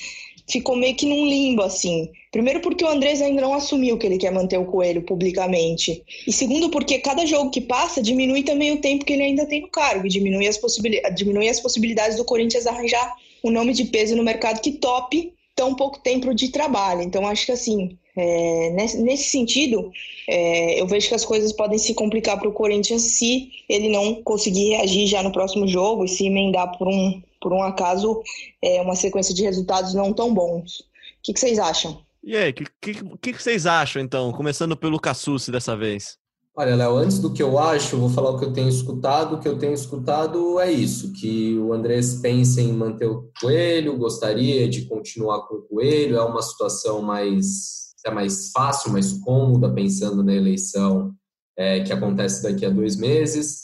ficou 0.47 0.75
meio 0.75 0.95
que 0.95 1.05
num 1.05 1.25
limbo, 1.25 1.61
assim. 1.63 2.09
Primeiro 2.31 2.61
porque 2.61 2.83
o 2.83 2.87
Andrés 2.87 3.21
ainda 3.21 3.41
não 3.41 3.53
assumiu 3.53 3.97
que 3.97 4.05
ele 4.05 4.17
quer 4.17 4.31
manter 4.31 4.57
o 4.57 4.65
Coelho 4.65 5.01
publicamente. 5.01 6.03
E 6.27 6.31
segundo 6.31 6.69
porque 6.69 6.99
cada 6.99 7.25
jogo 7.25 7.49
que 7.49 7.61
passa 7.61 8.01
diminui 8.01 8.43
também 8.43 8.71
o 8.71 8.81
tempo 8.81 9.05
que 9.05 9.13
ele 9.13 9.23
ainda 9.23 9.45
tem 9.45 9.61
no 9.61 9.69
cargo, 9.69 10.05
e 10.05 10.09
diminui 10.09 10.47
as, 10.47 10.57
possibilidades, 10.57 11.17
diminui 11.17 11.49
as 11.49 11.59
possibilidades 11.59 12.17
do 12.17 12.25
Corinthians 12.25 12.67
arranjar 12.67 13.13
um 13.43 13.51
nome 13.51 13.73
de 13.73 13.85
peso 13.85 14.15
no 14.15 14.23
mercado 14.23 14.61
que 14.61 14.73
tope 14.73 15.33
tão 15.55 15.75
pouco 15.75 15.99
tempo 15.99 16.33
de 16.33 16.49
trabalho. 16.49 17.01
Então, 17.01 17.25
acho 17.27 17.45
que 17.45 17.51
assim, 17.51 17.97
é, 18.15 18.69
nesse, 18.71 19.01
nesse, 19.01 19.29
sentido, 19.29 19.91
é, 20.27 20.79
eu 20.79 20.87
vejo 20.87 21.07
que 21.07 21.15
as 21.15 21.25
coisas 21.25 21.53
podem 21.53 21.77
se 21.77 21.93
complicar 21.93 22.37
para 22.37 22.49
o 22.49 22.53
Corinthians 22.53 23.01
se 23.01 23.49
ele 23.69 23.89
não 23.89 24.21
conseguir 24.23 24.71
reagir 24.71 25.07
já 25.07 25.23
no 25.23 25.31
próximo 25.31 25.67
jogo 25.67 26.03
e 26.03 26.09
se 26.09 26.25
emendar 26.25 26.77
por 26.77 26.87
um, 26.87 27.21
por 27.41 27.53
um 27.53 27.63
acaso 27.63 28.21
é, 28.61 28.81
uma 28.81 28.95
sequência 28.95 29.33
de 29.33 29.43
resultados 29.43 29.93
não 29.93 30.13
tão 30.13 30.33
bons. 30.33 30.79
O 30.79 30.83
que, 31.23 31.33
que 31.33 31.39
vocês 31.39 31.57
acham? 31.57 32.03
E 32.23 32.35
aí, 32.35 32.49
o 32.49 32.53
que, 32.53 32.65
que, 32.81 33.33
que, 33.33 33.41
vocês 33.41 33.65
acham, 33.65 34.01
então? 34.01 34.31
Começando 34.31 34.75
pelo 34.75 34.99
Cassucci 34.99 35.51
dessa 35.51 35.75
vez. 35.77 36.17
Olha, 36.57 36.73
Léo, 36.73 36.95
antes 36.95 37.19
do 37.19 37.33
que 37.33 37.43
eu 37.43 37.59
acho, 37.59 37.97
vou 37.97 38.09
falar 38.09 38.29
o 38.29 38.39
que 38.39 38.45
eu 38.45 38.53
tenho 38.53 38.69
escutado. 38.69 39.35
O 39.35 39.39
que 39.41 39.47
eu 39.47 39.57
tenho 39.57 39.73
escutado 39.73 40.57
é 40.57 40.71
isso, 40.71 41.11
que 41.11 41.59
o 41.59 41.73
Andrés 41.73 42.21
pensa 42.21 42.61
em 42.61 42.71
manter 42.71 43.07
o 43.07 43.29
Coelho, 43.41 43.97
gostaria 43.97 44.65
de 44.69 44.85
continuar 44.85 45.47
com 45.47 45.55
o 45.55 45.61
Coelho, 45.63 46.15
é 46.15 46.23
uma 46.23 46.41
situação 46.41 47.01
mais, 47.01 47.93
é 48.05 48.09
mais 48.09 48.51
fácil, 48.51 48.93
mais 48.93 49.11
cômoda, 49.19 49.73
pensando 49.73 50.23
na 50.23 50.33
eleição 50.33 51.13
é, 51.57 51.81
que 51.81 51.91
acontece 51.91 52.41
daqui 52.41 52.65
a 52.65 52.69
dois 52.69 52.95
meses, 52.95 53.63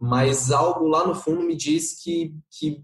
mas 0.00 0.50
algo 0.50 0.88
lá 0.88 1.06
no 1.06 1.14
fundo 1.14 1.44
me 1.44 1.54
diz 1.54 2.02
que, 2.02 2.34
que 2.58 2.82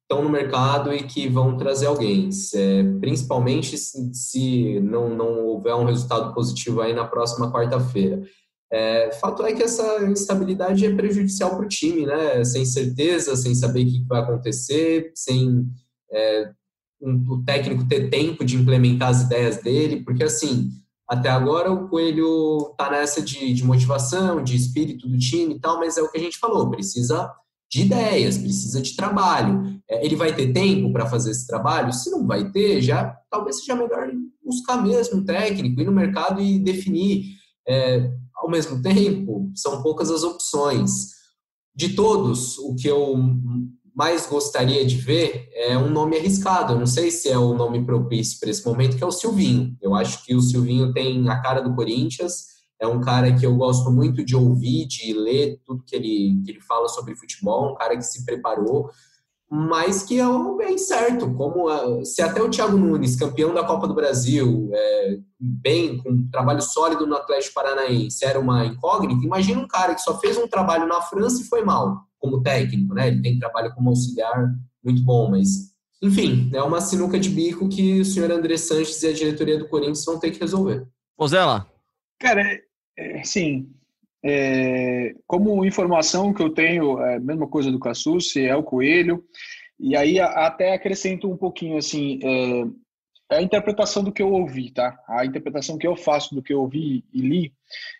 estão 0.00 0.24
no 0.24 0.30
mercado 0.30 0.94
e 0.94 1.02
que 1.02 1.28
vão 1.28 1.58
trazer 1.58 1.84
alguém, 1.84 2.30
é, 2.54 2.82
principalmente 3.00 3.76
se, 3.76 4.14
se 4.14 4.80
não, 4.80 5.14
não 5.14 5.44
houver 5.44 5.74
um 5.74 5.84
resultado 5.84 6.32
positivo 6.32 6.80
aí 6.80 6.94
na 6.94 7.04
próxima 7.04 7.52
quarta-feira. 7.52 8.22
É, 8.70 9.12
fato 9.12 9.44
é 9.44 9.52
que 9.52 9.62
essa 9.62 10.04
instabilidade 10.04 10.84
é 10.84 10.94
prejudicial 10.94 11.56
para 11.56 11.64
o 11.64 11.68
time, 11.68 12.04
né? 12.04 12.44
Sem 12.44 12.64
certeza, 12.64 13.34
sem 13.34 13.54
saber 13.54 13.84
o 13.84 13.86
que 13.86 14.04
vai 14.06 14.20
acontecer, 14.20 15.10
sem 15.14 15.66
é, 16.12 16.50
um, 17.00 17.24
o 17.28 17.44
técnico 17.44 17.88
ter 17.88 18.10
tempo 18.10 18.44
de 18.44 18.56
implementar 18.56 19.08
as 19.08 19.22
ideias 19.22 19.62
dele, 19.62 20.02
porque 20.04 20.24
assim, 20.24 20.70
até 21.08 21.30
agora 21.30 21.72
o 21.72 21.88
Coelho 21.88 22.70
está 22.72 22.90
nessa 22.90 23.22
de, 23.22 23.54
de 23.54 23.64
motivação, 23.64 24.42
de 24.44 24.54
espírito 24.54 25.08
do 25.08 25.18
time 25.18 25.54
e 25.54 25.60
tal, 25.60 25.78
mas 25.78 25.96
é 25.96 26.02
o 26.02 26.10
que 26.10 26.18
a 26.18 26.22
gente 26.22 26.38
falou, 26.38 26.70
precisa 26.70 27.32
de 27.70 27.82
ideias, 27.82 28.38
precisa 28.38 28.80
de 28.80 28.96
trabalho. 28.96 29.80
É, 29.88 30.04
ele 30.04 30.16
vai 30.16 30.34
ter 30.34 30.52
tempo 30.52 30.92
para 30.92 31.06
fazer 31.06 31.30
esse 31.30 31.46
trabalho? 31.46 31.92
Se 31.92 32.10
não 32.10 32.26
vai 32.26 32.50
ter, 32.50 32.80
já 32.82 33.16
talvez 33.30 33.58
seja 33.58 33.74
melhor 33.74 34.10
buscar 34.44 34.82
mesmo 34.82 35.18
um 35.18 35.24
técnico, 35.24 35.80
ir 35.80 35.84
no 35.84 35.92
mercado 35.92 36.40
e 36.40 36.58
definir. 36.58 37.36
É, 37.66 38.10
ao 38.48 38.50
mesmo 38.50 38.80
tempo, 38.80 39.52
são 39.54 39.82
poucas 39.82 40.10
as 40.10 40.22
opções. 40.22 41.18
De 41.74 41.90
todos, 41.90 42.58
o 42.58 42.74
que 42.74 42.88
eu 42.88 43.14
mais 43.94 44.26
gostaria 44.26 44.86
de 44.86 44.96
ver 44.96 45.50
é 45.52 45.76
um 45.76 45.90
nome 45.90 46.16
arriscado. 46.16 46.72
Eu 46.72 46.78
não 46.78 46.86
sei 46.86 47.10
se 47.10 47.28
é 47.28 47.36
o 47.36 47.52
nome 47.52 47.84
propício 47.84 48.40
para 48.40 48.48
esse 48.48 48.64
momento, 48.64 48.96
que 48.96 49.04
é 49.04 49.06
o 49.06 49.12
Silvinho. 49.12 49.76
Eu 49.82 49.94
acho 49.94 50.24
que 50.24 50.34
o 50.34 50.40
Silvinho 50.40 50.92
tem 50.94 51.28
a 51.28 51.40
cara 51.42 51.60
do 51.60 51.74
Corinthians, 51.74 52.46
é 52.80 52.86
um 52.86 53.00
cara 53.00 53.34
que 53.34 53.44
eu 53.44 53.54
gosto 53.54 53.90
muito 53.90 54.24
de 54.24 54.34
ouvir, 54.34 54.86
de 54.86 55.12
ler 55.12 55.60
tudo 55.66 55.84
que 55.84 55.94
ele, 55.94 56.40
que 56.44 56.52
ele 56.52 56.60
fala 56.60 56.88
sobre 56.88 57.16
futebol, 57.16 57.72
um 57.72 57.74
cara 57.74 57.96
que 57.96 58.02
se 58.02 58.24
preparou, 58.24 58.88
mas 59.50 60.02
que 60.02 60.18
é 60.18 60.26
um 60.26 60.56
bem 60.56 60.76
certo. 60.76 61.32
Como 61.34 61.68
a, 61.68 62.04
se 62.04 62.20
até 62.20 62.42
o 62.42 62.50
Thiago 62.50 62.76
Nunes, 62.76 63.16
campeão 63.16 63.54
da 63.54 63.64
Copa 63.64 63.88
do 63.88 63.94
Brasil, 63.94 64.70
é, 64.72 65.18
bem, 65.40 65.98
com 65.98 66.10
um 66.10 66.30
trabalho 66.30 66.60
sólido 66.60 67.06
no 67.06 67.16
Atlético 67.16 67.54
Paranaense, 67.54 68.24
era 68.24 68.38
uma 68.38 68.66
incógnita, 68.66 69.24
imagina 69.24 69.60
um 69.60 69.68
cara 69.68 69.94
que 69.94 70.02
só 70.02 70.18
fez 70.18 70.36
um 70.36 70.48
trabalho 70.48 70.86
na 70.86 71.00
França 71.00 71.42
e 71.42 71.46
foi 71.46 71.64
mal 71.64 72.02
como 72.18 72.42
técnico, 72.42 72.94
né? 72.94 73.08
Ele 73.08 73.22
tem 73.22 73.38
trabalho 73.38 73.72
como 73.74 73.90
auxiliar 73.90 74.52
muito 74.84 75.02
bom, 75.02 75.30
mas 75.30 75.68
enfim, 76.02 76.50
é 76.54 76.62
uma 76.62 76.80
sinuca 76.80 77.18
de 77.18 77.28
bico 77.28 77.68
que 77.68 78.00
o 78.00 78.04
senhor 78.04 78.30
André 78.30 78.56
Sanches 78.56 79.02
e 79.02 79.08
a 79.08 79.12
diretoria 79.12 79.58
do 79.58 79.68
Corinthians 79.68 80.04
vão 80.04 80.18
ter 80.18 80.30
que 80.30 80.40
resolver. 80.40 80.86
Zela. 81.26 81.66
Cara, 82.20 82.42
é, 82.42 83.20
é, 83.20 83.24
sim. 83.24 83.68
É, 84.24 85.14
como 85.26 85.64
informação 85.64 86.32
que 86.32 86.42
eu 86.42 86.50
tenho, 86.50 87.00
é 87.00 87.18
mesma 87.18 87.46
coisa 87.46 87.70
do 87.70 87.78
Cassucci, 87.78 88.44
é 88.44 88.56
o 88.56 88.62
Coelho, 88.62 89.24
e 89.78 89.96
aí 89.96 90.18
até 90.18 90.72
acrescento 90.72 91.30
um 91.30 91.36
pouquinho 91.36 91.76
assim, 91.76 92.18
é, 92.22 93.34
é, 93.34 93.38
a 93.38 93.42
interpretação 93.42 94.02
do 94.02 94.12
que 94.12 94.22
eu 94.22 94.32
ouvi, 94.32 94.72
tá? 94.72 94.98
A 95.08 95.24
interpretação 95.24 95.78
que 95.78 95.86
eu 95.86 95.94
faço 95.94 96.34
do 96.34 96.42
que 96.42 96.52
eu 96.52 96.60
ouvi 96.60 97.04
e 97.12 97.20
li 97.20 97.52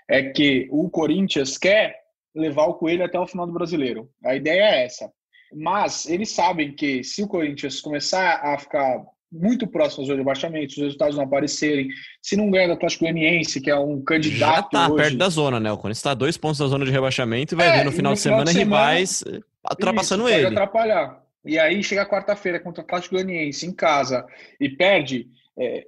é 0.08 0.22
que 0.22 0.68
o 0.70 0.90
Corinthians 0.90 1.56
quer 1.56 1.96
levar 2.34 2.66
o 2.66 2.74
Coelho 2.74 3.04
até 3.04 3.18
o 3.18 3.26
final 3.26 3.46
do 3.46 3.52
Brasileiro. 3.52 4.10
A 4.24 4.34
ideia 4.34 4.62
é 4.62 4.84
essa. 4.84 5.12
Mas 5.52 6.08
eles 6.08 6.30
sabem 6.32 6.74
que 6.74 7.02
se 7.04 7.22
o 7.22 7.28
Corinthians 7.28 7.80
começar 7.80 8.40
a 8.42 8.58
ficar 8.58 9.04
muito 9.30 9.66
próximo 9.66 10.04
aos 10.04 10.16
rebaixamentos, 10.16 10.76
os 10.76 10.82
resultados 10.82 11.16
não 11.16 11.24
aparecerem, 11.24 11.88
se 12.22 12.36
não 12.36 12.50
ganhar 12.50 12.68
do 12.68 12.72
Atlético 12.72 13.04
Goianiense, 13.04 13.60
que 13.60 13.70
é 13.70 13.78
um 13.78 14.02
candidato 14.02 14.56
Já 14.56 14.62
tá 14.62 14.88
hoje... 14.88 15.02
perto 15.02 15.18
da 15.18 15.28
zona, 15.28 15.60
né? 15.60 15.70
O 15.70 15.76
Corinthians 15.76 15.98
está 15.98 16.14
dois 16.14 16.36
pontos 16.36 16.58
da 16.58 16.66
zona 16.66 16.84
de 16.84 16.90
rebaixamento 16.90 17.54
e 17.54 17.56
vai 17.56 17.68
é, 17.68 17.78
ver 17.78 17.84
no 17.84 17.92
final, 17.92 18.12
no 18.12 18.16
de, 18.16 18.22
semana, 18.22 18.44
de 18.44 18.52
semana 18.52 18.92
rivais 18.92 19.24
ultrapassando 19.70 20.24
isso, 20.24 20.32
ele. 20.32 20.44
Pode 20.44 20.56
atrapalhar. 20.56 21.22
E 21.44 21.58
aí 21.58 21.82
chega 21.82 22.08
quarta-feira 22.08 22.58
contra 22.60 22.82
o 22.82 22.84
Atlético 22.84 23.14
Goianiense 23.14 23.66
em 23.66 23.72
casa 23.72 24.26
e 24.60 24.68
perde, 24.68 25.28
é, 25.58 25.86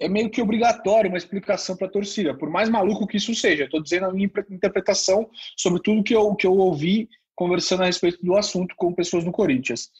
é 0.00 0.08
meio 0.08 0.30
que 0.30 0.42
obrigatório 0.42 1.08
uma 1.08 1.18
explicação 1.18 1.76
para 1.76 1.86
a 1.86 1.90
torcida, 1.90 2.34
por 2.34 2.50
mais 2.50 2.68
maluco 2.68 3.06
que 3.06 3.16
isso 3.16 3.34
seja. 3.34 3.64
Estou 3.64 3.82
dizendo 3.82 4.06
a 4.06 4.12
minha 4.12 4.30
interpretação 4.50 5.28
sobre 5.56 5.80
tudo 5.80 6.02
que 6.02 6.14
eu, 6.14 6.34
que 6.34 6.46
eu 6.46 6.56
ouvi 6.56 7.08
conversando 7.34 7.82
a 7.82 7.86
respeito 7.86 8.24
do 8.24 8.36
assunto 8.36 8.74
com 8.76 8.92
pessoas 8.92 9.24
no 9.24 9.32
Corinthians. 9.32 9.90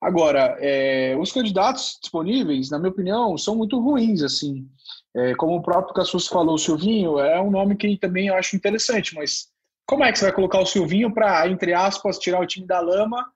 Agora, 0.00 0.56
é, 0.60 1.14
os 1.18 1.30
candidatos 1.30 1.98
disponíveis, 2.00 2.70
na 2.70 2.78
minha 2.78 2.90
opinião, 2.90 3.36
são 3.36 3.54
muito 3.54 3.78
ruins. 3.78 4.22
assim. 4.22 4.66
É, 5.14 5.34
como 5.34 5.56
o 5.56 5.62
próprio 5.62 5.94
Cassus 5.94 6.26
falou, 6.26 6.54
o 6.54 6.58
Silvinho 6.58 7.18
é 7.18 7.40
um 7.40 7.50
nome 7.50 7.76
que 7.76 7.96
também 7.98 8.28
eu 8.28 8.34
acho 8.34 8.56
interessante, 8.56 9.14
mas 9.14 9.48
como 9.86 10.04
é 10.04 10.12
que 10.12 10.18
você 10.18 10.26
vai 10.26 10.34
colocar 10.34 10.60
o 10.60 10.66
Silvinho 10.66 11.12
para, 11.12 11.48
entre 11.48 11.74
aspas, 11.74 12.18
tirar 12.18 12.40
o 12.40 12.46
time 12.46 12.66
da 12.66 12.80
lama 12.80 13.26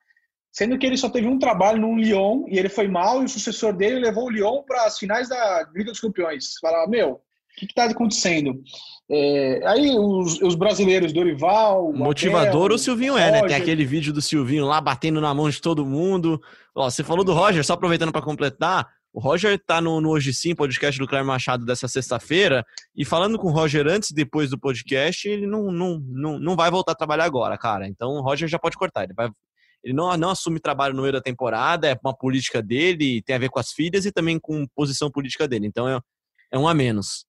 sendo 0.54 0.78
que 0.78 0.86
ele 0.86 0.96
só 0.96 1.10
teve 1.10 1.26
um 1.26 1.38
trabalho 1.38 1.80
no 1.80 1.96
Lyon 1.96 2.44
e 2.46 2.56
ele 2.56 2.68
foi 2.68 2.86
mal 2.86 3.20
e 3.20 3.24
o 3.24 3.28
sucessor 3.28 3.72
dele 3.72 3.98
levou 3.98 4.26
o 4.26 4.30
Lyon 4.30 4.62
para 4.62 4.84
as 4.84 4.96
finais 4.96 5.28
da 5.28 5.68
Liga 5.74 5.90
dos 5.90 6.00
Campeões. 6.00 6.56
Fala, 6.60 6.86
meu, 6.86 7.20
que 7.57 7.66
está 7.66 7.84
acontecendo? 7.84 8.62
É, 9.11 9.61
aí 9.66 9.98
os, 9.98 10.40
os, 10.40 10.55
brasileiros, 10.55 11.12
Dorival. 11.12 11.92
Motivador 11.92 12.72
o 12.72 12.78
Silvinho 12.78 13.14
Roger. 13.14 13.28
é, 13.28 13.32
né? 13.32 13.46
Tem 13.46 13.57
aquele 13.57 13.84
vídeo 13.84 14.12
do 14.12 14.22
Silvinho 14.22 14.64
lá 14.64 14.80
batendo 14.80 15.20
na 15.20 15.34
mão 15.34 15.48
de 15.50 15.61
todo 15.61 15.84
mundo. 15.84 16.40
Ó, 16.74 16.88
você 16.88 17.05
falou 17.05 17.24
do 17.24 17.34
Roger, 17.34 17.64
só 17.64 17.74
aproveitando 17.74 18.12
para 18.12 18.22
completar. 18.22 18.88
O 19.12 19.20
Roger 19.20 19.62
tá 19.64 19.80
no, 19.80 20.00
no 20.00 20.11
Hoje 20.11 20.34
Sim, 20.34 20.57
podcast 20.57 20.98
do 20.98 21.07
Cléber 21.07 21.26
Machado 21.26 21.64
dessa 21.64 21.86
sexta-feira, 21.86 22.66
e 22.96 23.05
falando 23.05 23.38
com 23.38 23.46
o 23.46 23.52
Roger 23.52 23.86
antes 23.86 24.11
e 24.11 24.14
depois 24.14 24.50
do 24.50 24.59
podcast, 24.59 25.28
ele 25.28 25.46
não, 25.46 25.70
não, 25.70 26.00
não, 26.05 26.38
não 26.40 26.57
vai 26.57 26.68
voltar 26.68 26.92
a 26.92 26.96
trabalhar 26.96 27.24
agora, 27.24 27.57
cara. 27.57 27.86
Então 27.86 28.11
o 28.11 28.22
Roger 28.22 28.48
já 28.48 28.59
pode 28.59 28.76
cortar, 28.76 29.05
ele 29.05 29.14
vai, 29.14 29.30
ele 29.84 29.94
não, 29.94 30.16
não 30.16 30.30
assume 30.30 30.59
trabalho 30.59 30.94
no 30.94 31.02
meio 31.02 31.12
da 31.12 31.20
temporada, 31.20 31.86
é 31.86 31.96
uma 32.02 32.12
política 32.12 32.61
dele, 32.61 33.22
tem 33.22 33.36
a 33.36 33.38
ver 33.38 33.50
com 33.50 33.61
as 33.61 33.70
filhas 33.70 34.05
e 34.05 34.11
também 34.11 34.36
com 34.40 34.66
posição 34.74 35.09
política 35.09 35.46
dele. 35.46 35.68
Então 35.68 35.88
é, 35.88 36.00
é 36.50 36.59
um 36.59 36.66
a 36.66 36.74
menos. 36.74 37.24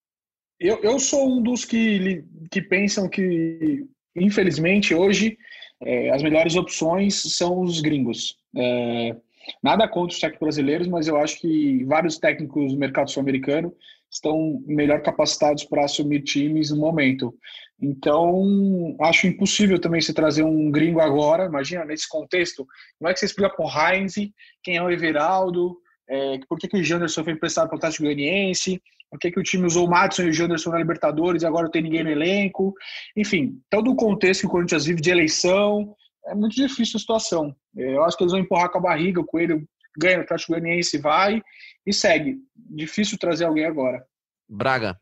Eu, 0.60 0.80
eu 0.82 1.00
sou 1.00 1.30
um 1.30 1.42
dos 1.42 1.66
que, 1.66 2.24
que 2.52 2.62
pensam 2.62 3.10
que, 3.10 3.86
infelizmente, 4.16 4.94
hoje 4.94 5.38
é, 5.82 6.10
as 6.12 6.24
melhores 6.24 6.56
opções 6.56 7.36
são 7.36 7.62
os 7.62 7.82
gringos. 7.82 8.38
É, 8.56 9.16
nada 9.62 9.88
contra 9.88 10.14
os 10.14 10.20
técnicos 10.20 10.46
brasileiros, 10.46 10.88
mas 10.88 11.08
eu 11.08 11.18
acho 11.18 11.40
que 11.40 11.84
vários 11.84 12.18
técnicos 12.18 12.72
do 12.72 12.80
mercado 12.80 13.12
sul-americano 13.12 13.74
estão 14.10 14.64
melhor 14.66 15.02
capacitados 15.02 15.66
para 15.66 15.84
assumir 15.84 16.22
times 16.24 16.72
no 16.72 16.78
momento. 16.78 17.36
Então, 17.82 18.96
acho 19.02 19.28
impossível 19.28 19.78
também 19.78 20.00
se 20.00 20.14
trazer 20.14 20.44
um 20.44 20.72
gringo 20.72 21.02
agora. 21.02 21.46
Imagina, 21.46 21.84
nesse 21.84 22.08
contexto, 22.08 22.66
como 22.98 23.10
é 23.10 23.14
que 23.14 23.20
você 23.20 23.26
explica 23.26 23.50
para 23.54 23.66
o 23.66 23.70
Heinz 23.70 24.16
quem 24.64 24.78
é 24.78 24.82
o 24.82 24.90
Everaldo, 24.90 25.78
é, 26.08 26.40
por 26.48 26.58
que, 26.58 26.68
que 26.68 26.78
o 26.78 26.84
Janderson 26.84 27.24
foi 27.24 27.34
emprestado 27.34 27.68
para 27.68 27.76
o 27.76 27.78
Atlético 27.78 28.04
Goianiense, 28.04 28.82
por 29.10 29.20
que, 29.20 29.32
que 29.32 29.40
o 29.40 29.44
time 29.44 29.66
usou 29.66 29.86
o 29.86 29.90
Madison 29.90 30.24
e 30.24 30.30
o 30.30 30.34
Janderson 30.34 30.72
na 30.72 30.78
Libertadores 30.78 31.44
e 31.44 31.46
agora 31.46 31.64
não 31.64 31.72
tem 31.72 31.82
ninguém 31.82 32.04
no 32.04 32.10
elenco. 32.10 32.74
Enfim, 33.16 33.62
todo 33.70 33.92
o 33.92 33.96
contexto 33.96 34.42
que 34.42 34.48
o 34.48 34.50
Corinthians 34.50 34.86
vive 34.86 35.02
de 35.02 35.10
eleição, 35.10 35.96
é 36.26 36.36
muito 36.36 36.56
difícil 36.56 36.98
a 36.98 37.00
situação. 37.00 37.56
Eu 37.76 38.04
acho 38.04 38.18
que 38.18 38.24
eles 38.24 38.32
vão 38.32 38.42
empurrar 38.42 38.70
com 38.70 38.80
a 38.80 38.82
barriga, 38.82 39.22
o 39.22 39.26
Coelho 39.26 39.68
ganha 39.98 40.20
o 40.20 40.22
Atlético 40.22 40.52
Goianiense, 40.54 40.98
vai 40.98 41.42
e 41.86 41.94
segue. 41.94 42.38
Difícil 42.56 43.18
trazer 43.18 43.46
alguém 43.46 43.66
agora. 43.66 44.06
Braga. 44.50 45.00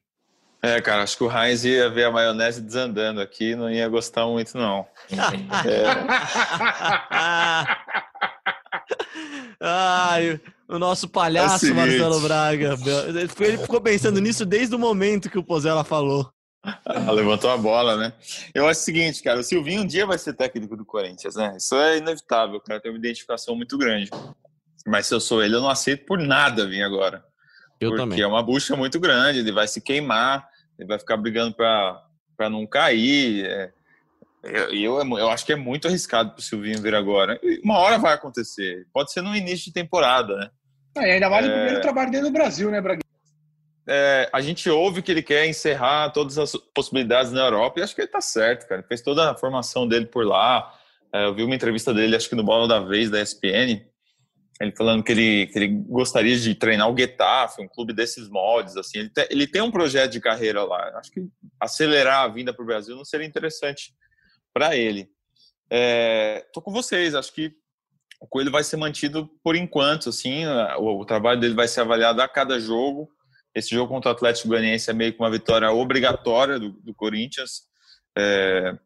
É, 0.61 0.79
cara, 0.79 1.03
acho 1.03 1.17
que 1.17 1.23
o 1.25 1.31
Heinz 1.31 1.65
ia 1.65 1.89
ver 1.89 2.05
a 2.05 2.11
maionese 2.11 2.61
desandando 2.61 3.19
aqui 3.19 3.53
não 3.53 3.69
ia 3.69 3.85
gostar 3.89 4.25
muito, 4.25 4.57
não. 4.57 4.87
é. 5.67 5.83
Ai, 9.59 10.39
o 10.67 10.79
nosso 10.79 11.07
palhaço 11.07 11.67
é 11.67 11.73
Marcelo 11.73 12.19
Braga. 12.21 12.77
Ele 13.39 13.57
ficou 13.57 13.81
pensando 13.81 14.19
nisso 14.19 14.45
desde 14.45 14.75
o 14.75 14.79
momento 14.79 15.29
que 15.29 15.37
o 15.37 15.43
Pozella 15.43 15.83
falou. 15.83 16.31
Ah, 16.85 17.11
levantou 17.11 17.49
a 17.49 17.57
bola, 17.57 17.97
né? 17.97 18.13
Eu 18.53 18.67
acho 18.67 18.79
o 18.79 18.83
seguinte, 18.83 19.21
cara, 19.21 19.41
o 19.41 19.43
Silvinho 19.43 19.81
um 19.81 19.85
dia 19.85 20.05
vai 20.05 20.17
ser 20.17 20.33
técnico 20.33 20.77
do 20.77 20.85
Corinthians, 20.85 21.35
né? 21.35 21.55
Isso 21.57 21.75
é 21.75 21.97
inevitável, 21.97 22.55
o 22.55 22.61
cara 22.61 22.79
tem 22.79 22.89
uma 22.89 22.97
identificação 22.97 23.53
muito 23.53 23.77
grande. 23.77 24.09
Mas 24.87 25.07
se 25.07 25.13
eu 25.13 25.19
sou 25.19 25.43
ele, 25.43 25.55
eu 25.55 25.61
não 25.61 25.69
aceito 25.69 26.05
por 26.05 26.17
nada 26.17 26.65
vir 26.65 26.81
agora. 26.81 27.23
Eu 27.81 27.89
porque 27.89 28.03
também. 28.03 28.21
é 28.21 28.27
uma 28.27 28.41
bucha 28.41 28.77
muito 28.77 28.97
grande, 28.97 29.39
ele 29.39 29.51
vai 29.51 29.67
se 29.67 29.81
queimar 29.81 30.47
ele 30.77 30.87
vai 30.87 30.99
ficar 30.99 31.17
brigando 31.17 31.55
para 31.55 32.49
não 32.49 32.65
cair. 32.65 33.45
É, 33.45 33.73
eu, 34.43 34.73
eu, 34.73 35.17
eu 35.17 35.29
acho 35.29 35.45
que 35.45 35.53
é 35.53 35.55
muito 35.55 35.87
arriscado 35.87 36.31
para 36.31 36.39
o 36.39 36.43
Silvinho 36.43 36.81
vir 36.81 36.93
agora. 36.93 37.39
Uma 37.63 37.77
hora 37.77 37.97
vai 37.97 38.13
acontecer. 38.13 38.85
Pode 38.93 39.11
ser 39.11 39.21
no 39.21 39.35
início 39.35 39.65
de 39.65 39.73
temporada, 39.73 40.35
né? 40.35 40.49
É, 40.97 41.13
ainda 41.13 41.29
mais 41.29 41.45
é... 41.45 41.49
o 41.49 41.53
primeiro 41.53 41.81
trabalho 41.81 42.11
dele 42.11 42.23
no 42.23 42.31
Brasil, 42.31 42.69
né, 42.69 42.81
Braguinha? 42.81 43.03
É, 43.87 44.29
a 44.31 44.41
gente 44.41 44.69
ouve 44.69 45.01
que 45.01 45.11
ele 45.11 45.21
quer 45.21 45.45
encerrar 45.45 46.09
todas 46.11 46.37
as 46.37 46.53
possibilidades 46.73 47.31
na 47.31 47.41
Europa 47.41 47.79
e 47.79 47.83
acho 47.83 47.95
que 47.95 48.01
ele 48.01 48.07
está 48.07 48.21
certo, 48.21 48.67
cara. 48.67 48.83
Fez 48.83 49.01
toda 49.01 49.31
a 49.31 49.35
formação 49.35 49.87
dele 49.87 50.05
por 50.05 50.25
lá. 50.25 50.73
É, 51.13 51.25
eu 51.25 51.33
vi 51.33 51.43
uma 51.43 51.55
entrevista 51.55 51.93
dele, 51.93 52.15
acho 52.15 52.29
que 52.29 52.35
no 52.35 52.43
Bola 52.43 52.67
da 52.67 52.79
Vez, 52.79 53.09
da 53.09 53.21
ESPN, 53.21 53.81
ele 54.61 54.71
falando 54.75 55.03
que 55.03 55.11
ele, 55.11 55.47
que 55.47 55.57
ele 55.57 55.67
gostaria 55.87 56.37
de 56.37 56.55
treinar 56.55 56.89
o 56.89 56.97
Getafe, 56.97 57.61
um 57.61 57.67
clube 57.67 57.93
desses 57.93 58.29
moldes, 58.29 58.77
assim, 58.77 58.99
ele, 58.99 59.09
te, 59.09 59.27
ele 59.29 59.47
tem 59.47 59.61
um 59.61 59.71
projeto 59.71 60.11
de 60.11 60.21
carreira 60.21 60.63
lá. 60.63 60.97
Acho 60.97 61.11
que 61.11 61.21
acelerar 61.59 62.23
a 62.23 62.27
vinda 62.27 62.53
para 62.53 62.63
o 62.63 62.65
Brasil 62.65 62.95
não 62.95 63.05
seria 63.05 63.27
interessante 63.27 63.93
para 64.53 64.75
ele. 64.75 65.09
É, 65.69 66.45
tô 66.53 66.61
com 66.61 66.71
vocês, 66.71 67.15
acho 67.15 67.33
que 67.33 67.51
o 68.21 68.27
Coelho 68.27 68.51
vai 68.51 68.63
ser 68.63 68.77
mantido 68.77 69.27
por 69.43 69.55
enquanto, 69.55 70.09
assim, 70.09 70.45
o, 70.77 71.01
o, 71.01 71.05
trabalho 71.05 71.39
dele 71.39 71.55
vai 71.55 71.67
ser 71.67 71.81
avaliado 71.81 72.21
a 72.21 72.27
cada 72.27 72.59
jogo. 72.59 73.09
Esse 73.55 73.71
jogo 73.71 73.91
contra 73.91 74.11
o 74.11 74.13
Atlético 74.13 74.49
Goianiense 74.49 74.89
é 74.89 74.93
meio 74.93 75.13
que 75.13 75.19
uma 75.19 75.31
vitória 75.31 75.71
obrigatória 75.71 76.59
do, 76.59 76.71
do 76.71 76.93
Corinthians. 76.93 77.63
É, 78.15 78.77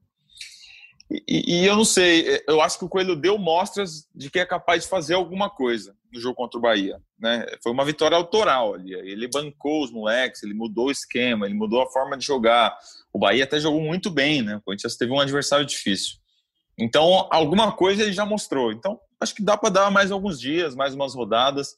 e, 1.09 1.61
e, 1.61 1.65
eu 1.65 1.75
não 1.75 1.85
sei, 1.85 2.41
eu 2.47 2.61
acho 2.61 2.79
que 2.79 2.85
o 2.85 2.89
Coelho 2.89 3.15
deu 3.15 3.37
mostras 3.37 4.09
de 4.13 4.29
que 4.29 4.39
é 4.39 4.45
capaz 4.45 4.83
de 4.83 4.89
fazer 4.89 5.15
alguma 5.15 5.49
coisa 5.49 5.96
no 6.11 6.19
jogo 6.19 6.35
contra 6.35 6.57
o 6.57 6.61
Bahia. 6.61 6.99
Né? 7.19 7.45
Foi 7.61 7.71
uma 7.71 7.85
vitória 7.85 8.15
autoral 8.15 8.73
ali. 8.73 8.93
Ele 8.93 9.27
bancou 9.27 9.83
os 9.83 9.91
moleques, 9.91 10.43
ele 10.43 10.53
mudou 10.53 10.87
o 10.87 10.91
esquema, 10.91 11.45
ele 11.45 11.55
mudou 11.55 11.81
a 11.81 11.89
forma 11.91 12.17
de 12.17 12.25
jogar. 12.25 12.77
O 13.11 13.19
Bahia 13.19 13.43
até 13.43 13.59
jogou 13.59 13.81
muito 13.81 14.09
bem, 14.09 14.41
né? 14.41 14.57
O 14.57 14.61
Corinthians 14.61 14.95
teve 14.95 15.11
um 15.11 15.19
adversário 15.19 15.65
difícil. 15.65 16.17
Então, 16.79 17.27
alguma 17.31 17.71
coisa 17.71 18.03
ele 18.03 18.13
já 18.13 18.25
mostrou. 18.25 18.71
Então, 18.71 18.99
acho 19.19 19.33
que 19.33 19.43
dá 19.43 19.57
para 19.57 19.69
dar 19.69 19.91
mais 19.91 20.11
alguns 20.11 20.39
dias, 20.39 20.75
mais 20.75 20.93
umas 20.93 21.15
rodadas. 21.15 21.75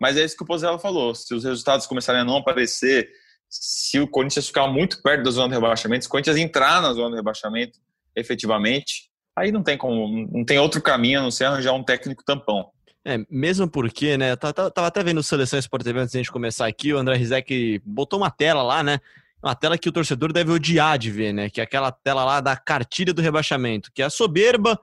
Mas 0.00 0.16
é 0.16 0.24
isso 0.24 0.36
que 0.36 0.42
o 0.42 0.46
Pozella 0.46 0.78
falou. 0.78 1.14
Se 1.14 1.34
os 1.34 1.44
resultados 1.44 1.86
começarem 1.86 2.20
a 2.20 2.24
não 2.24 2.36
aparecer, 2.36 3.08
se 3.48 4.00
o 4.00 4.08
Corinthians 4.08 4.46
ficar 4.46 4.66
muito 4.66 5.02
perto 5.02 5.24
da 5.24 5.30
zona 5.30 5.48
de 5.48 5.54
rebaixamento, 5.54 6.04
se 6.04 6.08
o 6.08 6.10
Corinthians 6.10 6.36
entrar 6.36 6.82
na 6.82 6.92
zona 6.92 7.10
de 7.10 7.16
rebaixamento, 7.16 7.78
efetivamente, 8.16 9.10
aí 9.36 9.52
não 9.52 9.62
tem 9.62 9.78
como, 9.78 10.28
não 10.30 10.44
tem 10.44 10.58
outro 10.58 10.82
caminho 10.82 11.20
a 11.20 11.22
não 11.22 11.30
ser 11.30 11.44
arranjar 11.44 11.72
um 11.72 11.84
técnico 11.84 12.24
tampão. 12.24 12.70
É, 13.04 13.18
mesmo 13.28 13.68
porque, 13.68 14.16
né, 14.16 14.36
tava, 14.36 14.72
até 14.86 15.02
vendo 15.02 15.22
Seleção 15.22 15.58
Sport 15.58 15.82
TV 15.82 16.00
antes 16.00 16.12
de 16.12 16.18
a 16.18 16.20
gente 16.20 16.30
começar 16.30 16.66
aqui, 16.66 16.92
o 16.92 16.98
André 16.98 17.16
Rizek 17.16 17.82
botou 17.84 18.18
uma 18.20 18.30
tela 18.30 18.62
lá, 18.62 18.82
né, 18.82 19.00
uma 19.42 19.56
tela 19.56 19.76
que 19.76 19.88
o 19.88 19.92
torcedor 19.92 20.32
deve 20.32 20.52
odiar 20.52 20.96
de 20.98 21.10
ver, 21.10 21.32
né, 21.32 21.50
que 21.50 21.60
é 21.60 21.64
aquela 21.64 21.90
tela 21.90 22.24
lá 22.24 22.40
da 22.40 22.56
cartilha 22.56 23.12
do 23.12 23.20
rebaixamento, 23.20 23.90
que 23.92 24.02
é 24.02 24.04
a 24.04 24.10
soberba, 24.10 24.78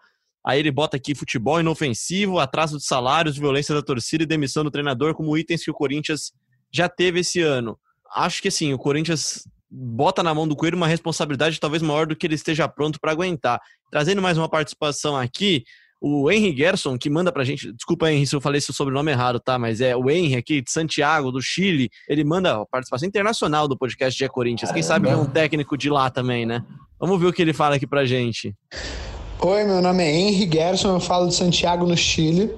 aí 0.46 0.60
ele 0.60 0.70
bota 0.70 0.98
aqui 0.98 1.16
futebol 1.16 1.62
inofensivo, 1.62 2.40
atraso 2.40 2.78
de 2.78 2.84
salários, 2.84 3.38
violência 3.38 3.74
da 3.74 3.82
torcida 3.82 4.24
e 4.24 4.28
demissão 4.28 4.66
do 4.66 4.72
treinador 4.72 5.16
como 5.16 5.38
itens 5.38 5.64
que 5.64 5.72
o 5.72 5.74
Corinthians 5.74 6.34
já 6.72 6.90
teve 6.90 7.22
esse 7.22 7.42
ano. 7.42 7.80
Acho 8.14 8.42
que, 8.42 8.48
assim, 8.48 8.74
o 8.74 8.78
Corinthians 8.78 9.48
bota 9.70 10.24
na 10.24 10.34
mão 10.34 10.48
do 10.48 10.56
Coelho 10.56 10.76
uma 10.76 10.88
responsabilidade 10.88 11.60
talvez 11.60 11.82
maior 11.82 12.08
do 12.08 12.16
que 12.16 12.26
ele 12.26 12.36
esteja 12.36 12.68
pronto 12.68 13.00
para 13.00 13.12
aguentar. 13.12 13.62
Trazendo 13.92 14.22
mais 14.22 14.38
uma 14.38 14.50
participação 14.50 15.16
aqui, 15.16 15.64
o 16.02 16.32
Henry 16.32 16.56
Gerson, 16.56 16.98
que 16.98 17.10
manda 17.10 17.32
pra 17.32 17.44
gente, 17.44 17.72
desculpa 17.74 18.12
Henry 18.12 18.26
se 18.26 18.36
eu 18.36 18.42
falei 18.42 18.62
seu 18.62 18.74
sobrenome 18.74 19.12
errado, 19.12 19.40
tá? 19.40 19.60
Mas 19.60 19.82
é 19.82 19.96
o 19.96 20.10
Henry 20.10 20.36
aqui 20.36 20.62
de 20.62 20.72
Santiago, 20.72 21.32
do 21.32 21.42
Chile, 21.42 21.90
ele 22.08 22.24
manda 22.24 22.66
participação 22.66 23.08
internacional 23.08 23.68
do 23.68 23.78
podcast 23.78 24.18
de 24.18 24.30
Corinthians. 24.30 24.72
Quem 24.72 24.84
sabe 24.84 25.10
é 25.10 25.16
um 25.16 25.26
técnico 25.26 25.78
de 25.78 25.90
lá 25.90 26.10
também, 26.10 26.46
né? 26.46 26.64
Vamos 27.00 27.20
ver 27.20 27.28
o 27.28 27.34
que 27.34 27.42
ele 27.42 27.54
fala 27.54 27.76
aqui 27.76 27.88
pra 27.88 28.06
gente. 28.06 28.56
Oi, 29.42 29.64
meu 29.64 29.82
nome 29.82 30.04
é 30.04 30.12
Henry 30.12 30.50
Gerson, 30.52 30.96
eu 30.96 31.00
falo 31.00 31.28
de 31.28 31.36
Santiago, 31.36 31.86
no 31.86 31.96
Chile. 31.96 32.54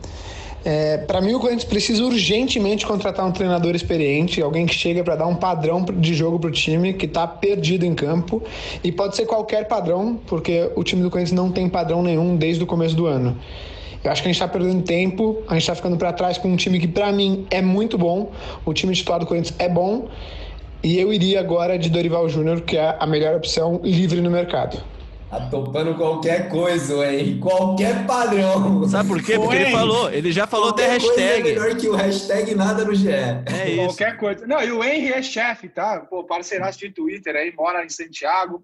É, 0.63 0.97
para 0.97 1.19
mim, 1.21 1.33
o 1.33 1.39
Corinthians 1.39 1.63
precisa 1.63 2.03
urgentemente 2.03 2.85
contratar 2.85 3.25
um 3.25 3.31
treinador 3.31 3.75
experiente, 3.75 4.41
alguém 4.41 4.65
que 4.65 4.75
chega 4.75 5.03
para 5.03 5.15
dar 5.15 5.27
um 5.27 5.35
padrão 5.35 5.83
de 5.83 6.13
jogo 6.13 6.39
para 6.39 6.49
o 6.49 6.53
time 6.53 6.93
que 6.93 7.07
está 7.07 7.25
perdido 7.25 7.85
em 7.85 7.95
campo. 7.95 8.43
E 8.83 8.91
pode 8.91 9.15
ser 9.15 9.25
qualquer 9.25 9.67
padrão, 9.67 10.19
porque 10.27 10.69
o 10.75 10.83
time 10.83 11.01
do 11.01 11.09
Corinthians 11.09 11.35
não 11.35 11.51
tem 11.51 11.67
padrão 11.67 12.03
nenhum 12.03 12.35
desde 12.35 12.63
o 12.63 12.67
começo 12.67 12.95
do 12.95 13.07
ano. 13.07 13.37
Eu 14.03 14.11
acho 14.11 14.21
que 14.21 14.27
a 14.27 14.31
gente 14.31 14.41
está 14.41 14.47
perdendo 14.47 14.81
tempo, 14.83 15.43
a 15.47 15.53
gente 15.53 15.61
está 15.61 15.75
ficando 15.75 15.97
para 15.97 16.11
trás 16.11 16.37
com 16.37 16.47
um 16.47 16.55
time 16.55 16.79
que, 16.79 16.87
para 16.87 17.11
mim, 17.11 17.45
é 17.51 17.61
muito 17.61 17.97
bom. 17.97 18.31
O 18.65 18.73
time 18.73 18.93
titular 18.93 19.19
do 19.19 19.25
Corinthians 19.25 19.55
é 19.59 19.69
bom. 19.69 20.07
E 20.83 20.99
eu 20.99 21.13
iria 21.13 21.39
agora 21.39 21.77
de 21.77 21.89
Dorival 21.89 22.27
Júnior, 22.27 22.61
que 22.61 22.77
é 22.77 22.95
a 22.99 23.05
melhor 23.05 23.35
opção 23.35 23.79
livre 23.83 24.19
no 24.19 24.31
mercado. 24.31 24.81
Tá 25.31 25.47
topando 25.49 25.95
qualquer 25.95 26.49
coisa, 26.49 27.09
Henry. 27.09 27.39
Qualquer 27.39 28.05
padrão. 28.05 28.85
Sabe 28.89 29.07
por 29.07 29.23
quê? 29.23 29.35
Porque 29.35 29.55
ele 29.55 29.71
falou, 29.71 30.11
ele 30.11 30.29
já 30.29 30.45
falou 30.45 30.73
qualquer 30.73 30.83
até 30.83 30.93
hashtag. 30.93 31.15
Coisa 31.15 31.31
é 31.31 31.43
melhor 31.43 31.79
que 31.79 31.87
o 31.87 31.95
hashtag 31.95 32.53
nada 32.53 32.83
no 32.83 32.93
GE. 32.93 33.07
É 33.07 33.69
isso. 33.69 33.85
Qualquer 33.85 34.17
coisa. 34.17 34.45
Não, 34.45 34.61
e 34.61 34.69
o 34.73 34.83
Henry 34.83 35.13
é 35.13 35.23
chefe, 35.23 35.69
tá? 35.69 36.01
Pô, 36.01 36.25
parceiraço 36.25 36.79
de 36.79 36.91
Twitter 36.91 37.33
aí, 37.33 37.53
mora 37.55 37.85
em 37.85 37.87
Santiago. 37.87 38.61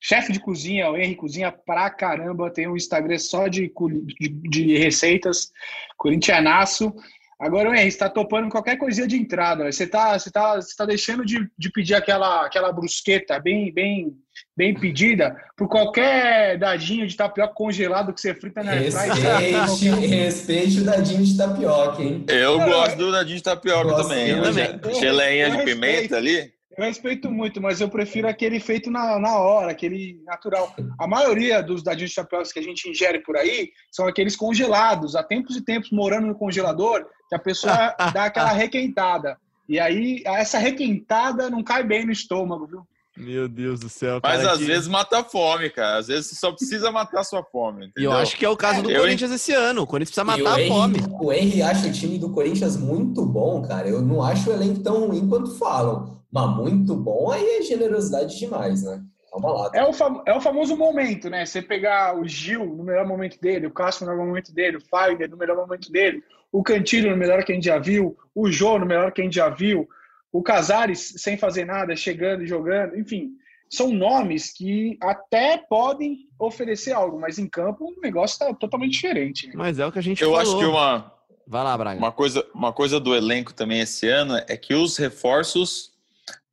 Chefe 0.00 0.32
de 0.32 0.40
cozinha, 0.40 0.90
o 0.90 0.96
Henry 0.96 1.14
cozinha 1.14 1.52
pra 1.52 1.88
caramba. 1.88 2.50
Tem 2.50 2.66
um 2.66 2.74
Instagram 2.74 3.18
só 3.18 3.46
de, 3.46 3.72
de, 4.18 4.28
de 4.28 4.76
receitas. 4.76 5.52
Corintianaço. 5.96 6.92
Agora, 7.38 7.68
Henry, 7.68 7.92
você 7.92 7.98
tá 7.98 8.10
topando 8.10 8.48
qualquer 8.48 8.76
coisinha 8.76 9.06
de 9.06 9.16
entrada. 9.16 9.70
Você 9.70 9.86
tá, 9.86 10.18
você 10.18 10.32
tá, 10.32 10.56
você 10.56 10.74
tá 10.76 10.84
deixando 10.84 11.24
de, 11.24 11.48
de 11.56 11.70
pedir 11.70 11.94
aquela, 11.94 12.44
aquela 12.44 12.72
brusqueta 12.72 13.38
bem, 13.38 13.72
bem 13.72 14.18
bem 14.58 14.74
pedida 14.74 15.40
por 15.56 15.68
qualquer 15.68 16.58
dadinho 16.58 17.06
de 17.06 17.16
tapioca 17.16 17.54
congelado 17.54 18.12
que 18.12 18.20
você 18.20 18.34
frita 18.34 18.60
na 18.60 18.72
Respeite, 18.72 19.88
respeite 19.88 20.80
o 20.80 20.84
dadinho 20.84 21.22
de 21.24 21.36
tapioca, 21.36 22.02
hein? 22.02 22.24
Eu 22.26 22.58
gosto 22.58 22.96
do 22.96 23.12
dadinho 23.12 23.36
de 23.36 23.42
tapioca 23.44 23.94
também. 23.94 24.30
eu 24.30 24.42
também. 24.42 24.94
Geleinha 24.98 25.44
Eu 25.44 25.50
de 25.50 25.56
respeito. 25.58 25.80
pimenta 25.80 26.16
ali. 26.16 26.52
Eu 26.76 26.84
respeito 26.84 27.30
muito, 27.30 27.60
mas 27.60 27.80
eu 27.80 27.88
prefiro 27.88 28.26
aquele 28.26 28.58
feito 28.58 28.90
na, 28.90 29.16
na 29.20 29.38
hora, 29.38 29.70
aquele 29.70 30.20
natural. 30.26 30.74
A 30.98 31.06
maioria 31.06 31.62
dos 31.62 31.80
dadinhos 31.80 32.10
de 32.10 32.16
tapioca 32.16 32.52
que 32.52 32.58
a 32.58 32.62
gente 32.62 32.90
ingere 32.90 33.20
por 33.20 33.36
aí 33.36 33.70
são 33.92 34.08
aqueles 34.08 34.34
congelados, 34.34 35.14
há 35.14 35.22
tempos 35.22 35.56
e 35.56 35.64
tempos 35.64 35.92
morando 35.92 36.26
no 36.26 36.34
congelador, 36.34 37.06
que 37.28 37.34
a 37.36 37.38
pessoa 37.38 37.94
dá 38.12 38.24
aquela 38.24 38.50
requentada. 38.50 39.38
E 39.68 39.78
aí, 39.78 40.20
essa 40.24 40.58
requentada 40.58 41.48
não 41.48 41.62
cai 41.62 41.84
bem 41.84 42.04
no 42.04 42.10
estômago, 42.10 42.66
viu? 42.66 42.82
Meu 43.18 43.48
Deus 43.48 43.80
do 43.80 43.88
céu. 43.88 44.20
Mas 44.22 44.40
cara, 44.40 44.52
às 44.52 44.58
que- 44.58 44.64
vezes 44.64 44.88
mata 44.88 45.18
a 45.18 45.24
fome, 45.24 45.70
cara. 45.70 45.98
Às 45.98 46.06
vezes 46.08 46.28
você 46.28 46.36
só 46.36 46.52
precisa 46.52 46.90
matar 46.90 47.20
a 47.20 47.24
sua 47.24 47.42
fome. 47.42 47.80
E 47.80 47.84
eu 47.84 47.88
entendeu? 47.88 48.12
acho 48.12 48.36
que 48.36 48.44
é 48.44 48.48
o 48.48 48.56
caso 48.56 48.82
do 48.82 48.90
Eu, 48.90 49.00
Corinthians 49.00 49.30
esse 49.32 49.52
ano. 49.52 49.82
O 49.82 49.86
Corinthians 49.86 50.14
precisa 50.14 50.24
matar 50.24 50.60
a 50.60 50.66
fome. 50.68 50.98
Henry, 50.98 51.08
o 51.20 51.32
Henry 51.32 51.62
acha 51.62 51.86
o 51.88 51.92
time 51.92 52.18
do 52.18 52.30
Corinthians 52.30 52.76
muito 52.76 53.24
bom, 53.26 53.62
cara. 53.62 53.88
Eu 53.88 54.00
não 54.00 54.22
acho 54.22 54.50
o 54.50 54.52
elenco 54.52 54.80
tão 54.82 55.08
ruim 55.08 55.28
quanto 55.28 55.54
falam. 55.58 56.18
Mas 56.30 56.56
muito 56.56 56.94
bom 56.94 57.30
aí 57.30 57.58
é 57.58 57.62
generosidade 57.62 58.38
demais, 58.38 58.82
né? 58.82 59.02
Calma 59.30 59.50
lá. 59.52 59.70
É 59.74 59.84
o, 59.84 59.92
fam- 59.92 60.22
é 60.26 60.34
o 60.34 60.40
famoso 60.40 60.76
momento, 60.76 61.28
né? 61.30 61.44
Você 61.44 61.60
pegar 61.62 62.18
o 62.18 62.26
Gil 62.26 62.64
no 62.64 62.84
melhor 62.84 63.06
momento 63.06 63.38
dele, 63.40 63.66
o 63.66 63.70
Cássio 63.70 64.04
no 64.06 64.12
melhor 64.12 64.26
momento 64.26 64.52
dele, 64.54 64.76
o 64.78 64.80
Fagner 64.90 65.28
no 65.30 65.36
melhor 65.36 65.56
momento 65.56 65.90
dele, 65.90 66.22
o 66.52 66.62
Cantilho 66.62 67.10
no 67.10 67.16
melhor 67.16 67.42
que 67.44 67.52
a 67.52 67.54
gente 67.54 67.64
já 67.64 67.78
viu, 67.78 68.16
o 68.34 68.50
Jô 68.50 68.78
no 68.78 68.86
melhor 68.86 69.10
que 69.12 69.20
a 69.20 69.24
gente 69.24 69.36
já 69.36 69.48
viu, 69.50 69.88
o 70.32 70.42
Casares 70.42 71.14
sem 71.16 71.36
fazer 71.36 71.64
nada, 71.64 71.94
chegando 71.96 72.42
e 72.42 72.46
jogando, 72.46 72.98
enfim. 72.98 73.32
São 73.70 73.90
nomes 73.92 74.50
que 74.52 74.96
até 75.02 75.58
podem 75.58 76.26
oferecer 76.38 76.92
algo, 76.92 77.20
mas 77.20 77.38
em 77.38 77.46
campo 77.46 77.84
o 77.96 78.00
negócio 78.00 78.34
está 78.34 78.54
totalmente 78.54 78.92
diferente. 78.92 79.46
né? 79.46 79.52
Mas 79.56 79.78
é 79.78 79.86
o 79.86 79.92
que 79.92 79.98
a 79.98 80.02
gente 80.02 80.22
Eu 80.22 80.30
falou. 80.32 80.40
acho 80.42 80.58
que 80.58 80.64
uma, 80.64 81.12
Vai 81.46 81.64
lá, 81.64 81.76
Braga. 81.76 81.98
uma, 81.98 82.12
coisa, 82.12 82.46
uma 82.54 82.72
coisa 82.72 82.98
do 82.98 83.14
elenco 83.14 83.52
também 83.52 83.80
esse 83.80 84.08
ano 84.08 84.36
é 84.48 84.56
que 84.56 84.74
os 84.74 84.96
reforços 84.96 85.92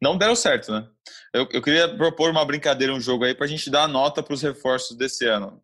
não 0.01 0.17
deram 0.17 0.35
certo, 0.35 0.71
né? 0.71 0.87
Eu, 1.33 1.47
eu 1.51 1.61
queria 1.61 1.87
propor 1.95 2.31
uma 2.31 2.45
brincadeira, 2.45 2.93
um 2.93 2.99
jogo 2.99 3.25
aí, 3.25 3.33
pra 3.35 3.47
gente 3.47 3.69
dar 3.69 3.83
a 3.83 3.87
nota 3.87 4.23
pros 4.23 4.41
reforços 4.41 4.95
desse 4.97 5.25
ano. 5.25 5.61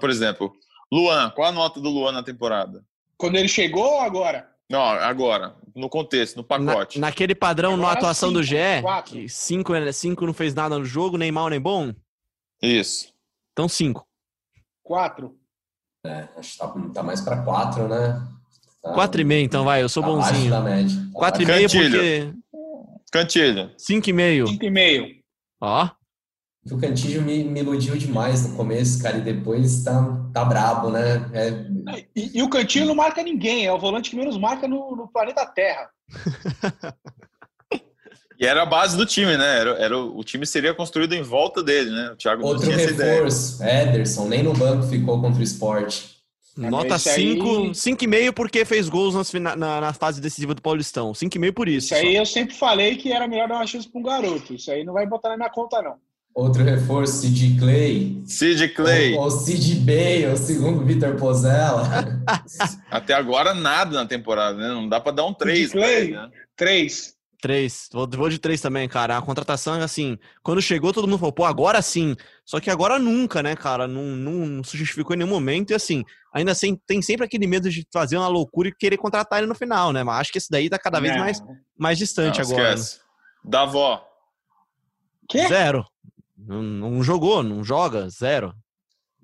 Por 0.00 0.08
exemplo, 0.10 0.52
Luan, 0.92 1.30
qual 1.30 1.48
a 1.48 1.52
nota 1.52 1.80
do 1.80 1.88
Luan 1.90 2.12
na 2.12 2.22
temporada? 2.22 2.84
Quando 3.18 3.36
ele 3.36 3.48
chegou 3.48 3.84
ou 3.84 4.00
agora? 4.00 4.48
Não, 4.70 4.80
agora, 4.82 5.54
no 5.76 5.88
contexto, 5.88 6.36
no 6.36 6.42
Na- 6.42 6.72
pacote. 6.72 6.98
naquele 6.98 7.34
padrão, 7.34 7.76
na 7.76 7.84
Agora 7.84 7.98
atuação 7.98 8.32
do 8.32 8.42
cinco, 8.42 8.56
GE, 8.56 8.82
quatro. 8.82 9.12
que 9.12 9.28
5 9.28 9.92
cinco 9.92 10.26
não 10.26 10.32
fez 10.32 10.54
nada 10.54 10.78
no 10.78 10.84
jogo, 10.84 11.16
nem 11.18 11.30
mal 11.30 11.48
nem 11.48 11.60
bom, 11.60 11.92
Isso. 12.62 13.12
então 13.52 13.68
5. 13.68 14.06
Quatro. 14.82 15.36
É, 16.04 16.28
acho 16.36 16.52
que 16.52 16.58
tá, 16.58 16.72
tá 16.94 17.02
mais 17.02 17.20
pra 17.20 17.42
quatro, 17.42 17.88
né? 17.88 18.20
Tá, 18.82 18.94
4,5 18.94 19.42
então 19.42 19.64
vai, 19.64 19.82
eu 19.82 19.88
sou 19.88 20.02
tá 20.02 20.08
bonzinho. 20.08 20.50
da 20.50 20.60
média. 20.60 20.96
Tá 21.12 21.18
4,5 21.32 21.46
Cantilho. 21.46 21.90
porque... 21.90 22.32
Cantilho. 23.12 23.70
5,5. 23.76 24.48
Cinco 24.48 24.64
e 24.64 24.70
meio. 24.70 25.16
Ó, 25.60 25.88
Que 26.66 26.74
O 26.74 26.78
Cantillo 26.78 27.22
me, 27.22 27.44
me 27.44 27.60
iludiu 27.60 27.96
demais 27.96 28.48
no 28.48 28.56
começo, 28.56 29.00
cara, 29.02 29.18
e 29.18 29.20
depois 29.20 29.84
tá, 29.84 30.28
tá 30.32 30.44
brabo, 30.44 30.90
né? 30.90 31.30
É, 31.32 31.98
E, 32.14 32.38
e 32.38 32.42
o 32.42 32.48
Cantinho 32.48 32.86
não 32.86 32.94
marca 32.94 33.22
ninguém, 33.22 33.66
é 33.66 33.72
o 33.72 33.78
volante 33.78 34.10
que 34.10 34.16
menos 34.16 34.36
marca 34.36 34.66
no, 34.66 34.96
no 34.96 35.08
planeta 35.08 35.46
Terra. 35.46 35.88
E 38.38 38.44
era 38.44 38.62
a 38.62 38.66
base 38.66 38.96
do 38.98 39.06
time, 39.06 39.34
né? 39.36 39.60
Era, 39.60 39.70
era, 39.78 39.98
o 39.98 40.22
time 40.22 40.44
seria 40.44 40.74
construído 40.74 41.14
em 41.14 41.22
volta 41.22 41.62
dele, 41.62 41.90
né? 41.90 42.10
O 42.10 42.16
Thiago 42.16 42.42
não 42.42 42.48
outro 42.50 42.64
tinha 42.64 42.76
essa 42.76 42.90
ideia. 42.90 43.12
reforço, 43.14 43.64
Ederson, 43.64 44.28
nem 44.28 44.42
no 44.42 44.52
banco 44.52 44.82
ficou 44.86 45.20
contra 45.22 45.40
o 45.40 45.42
esporte. 45.42 46.16
nota 46.54 46.96
esse 46.96 47.08
aí- 47.08 47.32
5, 47.32 47.70
5,5 47.72 48.32
porque 48.34 48.64
fez 48.66 48.90
gols 48.90 49.14
nas 49.14 49.32
na, 49.32 49.56
na 49.56 49.92
fase 49.94 50.20
decisiva 50.20 50.54
do 50.54 50.60
Paulistão. 50.60 51.12
5,5 51.12 51.52
por 51.54 51.66
isso. 51.66 51.94
Isso 51.94 51.94
aí 51.94 52.14
eu 52.14 52.26
sempre 52.26 52.54
falei 52.54 52.96
que 52.96 53.10
era 53.10 53.26
melhor 53.26 53.48
dar 53.48 53.54
uma 53.56 53.66
chance 53.66 53.88
para 53.88 53.98
um 53.98 54.04
garoto. 54.04 54.52
Isso 54.52 54.70
aí 54.70 54.84
não 54.84 54.92
vai 54.92 55.06
botar 55.06 55.30
na 55.30 55.36
minha 55.38 55.50
conta, 55.50 55.80
não. 55.80 55.94
Outro 56.36 56.62
reforço, 56.62 57.22
Sid 57.22 57.58
Clay. 57.58 58.22
Sid 58.26 58.68
Clay. 58.74 59.14
Ou, 59.14 59.22
ou 59.22 59.30
Sid 59.30 59.82
segundo 60.36 60.82
o 60.82 60.84
Vitor 60.84 61.16
Pozella. 61.16 61.88
Até 62.90 63.14
agora 63.14 63.54
nada 63.54 63.96
na 63.96 64.04
temporada, 64.04 64.58
né? 64.58 64.68
Não 64.68 64.86
dá 64.86 65.00
pra 65.00 65.12
dar 65.12 65.24
um 65.24 65.32
3 65.32 65.72
pra 65.72 65.80
Clay. 65.80 66.10
né? 66.10 66.30
Três. 66.54 67.16
3. 67.40 67.88
Vou, 67.90 68.06
vou 68.06 68.28
de 68.28 68.38
3 68.38 68.60
também, 68.60 68.86
cara. 68.86 69.16
A 69.16 69.22
contratação, 69.22 69.80
assim, 69.80 70.18
quando 70.42 70.60
chegou, 70.60 70.92
todo 70.92 71.08
mundo 71.08 71.18
falou, 71.18 71.32
pô, 71.32 71.46
agora 71.46 71.80
sim. 71.80 72.14
Só 72.44 72.60
que 72.60 72.68
agora 72.68 72.98
nunca, 72.98 73.42
né, 73.42 73.56
cara? 73.56 73.88
Não, 73.88 74.02
não, 74.02 74.32
não 74.46 74.62
se 74.62 74.76
justificou 74.76 75.14
em 75.16 75.20
nenhum 75.20 75.30
momento. 75.30 75.70
E 75.70 75.74
assim, 75.74 76.04
ainda 76.34 76.52
assim, 76.52 76.78
tem 76.86 77.00
sempre 77.00 77.24
aquele 77.24 77.46
medo 77.46 77.70
de 77.70 77.86
fazer 77.90 78.18
uma 78.18 78.28
loucura 78.28 78.68
e 78.68 78.74
querer 78.74 78.98
contratar 78.98 79.38
ele 79.38 79.48
no 79.48 79.54
final, 79.54 79.90
né? 79.90 80.04
Mas 80.04 80.20
acho 80.20 80.32
que 80.32 80.38
esse 80.38 80.50
daí 80.50 80.68
tá 80.68 80.78
cada 80.78 81.00
vez 81.00 81.14
Não. 81.14 81.20
mais, 81.20 81.42
mais 81.78 81.96
distante 81.96 82.40
Não, 82.42 82.44
agora. 82.46 82.62
né? 82.62 82.74
esquece. 82.74 83.00
Davó. 83.42 84.06
Quê? 85.30 85.48
Zero. 85.48 85.82
Não, 86.36 86.62
não 86.62 87.02
jogou, 87.02 87.42
não 87.42 87.64
joga, 87.64 88.08
zero. 88.08 88.54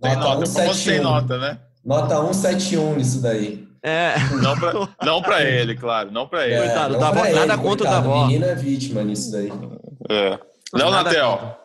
Tem 0.01 0.15
Nota 0.15 0.25
nota, 0.25 0.35
como 0.35 0.47
sem 0.47 0.63
171. 0.65 1.03
nota, 1.03 1.39
né? 1.39 1.61
Nota 1.85 2.17
171 2.33 2.97
nisso 2.97 3.23
daí. 3.23 3.69
É, 3.85 4.15
Não 4.41 4.57
pra, 4.59 4.73
não 5.05 5.23
pra 5.23 5.43
ele, 5.45 5.77
claro, 5.77 6.11
não 6.13 6.29
pra 6.29 6.47
ele. 6.47 6.59
Coitado, 6.59 6.93
não 6.95 7.01
da 7.01 7.11
pra 7.11 7.21
avó- 7.23 7.35
nada 7.35 7.57
contra 7.59 7.87
o 7.87 7.91
coitado, 7.91 8.03
Davó. 8.09 8.27
menino 8.27 8.45
é 8.45 8.55
vítima 8.55 9.03
nisso 9.03 9.33
daí. 9.33 9.53
É. 10.09 10.39
Léo 10.75 10.91
Natel. 10.91 11.59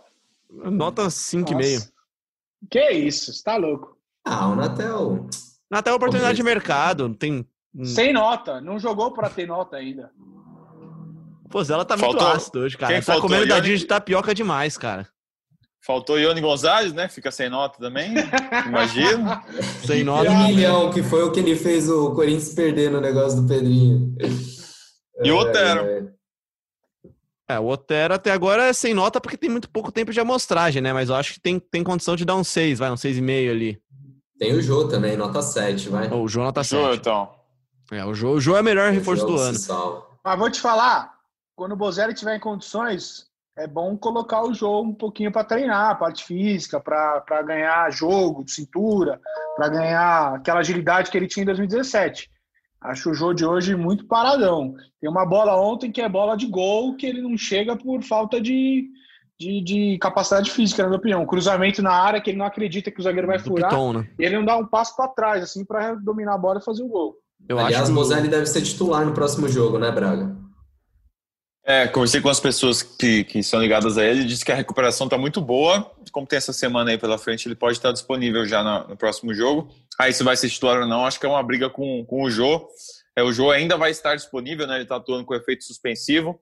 nota 0.50 1.04
5,5. 1.10 1.54
Nossa. 1.76 1.92
Que 2.72 2.90
isso, 2.92 3.32
você 3.34 3.44
tá 3.44 3.56
louco. 3.56 3.96
Ah, 4.26 4.48
o 4.50 4.56
Natel. 4.56 5.28
Até 5.72 5.94
oportunidade 5.94 6.36
de 6.36 6.44
mercado. 6.44 7.14
Tem. 7.14 7.46
Sem 7.84 8.12
nota, 8.12 8.60
não 8.62 8.80
jogou 8.80 9.14
para 9.14 9.30
ter 9.30 9.46
nota 9.48 9.78
ainda. 9.78 10.10
Pô, 11.50 11.62
ela 11.62 11.86
tá 11.86 11.96
muito 11.96 12.12
Faltou- 12.18 12.28
ácido 12.36 12.60
hoje, 12.60 12.78
cara. 12.78 12.94
Quem 12.94 13.02
tá 13.02 13.06
faltou? 13.14 13.30
comendo 13.30 13.48
dadinho 13.48 13.78
de 13.78 13.86
tapioca 13.86 14.34
demais, 14.34 14.78
cara. 14.78 15.08
Faltou 15.88 16.20
Ione 16.20 16.42
Gonzalez, 16.42 16.92
né? 16.92 17.08
Fica 17.08 17.32
sem 17.32 17.50
nota 17.50 17.80
também, 17.80 18.14
imagino. 18.68 19.24
sem 19.88 20.04
nota. 20.04 20.30
Um 20.30 20.48
milhão, 20.48 20.92
que 20.92 21.02
foi 21.02 21.24
o 21.24 21.32
que 21.32 21.40
ele 21.40 21.56
fez 21.56 21.90
o 21.90 22.14
Corinthians 22.14 22.54
perder 22.54 22.92
no 22.92 23.00
negócio 23.00 23.42
do 23.42 23.48
Pedrinho. 23.48 24.14
E 25.24 25.32
o 25.32 25.38
Otero. 25.38 25.80
É, 25.80 26.00
é, 27.48 27.56
é. 27.56 27.60
o 27.62 27.68
Otero 27.68 28.14
até 28.14 28.32
agora 28.32 28.66
é 28.66 28.74
sem 28.74 28.94
nota 28.94 29.22
porque 29.22 29.38
tem 29.38 29.50
muito 29.50 29.70
pouco 29.70 29.90
tempo 29.90 30.12
de 30.12 30.20
amostragem, 30.20 30.82
né? 30.82 30.92
Mas 30.92 31.08
eu 31.08 31.16
acho 31.16 31.36
que 31.36 31.40
tem, 31.40 31.58
tem 31.58 31.86
condição 31.86 32.18
de 32.18 32.26
dar 32.26 32.36
um 32.36 32.44
6, 32.44 32.80
vai, 32.80 32.92
um 32.92 32.96
6,5 32.96 33.50
ali. 33.50 33.82
Tem 34.38 34.54
o 34.54 34.62
Jô 34.62 34.90
também, 34.90 35.16
nota 35.16 35.42
7, 35.42 35.88
vai. 35.88 36.12
O 36.12 36.28
Jô 36.28 36.44
nota 36.44 36.66
7. 36.66 36.82
Jô, 36.82 36.94
então. 36.96 37.32
É, 37.94 38.04
o 38.04 38.14
Jô, 38.14 38.32
o 38.32 38.42
Jô 38.42 38.58
é 38.58 38.60
o 38.60 38.64
melhor 38.64 38.92
reforço 38.92 39.26
do 39.26 39.38
ano. 39.38 39.58
Mas 40.22 40.38
vou 40.38 40.52
te 40.52 40.60
falar, 40.60 41.14
quando 41.56 41.72
o 41.72 41.78
Bozelli 41.78 42.14
tiver 42.14 42.36
em 42.36 42.42
condições, 42.42 43.27
é 43.58 43.66
bom 43.66 43.98
colocar 43.98 44.44
o 44.44 44.54
jogo 44.54 44.90
um 44.90 44.94
pouquinho 44.94 45.32
para 45.32 45.44
treinar 45.44 45.90
a 45.90 45.96
parte 45.96 46.24
física, 46.24 46.80
para 46.80 47.42
ganhar 47.42 47.92
jogo 47.92 48.44
de 48.44 48.52
cintura, 48.52 49.20
para 49.56 49.68
ganhar 49.68 50.36
aquela 50.36 50.60
agilidade 50.60 51.10
que 51.10 51.18
ele 51.18 51.28
tinha 51.28 51.42
em 51.42 51.48
2017. 51.48 52.30
Acho 52.80 53.10
o 53.10 53.14
jogo 53.16 53.34
de 53.34 53.44
hoje 53.44 53.76
muito 53.76 54.06
paradão. 54.06 54.76
Tem 55.02 55.10
uma 55.10 55.26
bola 55.26 55.60
ontem 55.60 55.92
que 55.92 56.00
é 56.00 56.08
bola 56.08 56.38
de 56.38 56.46
gol, 56.46 56.96
que 56.96 57.08
ele 57.08 57.20
não 57.20 57.36
chega 57.36 57.76
por 57.76 58.04
falta 58.04 58.40
de, 58.40 58.88
de, 59.40 59.64
de 59.64 59.98
capacidade 59.98 60.52
física, 60.52 60.84
na 60.84 60.90
minha 60.90 61.00
opinião. 61.00 61.26
Cruzamento 61.26 61.82
na 61.82 61.92
área 61.92 62.22
que 62.22 62.30
ele 62.30 62.38
não 62.38 62.46
acredita 62.46 62.92
que 62.92 63.00
o 63.00 63.04
zagueiro 63.04 63.26
vai 63.26 63.40
furar. 63.40 63.72
Piton, 63.72 63.94
né? 63.94 64.08
E 64.20 64.24
ele 64.24 64.38
não 64.38 64.46
dá 64.46 64.56
um 64.56 64.68
passo 64.68 64.96
para 64.96 65.08
trás, 65.08 65.44
assim, 65.44 65.66
para 65.66 65.96
dominar 65.96 66.36
a 66.36 66.38
bola 66.38 66.60
e 66.60 66.64
fazer 66.64 66.84
o 66.84 66.88
gol. 66.88 67.16
Eu 67.50 67.58
Aliás, 67.58 67.90
acho 67.90 68.06
que... 68.06 68.28
Deve 68.28 68.46
ser 68.46 68.62
titular 68.62 69.04
no 69.04 69.14
próximo 69.14 69.50
jogo, 69.50 69.80
né, 69.80 69.92
Braga? 69.92 70.37
É, 71.70 71.86
conversei 71.86 72.22
com 72.22 72.30
as 72.30 72.40
pessoas 72.40 72.82
que, 72.82 73.26
que 73.26 73.44
são 73.44 73.60
ligadas 73.60 73.98
a 73.98 74.06
ele, 74.06 74.24
disse 74.24 74.46
que 74.46 74.54
a 74.54 74.56
recuperação 74.56 75.06
está 75.06 75.18
muito 75.18 75.42
boa. 75.42 75.92
Como 76.14 76.26
tem 76.26 76.38
essa 76.38 76.54
semana 76.54 76.92
aí 76.92 76.98
pela 76.98 77.18
frente, 77.18 77.46
ele 77.46 77.56
pode 77.56 77.78
estar 77.78 77.92
disponível 77.92 78.46
já 78.46 78.64
no, 78.64 78.88
no 78.88 78.96
próximo 78.96 79.34
jogo. 79.34 79.68
Aí 80.00 80.14
se 80.14 80.24
vai 80.24 80.38
ser 80.38 80.50
titular 80.50 80.80
ou 80.80 80.88
não, 80.88 81.06
acho 81.06 81.20
que 81.20 81.26
é 81.26 81.30
uma 81.30 81.44
briga 81.44 81.70
com, 81.70 82.06
com 82.06 82.24
o 82.24 82.30
Jô. 82.30 82.66
É, 83.18 83.22
o 83.22 83.34
Jô 83.34 83.52
ainda 83.52 83.76
vai 83.76 83.92
estar 83.92 84.16
disponível, 84.16 84.66
né? 84.66 84.76
Ele 84.76 84.84
está 84.84 84.96
atuando 84.96 85.26
com 85.26 85.36
efeito 85.36 85.66
suspensivo. 85.66 86.40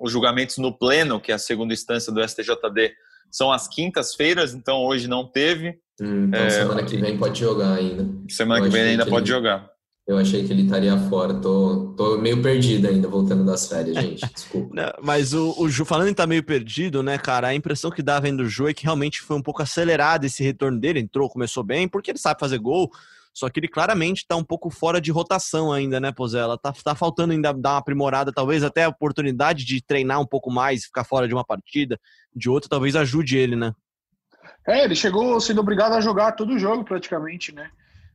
Os 0.00 0.12
julgamentos 0.12 0.58
no 0.58 0.72
pleno, 0.72 1.20
que 1.20 1.32
é 1.32 1.34
a 1.34 1.38
segunda 1.38 1.74
instância 1.74 2.12
do 2.12 2.22
STJD, 2.22 2.94
são 3.32 3.50
às 3.50 3.66
quintas-feiras, 3.66 4.54
então 4.54 4.84
hoje 4.84 5.08
não 5.08 5.26
teve. 5.26 5.70
Hum, 6.00 6.26
então 6.28 6.40
é, 6.40 6.50
semana 6.50 6.84
que 6.84 6.96
vem 6.98 7.18
pode 7.18 7.40
jogar 7.40 7.74
ainda. 7.74 8.06
Semana 8.30 8.62
que 8.62 8.68
vem 8.68 8.82
ainda 8.82 9.04
que 9.04 9.10
pode 9.10 9.28
ele... 9.28 9.36
jogar. 9.36 9.71
Eu 10.06 10.18
achei 10.18 10.44
que 10.44 10.52
ele 10.52 10.62
estaria 10.62 10.96
fora. 11.08 11.34
Tô, 11.34 11.94
tô 11.96 12.18
meio 12.18 12.42
perdido 12.42 12.88
ainda, 12.88 13.06
voltando 13.06 13.44
das 13.44 13.68
férias, 13.68 13.96
gente. 13.96 14.26
Desculpa. 14.32 14.74
Não, 14.74 14.92
mas 15.00 15.32
o, 15.32 15.54
o 15.56 15.68
Ju, 15.68 15.84
falando 15.84 16.08
em 16.08 16.10
estar 16.10 16.24
tá 16.24 16.26
meio 16.28 16.42
perdido, 16.42 17.02
né, 17.02 17.18
cara? 17.18 17.48
A 17.48 17.54
impressão 17.54 17.90
que 17.90 18.02
dá 18.02 18.18
vendo 18.18 18.40
o 18.40 18.48
Ju 18.48 18.68
é 18.68 18.74
que 18.74 18.84
realmente 18.84 19.20
foi 19.20 19.36
um 19.36 19.42
pouco 19.42 19.62
acelerado 19.62 20.24
esse 20.24 20.42
retorno 20.42 20.78
dele. 20.78 21.00
Entrou, 21.00 21.30
começou 21.30 21.62
bem, 21.62 21.88
porque 21.88 22.10
ele 22.10 22.18
sabe 22.18 22.40
fazer 22.40 22.58
gol. 22.58 22.90
Só 23.32 23.48
que 23.48 23.60
ele 23.60 23.68
claramente 23.68 24.18
está 24.18 24.36
um 24.36 24.44
pouco 24.44 24.68
fora 24.68 25.00
de 25.00 25.10
rotação 25.10 25.72
ainda, 25.72 25.98
né, 25.98 26.12
Pozella? 26.12 26.58
Tá, 26.58 26.72
tá 26.72 26.94
faltando 26.94 27.32
ainda 27.32 27.52
dar 27.52 27.70
uma 27.70 27.78
aprimorada, 27.78 28.32
talvez 28.32 28.62
até 28.62 28.84
a 28.84 28.88
oportunidade 28.88 29.64
de 29.64 29.80
treinar 29.80 30.20
um 30.20 30.26
pouco 30.26 30.50
mais, 30.50 30.84
ficar 30.84 31.04
fora 31.04 31.26
de 31.26 31.32
uma 31.32 31.44
partida, 31.44 31.98
de 32.34 32.50
outra, 32.50 32.68
talvez 32.68 32.94
ajude 32.94 33.38
ele, 33.38 33.56
né? 33.56 33.72
É, 34.66 34.84
ele 34.84 34.94
chegou 34.94 35.40
sendo 35.40 35.60
obrigado 35.60 35.94
a 35.94 36.00
jogar 36.00 36.32
todo 36.32 36.52
o 36.52 36.58
jogo 36.58 36.84
praticamente, 36.84 37.54
né? 37.54 37.70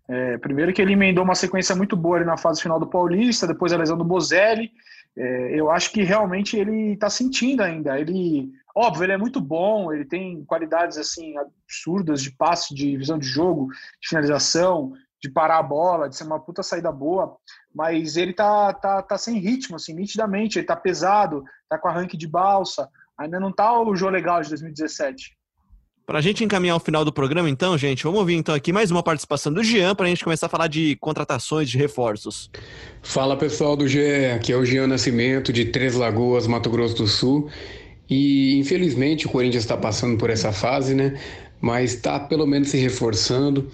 É, 0.10 0.38
primeiro 0.38 0.72
que 0.72 0.82
ele 0.82 0.93
emendou 0.93 1.24
uma 1.24 1.36
sequência 1.36 1.76
muito 1.76 1.95
boa 1.95 2.18
ali 2.18 2.26
na 2.26 2.38
fase 2.38 2.62
final 2.62 2.80
do 2.80 2.88
Paulista, 2.88 3.45
depois 3.45 3.74
a 3.74 3.78
lesão 3.78 3.97
do 3.97 4.05
Bozelli. 4.05 4.72
É, 5.18 5.60
eu 5.60 5.70
acho 5.70 5.91
que 5.91 6.03
realmente 6.03 6.55
ele 6.55 6.93
está 6.93 7.10
sentindo 7.10 7.62
ainda. 7.62 7.99
Ele, 7.99 8.51
óbvio, 8.76 9.03
ele 9.03 9.14
é 9.14 9.18
muito 9.18 9.41
bom, 9.41 9.91
ele 9.91 10.05
tem 10.05 10.45
qualidades 10.45 10.97
assim 10.97 11.36
absurdas 11.38 12.22
de 12.22 12.32
passe, 12.32 12.74
de 12.74 12.95
visão 12.95 13.18
de 13.18 13.28
jogo, 13.28 13.68
de 14.01 14.08
finalização, 14.08 14.93
de 15.22 15.30
parar 15.30 15.58
a 15.58 15.64
bola, 15.64 16.08
de 16.08 16.16
ser 16.16 16.24
uma 16.24 16.39
puta 16.39 16.62
saída 16.62 16.91
boa, 16.91 17.36
mas 17.74 18.18
ele 18.18 18.34
tá, 18.34 18.72
tá, 18.74 19.01
tá 19.01 19.18
sem 19.18 19.39
ritmo, 19.39 19.76
assim, 19.76 19.93
nitidamente, 19.93 20.60
ele 20.60 20.68
tá 20.68 20.76
pesado, 20.76 21.43
tá 21.68 21.78
com 21.78 21.88
arranque 21.88 22.16
de 22.16 22.28
balsa, 22.28 22.88
ainda 23.18 23.39
não 23.39 23.51
tá 23.51 23.80
o 23.82 23.95
jogo 23.95 24.12
legal 24.12 24.41
de 24.41 24.49
2017. 24.49 25.37
Para 26.08 26.20
a 26.20 26.22
gente 26.22 26.41
encaminhar 26.41 26.78
o 26.78 26.80
final 26.80 27.03
do 27.03 27.12
programa, 27.12 27.49
então, 27.49 27.78
gente, 27.78 28.05
vamos 28.05 28.22
ouvir 28.22 28.36
então 28.36 28.55
aqui 28.55 28.72
mais 28.72 28.89
uma 28.89 29.03
participação 29.03 29.51
do 29.51 29.62
Jean 29.62 29.93
para 29.93 30.05
a 30.05 30.10
gente 30.10 30.24
começar 30.24 30.45
a 30.45 30.49
falar 30.49 30.68
de 30.68 30.95
contratações, 31.01 31.70
de 31.70 31.78
reforços. 31.78 32.49
Fala 33.03 33.36
pessoal 33.36 33.76
do 33.76 33.86
GE, 33.86 34.28
aqui 34.34 34.53
é 34.53 34.55
o 34.55 34.64
Jean 34.64 34.88
Nascimento, 34.88 35.51
de 35.51 35.66
Três 35.66 35.95
Lagoas, 35.95 36.47
Mato 36.47 36.70
Grosso 36.70 36.95
do 36.95 37.08
Sul. 37.08 37.49
E 38.10 38.58
infelizmente 38.58 39.26
o 39.26 39.30
Corinthians 39.30 39.66
está 39.66 39.76
passando 39.76 40.18
por 40.18 40.30
essa 40.30 40.53
fase, 40.53 40.95
né? 40.95 41.20
Mas 41.60 41.95
está 41.95 42.18
pelo 42.18 42.47
menos 42.47 42.70
se 42.70 42.78
reforçando. 42.78 43.70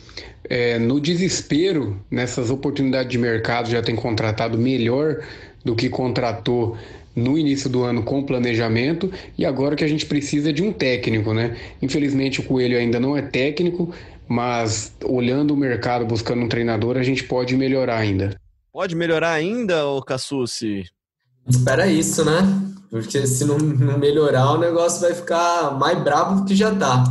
É, 0.49 0.79
no 0.79 0.99
desespero, 0.99 2.01
nessas 2.09 2.49
oportunidades 2.49 3.11
de 3.11 3.19
mercado, 3.19 3.69
já 3.69 3.83
tem 3.83 3.95
contratado 3.95 4.57
melhor 4.57 5.23
do 5.63 5.75
que 5.75 5.87
contratou 5.87 6.75
no 7.15 7.37
início 7.37 7.69
do 7.69 7.83
ano 7.83 8.03
com 8.03 8.23
planejamento 8.23 9.11
e 9.37 9.45
agora 9.45 9.75
que 9.75 9.83
a 9.83 9.87
gente 9.87 10.05
precisa 10.05 10.51
de 10.51 10.63
um 10.63 10.71
técnico, 10.71 11.33
né? 11.33 11.57
Infelizmente 11.81 12.39
o 12.39 12.43
Coelho 12.43 12.77
ainda 12.77 12.99
não 12.99 13.15
é 13.15 13.21
técnico, 13.21 13.93
mas 14.27 14.93
olhando 15.03 15.53
o 15.53 15.57
mercado, 15.57 16.05
buscando 16.05 16.43
um 16.43 16.49
treinador, 16.49 16.97
a 16.97 17.03
gente 17.03 17.23
pode 17.23 17.55
melhorar 17.55 17.97
ainda. 17.97 18.39
Pode 18.71 18.95
melhorar 18.95 19.31
ainda, 19.31 19.85
ô 19.85 20.01
Cassucci? 20.01 20.85
Espera 21.47 21.87
isso, 21.87 22.25
né? 22.25 22.41
Porque 22.89 23.25
se 23.27 23.45
não, 23.45 23.57
não 23.57 23.97
melhorar, 23.97 24.51
o 24.51 24.57
negócio 24.57 25.01
vai 25.01 25.13
ficar 25.13 25.77
mais 25.77 26.01
brabo 26.03 26.41
do 26.41 26.45
que 26.45 26.55
já 26.55 26.73
tá. 26.73 27.03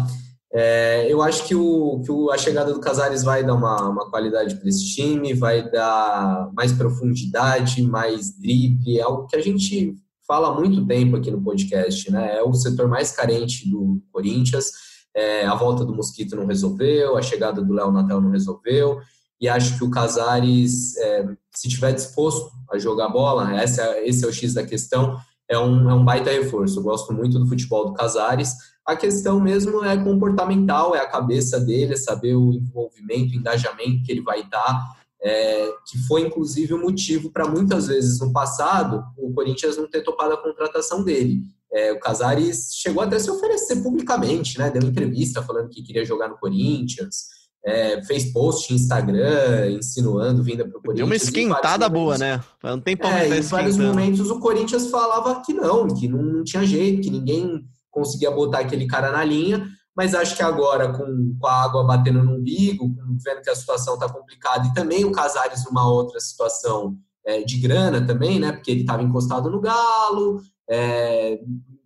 É, 0.54 1.10
eu 1.10 1.22
acho 1.22 1.46
que, 1.46 1.54
o, 1.54 2.02
que 2.04 2.12
o, 2.12 2.30
a 2.30 2.36
chegada 2.36 2.74
do 2.74 2.80
Casares 2.80 3.22
vai 3.22 3.42
dar 3.42 3.54
uma, 3.54 3.88
uma 3.88 4.10
qualidade 4.10 4.56
para 4.56 4.68
esse 4.68 4.94
time, 4.94 5.32
vai 5.32 5.70
dar 5.70 6.50
mais 6.52 6.72
profundidade, 6.72 7.82
mais 7.82 8.38
drible, 8.38 8.98
é 8.98 9.02
algo 9.02 9.26
que 9.26 9.36
a 9.36 9.40
gente 9.40 9.94
fala 10.26 10.48
há 10.48 10.54
muito 10.54 10.86
tempo 10.86 11.16
aqui 11.16 11.30
no 11.30 11.42
podcast, 11.42 12.10
né? 12.10 12.36
É 12.36 12.42
o 12.42 12.52
setor 12.52 12.86
mais 12.86 13.12
carente 13.12 13.68
do 13.68 14.02
Corinthians. 14.12 14.70
É, 15.14 15.46
a 15.46 15.54
volta 15.54 15.84
do 15.84 15.94
Mosquito 15.94 16.36
não 16.36 16.46
resolveu, 16.46 17.16
a 17.16 17.22
chegada 17.22 17.62
do 17.62 17.72
Léo 17.72 17.92
Natel 17.92 18.20
não 18.20 18.30
resolveu, 18.30 18.98
e 19.40 19.48
acho 19.48 19.76
que 19.76 19.84
o 19.84 19.90
Casares, 19.90 20.96
é, 20.96 21.28
se 21.54 21.68
tiver 21.68 21.92
disposto 21.92 22.50
a 22.70 22.78
jogar 22.78 23.08
bola, 23.08 23.60
essa, 23.60 24.00
esse 24.02 24.24
é 24.24 24.28
o 24.28 24.32
X 24.32 24.54
da 24.54 24.64
questão, 24.64 25.16
é 25.48 25.58
um, 25.58 25.90
é 25.90 25.94
um 25.94 26.04
baita 26.04 26.30
reforço. 26.30 26.78
Eu 26.78 26.82
gosto 26.82 27.12
muito 27.12 27.38
do 27.38 27.46
futebol 27.46 27.86
do 27.86 27.94
Casares 27.94 28.54
a 28.86 28.96
questão 28.96 29.40
mesmo 29.40 29.84
é 29.84 29.96
comportamental, 29.96 30.94
é 30.94 31.00
a 31.00 31.08
cabeça 31.08 31.60
dele, 31.60 31.94
é 31.94 31.96
saber 31.96 32.34
o 32.34 32.52
envolvimento, 32.52 33.32
o 33.32 33.36
engajamento 33.36 34.02
que 34.04 34.10
ele 34.10 34.22
vai 34.22 34.42
dar, 34.48 34.96
é, 35.22 35.72
que 35.86 35.98
foi 36.06 36.22
inclusive 36.22 36.74
o 36.74 36.80
motivo 36.80 37.30
para 37.30 37.46
muitas 37.46 37.86
vezes 37.86 38.18
no 38.18 38.32
passado 38.32 39.04
o 39.16 39.32
Corinthians 39.32 39.76
não 39.76 39.88
ter 39.88 40.02
topado 40.02 40.34
a 40.34 40.42
contratação 40.42 41.04
dele. 41.04 41.42
É, 41.72 41.92
o 41.92 42.00
Casares 42.00 42.70
chegou 42.74 43.02
até 43.02 43.16
a 43.16 43.20
se 43.20 43.30
oferecer 43.30 43.82
publicamente, 43.82 44.58
né? 44.58 44.70
Deu 44.70 44.82
entrevista 44.82 45.42
falando 45.42 45.70
que 45.70 45.82
queria 45.82 46.04
jogar 46.04 46.28
no 46.28 46.36
Corinthians, 46.36 47.28
é, 47.64 48.02
fez 48.04 48.30
post 48.32 48.70
no 48.70 48.76
Instagram 48.76 49.70
insinuando 49.70 50.42
vinda 50.42 50.64
para 50.64 50.78
o 50.78 50.82
Corinthians. 50.82 50.96
Deu 50.96 51.06
uma 51.06 51.16
esquentada 51.16 51.88
boa, 51.88 52.18
né? 52.18 52.42
Não 52.62 52.80
tem 52.80 52.96
como 52.96 53.14
é, 53.14 53.38
Em 53.38 53.40
vários 53.40 53.78
momentos 53.78 54.28
o 54.28 54.40
Corinthians 54.40 54.88
falava 54.88 55.40
que 55.40 55.54
não, 55.54 55.88
que 55.88 56.08
não 56.08 56.44
tinha 56.44 56.66
jeito, 56.66 57.02
que 57.02 57.10
ninguém 57.10 57.64
conseguia 57.92 58.30
botar 58.30 58.58
aquele 58.58 58.86
cara 58.86 59.12
na 59.12 59.22
linha, 59.22 59.68
mas 59.94 60.14
acho 60.14 60.34
que 60.34 60.42
agora, 60.42 60.92
com, 60.92 61.36
com 61.38 61.46
a 61.46 61.62
água 61.62 61.84
batendo 61.84 62.22
no 62.22 62.32
umbigo, 62.32 62.92
vendo 63.24 63.42
que 63.42 63.50
a 63.50 63.54
situação 63.54 63.94
está 63.94 64.08
complicada, 64.08 64.66
e 64.66 64.74
também 64.74 65.04
o 65.04 65.12
Casares 65.12 65.64
numa 65.66 65.86
outra 65.86 66.18
situação 66.18 66.96
é, 67.24 67.42
de 67.42 67.58
grana 67.58 68.04
também, 68.04 68.40
né? 68.40 68.52
Porque 68.52 68.70
ele 68.70 68.80
estava 68.80 69.02
encostado 69.02 69.50
no 69.50 69.60
Galo, 69.60 70.40
é, 70.68 71.38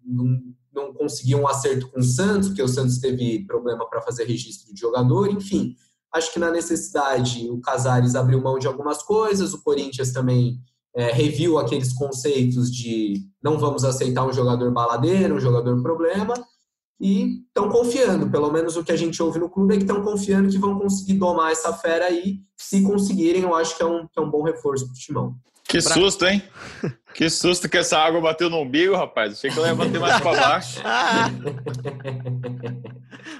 não, 0.04 0.40
não 0.72 0.94
conseguiu 0.94 1.38
um 1.38 1.48
acerto 1.48 1.90
com 1.90 2.00
o 2.00 2.04
Santos, 2.04 2.48
porque 2.48 2.62
o 2.62 2.68
Santos 2.68 2.98
teve 2.98 3.44
problema 3.44 3.88
para 3.88 4.00
fazer 4.00 4.24
registro 4.24 4.72
de 4.72 4.80
jogador, 4.80 5.28
enfim. 5.30 5.74
Acho 6.12 6.32
que 6.32 6.38
na 6.38 6.50
necessidade 6.50 7.50
o 7.50 7.60
Casares 7.60 8.14
abriu 8.14 8.40
mão 8.40 8.58
de 8.58 8.68
algumas 8.68 9.02
coisas, 9.02 9.52
o 9.52 9.62
Corinthians 9.62 10.12
também 10.12 10.60
é, 10.96 11.12
reviu 11.12 11.58
aqueles 11.58 11.92
conceitos 11.92 12.72
de 12.72 13.20
não 13.42 13.58
vamos 13.58 13.84
aceitar 13.84 14.26
um 14.26 14.32
jogador 14.32 14.72
baladeiro, 14.72 15.34
um 15.34 15.40
jogador 15.40 15.82
problema, 15.82 16.32
e 16.98 17.42
estão 17.46 17.68
confiando. 17.68 18.30
Pelo 18.30 18.50
menos 18.50 18.76
o 18.76 18.82
que 18.82 18.92
a 18.92 18.96
gente 18.96 19.22
ouve 19.22 19.38
no 19.38 19.50
clube 19.50 19.74
é 19.74 19.76
que 19.76 19.82
estão 19.82 20.02
confiando 20.02 20.48
que 20.48 20.56
vão 20.56 20.78
conseguir 20.78 21.12
domar 21.14 21.52
essa 21.52 21.70
fera 21.74 22.06
aí. 22.06 22.38
Se 22.56 22.82
conseguirem, 22.82 23.42
eu 23.42 23.54
acho 23.54 23.76
que 23.76 23.82
é 23.82 23.86
um, 23.86 24.06
que 24.06 24.18
é 24.18 24.22
um 24.22 24.30
bom 24.30 24.42
reforço 24.42 24.86
para 24.86 24.92
o 24.92 24.98
timão. 24.98 25.36
Que 25.68 25.80
susto, 25.80 26.24
hein? 26.24 26.40
Que 27.12 27.28
susto 27.28 27.68
que 27.68 27.76
essa 27.76 27.98
água 27.98 28.20
bateu 28.20 28.48
no 28.48 28.60
umbigo, 28.60 28.94
rapaz. 28.94 29.32
Achei 29.32 29.50
que 29.50 29.58
ela 29.58 29.66
ia 29.68 29.74
bater 29.74 29.98
mais 29.98 30.20
para 30.20 30.40
baixo. 30.40 30.80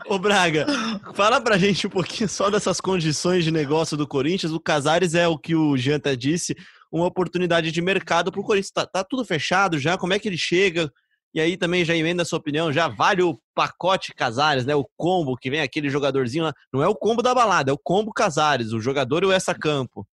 Ô 0.09 0.19
Braga, 0.19 0.67
fala 1.15 1.41
pra 1.41 1.57
gente 1.57 1.87
um 1.87 1.91
pouquinho 1.91 2.29
só 2.29 2.51
dessas 2.51 2.81
condições 2.81 3.45
de 3.45 3.53
negócio 3.53 3.97
do 3.97 4.09
Corinthians. 4.09 4.53
O 4.53 4.59
Casares 4.59 5.15
é 5.15 5.29
o 5.29 5.39
que 5.39 5.55
o 5.55 5.77
Janta 5.77 6.17
disse, 6.17 6.57
uma 6.91 7.07
oportunidade 7.07 7.73
de 7.73 7.83
mercado 7.83 8.31
para 8.31 8.41
o 8.41 8.45
Corinthians. 8.45 8.71
Tá, 8.71 8.87
tá, 8.87 9.05
tudo 9.05 9.25
fechado 9.25 9.79
já? 9.79 9.97
Como 9.97 10.13
é 10.13 10.19
que 10.19 10.29
ele 10.29 10.39
chega? 10.39 10.91
E 11.35 11.41
aí 11.41 11.57
também 11.57 11.85
já 11.85 11.95
emenda 11.95 12.23
a 12.23 12.25
sua 12.25 12.39
opinião, 12.39 12.73
já 12.73 12.89
vale 12.89 13.23
o 13.23 13.39
pacote 13.55 14.15
Casares, 14.15 14.65
né? 14.65 14.75
O 14.75 14.89
combo 14.97 15.37
que 15.37 15.51
vem 15.51 15.61
aquele 15.61 15.91
jogadorzinho 15.91 16.45
lá. 16.45 16.55
Não 16.73 16.83
é 16.83 16.89
o 16.89 16.95
combo 16.95 17.21
da 17.21 17.35
balada, 17.35 17.71
é 17.71 17.75
o 17.75 17.79
combo 17.79 18.13
Casares, 18.13 18.73
o 18.73 18.81
jogador 18.81 19.23
e 19.23 19.27
o 19.27 19.33
essa 19.33 19.55
campo. 19.55 20.07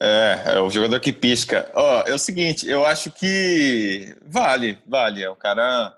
É, 0.00 0.42
é 0.54 0.60
o 0.60 0.70
jogador 0.70 1.00
que 1.00 1.12
pisca. 1.12 1.68
Ó, 1.74 2.04
é 2.06 2.14
o 2.14 2.18
seguinte, 2.18 2.68
eu 2.68 2.86
acho 2.86 3.10
que 3.10 4.16
vale, 4.24 4.78
vale. 4.86 5.22
É 5.22 5.28
o 5.28 5.34
cara 5.34 5.92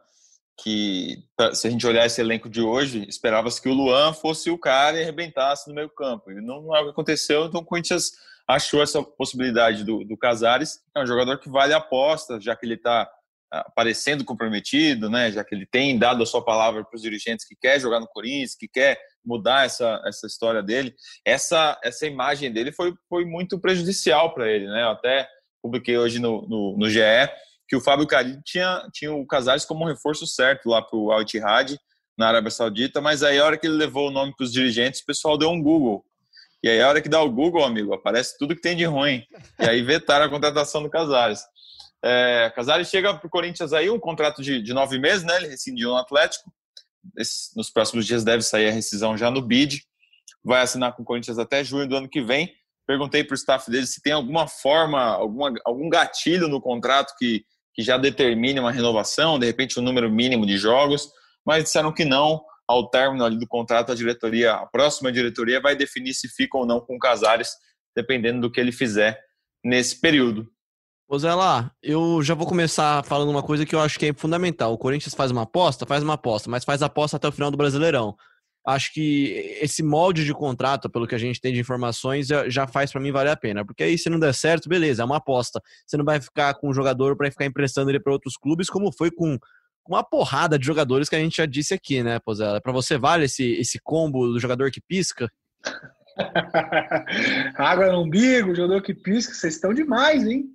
que, 0.62 1.24
se 1.53 1.68
a 1.68 1.70
gente 1.70 1.87
olhar 1.87 2.07
esse 2.07 2.20
elenco 2.20 2.49
de 2.49 2.61
hoje, 2.61 3.05
esperava-se 3.09 3.61
que 3.61 3.68
o 3.68 3.74
Luan 3.74 4.12
fosse 4.12 4.51
o 4.51 4.59
cara 4.59 4.99
e 4.99 5.03
arrebentasse 5.03 5.68
no 5.68 5.74
meio 5.74 5.89
campo. 5.89 6.31
E 6.31 6.41
não 6.41 6.74
é 6.74 6.81
o 6.81 6.85
que 6.85 6.91
aconteceu, 6.91 7.45
então 7.47 7.61
o 7.61 7.64
Corinthians 7.64 8.12
achou 8.51 8.82
essa 8.82 9.03
possibilidade 9.03 9.84
do, 9.84 10.05
do 10.05 10.16
Casares. 10.16 10.80
É 10.96 11.03
um 11.03 11.07
jogador 11.07 11.38
que 11.38 11.48
vale 11.48 11.72
a 11.72 11.78
aposta, 11.78 12.40
já 12.40 12.57
que 12.57 12.66
ele 12.66 12.74
está 12.74 13.11
aparecendo 13.51 14.24
comprometido, 14.24 15.11
né? 15.11 15.30
Já 15.32 15.42
que 15.44 15.55
ele 15.55 15.66
tem 15.66 15.98
dado 15.98 16.22
a 16.22 16.26
sua 16.26 16.44
palavra 16.44 16.84
para 16.84 16.96
os 16.96 17.03
dirigentes 17.03 17.46
que 17.46 17.57
quer 17.57 17.80
jogar 17.80 18.01
no 18.01 18.07
Corinthians, 18.07 18.55
que 18.55 18.68
quer 18.68 18.98
mudar 19.24 19.66
essa, 19.66 20.01
essa 20.07 20.26
história 20.26 20.62
dele. 20.62 20.94
Essa 21.24 21.78
essa 21.82 22.07
imagem 22.07 22.53
dele 22.53 22.72
foi, 22.72 22.94
foi 23.09 23.24
muito 23.24 23.61
prejudicial 23.61 24.32
para 24.32 24.51
ele, 24.51 24.66
né? 24.66 24.82
Eu 24.82 24.90
até 24.90 25.28
publiquei 25.62 25.98
hoje 25.98 26.18
no, 26.18 26.46
no, 26.48 26.76
no 26.78 26.88
GE 26.88 27.01
que 27.68 27.76
o 27.76 27.80
Fábio 27.80 28.07
Carilli 28.07 28.40
tinha, 28.44 28.88
tinha 28.92 29.12
o 29.12 29.24
Casares 29.24 29.64
como 29.64 29.84
um 29.84 29.88
reforço 29.88 30.26
certo 30.26 30.68
lá 30.68 30.82
para 30.82 30.98
o 30.98 31.12
Al 31.12 31.22
Ittihad, 31.22 31.78
na 32.18 32.26
Arábia 32.26 32.51
Saudita, 32.51 33.01
mas 33.01 33.22
aí 33.22 33.38
a 33.38 33.44
hora 33.44 33.57
que 33.57 33.64
ele 33.64 33.76
levou 33.76 34.09
o 34.09 34.11
nome 34.11 34.34
para 34.36 34.44
os 34.44 34.53
dirigentes, 34.53 35.01
o 35.01 35.07
pessoal 35.07 35.38
deu 35.38 35.48
um 35.48 35.62
Google. 35.62 36.05
E 36.63 36.69
aí 36.69 36.81
a 36.81 36.89
hora 36.89 37.01
que 37.01 37.09
dá 37.09 37.23
o 37.23 37.31
Google, 37.31 37.65
amigo, 37.65 37.95
aparece 37.95 38.37
tudo 38.39 38.55
que 38.55 38.61
tem 38.61 38.77
de 38.77 38.85
ruim. 38.85 39.25
E 39.59 39.65
aí 39.65 39.83
vetaram 39.83 40.27
a 40.27 40.29
contratação 40.29 40.83
do 40.83 40.91
Casares. 40.91 41.43
É, 42.03 42.53
Casares 42.55 42.89
chega 42.89 43.15
para 43.15 43.27
o 43.27 43.31
Corinthians 43.31 43.73
aí, 43.73 43.91
um 43.91 43.99
contrato 43.99 44.43
de, 44.43 44.63
de 44.63 44.73
nove 44.73 44.99
meses, 44.99 45.25
né? 45.25 45.37
Ele 45.37 45.49
rescindiu 45.49 45.91
no 45.91 45.97
Atlético. 45.97 46.53
Esse, 47.17 47.57
nos 47.57 47.71
próximos 47.71 48.07
dias 48.07 48.25
deve 48.25 48.43
sair 48.43 48.69
a 48.69 48.73
rescisão 48.73 49.17
já 49.17 49.31
no 49.31 49.41
BID. 49.41 49.83
Vai 50.45 50.63
assinar 50.63 50.95
com 50.95 51.03
o 51.03 51.05
Corinthians 51.05 51.39
até 51.39 51.65
junho 51.65 51.89
do 51.89 51.97
ano 51.97 52.09
que 52.09 52.23
vem. 52.23 52.53
Perguntei 52.87 53.23
para 53.23 53.35
o 53.35 53.37
staff 53.37 53.71
dele 53.71 53.87
se 53.87 54.03
tem 54.03 54.13
alguma 54.13 54.49
forma, 54.49 55.01
alguma, 55.01 55.53
algum 55.65 55.89
gatilho 55.89 56.49
no 56.49 56.61
contrato 56.61 57.15
que, 57.19 57.45
que 57.73 57.83
já 57.83 57.97
determine 57.97 58.59
uma 58.59 58.73
renovação, 58.73 59.39
de 59.39 59.47
repente 59.47 59.79
um 59.79 59.83
número 59.83 60.11
mínimo 60.11 60.45
de 60.45 60.59
jogos, 60.59 61.09
mas 61.45 61.65
disseram 61.65 61.93
que 61.93 62.05
não. 62.05 62.43
Ao 62.71 62.89
término 62.89 63.25
ali 63.25 63.37
do 63.37 63.49
contrato, 63.49 63.91
a 63.91 63.97
diretoria, 63.97 64.53
a 64.53 64.64
próxima 64.64 65.11
diretoria 65.11 65.61
vai 65.61 65.75
definir 65.75 66.14
se 66.14 66.29
fica 66.29 66.57
ou 66.57 66.64
não 66.64 66.79
com 66.79 66.95
o 66.95 66.99
Casares, 67.01 67.57
dependendo 67.97 68.43
do 68.43 68.49
que 68.49 68.61
ele 68.61 68.71
fizer 68.71 69.18
nesse 69.64 70.01
período. 70.01 70.49
Ô 71.09 71.18
Zé 71.18 71.35
lá, 71.35 71.73
eu 71.83 72.23
já 72.23 72.33
vou 72.33 72.47
começar 72.47 73.05
falando 73.05 73.29
uma 73.29 73.43
coisa 73.43 73.66
que 73.66 73.75
eu 73.75 73.81
acho 73.81 73.99
que 73.99 74.07
é 74.07 74.12
fundamental. 74.12 74.73
O 74.73 74.79
Corinthians 74.79 75.16
faz 75.16 75.33
uma 75.33 75.43
aposta, 75.43 75.85
faz 75.85 76.05
uma 76.05 76.14
aposta, 76.14 76.49
mas 76.49 76.64
faz 76.64 76.81
aposta 76.81 77.16
até 77.16 77.27
o 77.27 77.33
final 77.33 77.51
do 77.51 77.57
Brasileirão. 77.57 78.14
Acho 78.64 78.93
que 78.93 79.59
esse 79.61 79.83
molde 79.83 80.25
de 80.25 80.33
contrato, 80.33 80.89
pelo 80.89 81.09
que 81.09 81.14
a 81.16 81.18
gente 81.18 81.41
tem 81.41 81.53
de 81.53 81.59
informações, 81.59 82.29
já 82.47 82.68
faz 82.68 82.93
para 82.93 83.01
mim 83.01 83.11
valer 83.11 83.31
a 83.31 83.37
pena. 83.37 83.64
Porque 83.64 83.83
aí, 83.83 83.99
se 83.99 84.09
não 84.09 84.21
der 84.21 84.33
certo, 84.33 84.68
beleza, 84.68 85.03
é 85.03 85.05
uma 85.05 85.16
aposta. 85.16 85.61
Você 85.85 85.97
não 85.97 86.05
vai 86.05 86.21
ficar 86.21 86.55
com 86.55 86.68
o 86.68 86.73
jogador 86.73 87.16
para 87.16 87.29
ficar 87.33 87.47
emprestando 87.47 87.91
ele 87.91 87.99
para 87.99 88.12
outros 88.12 88.37
clubes, 88.37 88.71
como 88.71 88.93
foi 88.93 89.11
com 89.11 89.37
uma 89.89 90.05
porrada 90.05 90.59
de 90.59 90.66
jogadores 90.66 91.09
que 91.09 91.16
a 91.16 91.18
gente 91.18 91.37
já 91.37 91.47
disse 91.47 91.74
aqui, 91.74 92.03
né, 92.03 92.18
Pozela? 92.20 92.61
Para 92.61 92.72
você 92.72 92.97
vale 92.99 93.24
esse, 93.24 93.53
esse 93.53 93.78
combo 93.83 94.28
do 94.28 94.39
jogador 94.39 94.70
que 94.70 94.81
pisca? 94.81 95.31
Água 97.57 97.93
no 97.93 98.03
umbigo, 98.03 98.55
jogador 98.55 98.83
que 98.83 98.95
pisca, 98.95 99.35
vocês 99.35 99.55
estão 99.55 99.72
demais, 99.72 100.26
hein? 100.26 100.47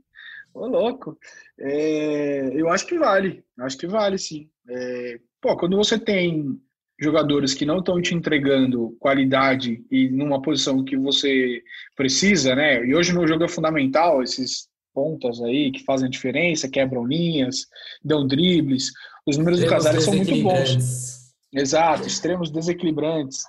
Ô, 0.54 0.68
louco. 0.68 1.18
É, 1.60 2.50
eu 2.54 2.70
acho 2.70 2.86
que 2.88 2.98
vale. 2.98 3.44
Acho 3.60 3.78
que 3.78 3.88
vale, 3.88 4.18
sim. 4.18 4.50
É, 4.70 5.20
pô, 5.42 5.58
quando 5.58 5.76
você 5.76 6.00
tem 6.00 6.60
jogadores 7.00 7.54
que 7.54 7.66
não 7.66 7.80
estão 7.80 8.02
te 8.02 8.16
entregando 8.16 8.96
qualidade 9.00 9.86
e 9.92 10.10
numa 10.10 10.42
posição 10.42 10.84
que 10.84 10.96
você 10.96 11.62
precisa, 11.96 12.56
né? 12.56 12.86
E 12.86 12.96
hoje 12.96 13.14
no 13.14 13.28
jogo 13.28 13.44
é 13.44 13.50
fundamental 13.50 14.24
esses 14.24 14.70
pontas 14.94 15.42
aí 15.42 15.72
que 15.72 15.84
fazem 15.84 16.10
diferença, 16.10 16.70
quebram 16.70 17.06
linhas, 17.06 17.68
dão 18.04 18.26
dribles. 18.26 18.92
Os 19.26 19.38
números 19.38 19.60
do 19.60 19.68
Casares 19.68 20.04
são 20.04 20.14
muito 20.14 20.36
bons. 20.42 21.16
Exato, 21.54 22.06
extremos 22.06 22.52
desequilibrantes. 22.52 23.46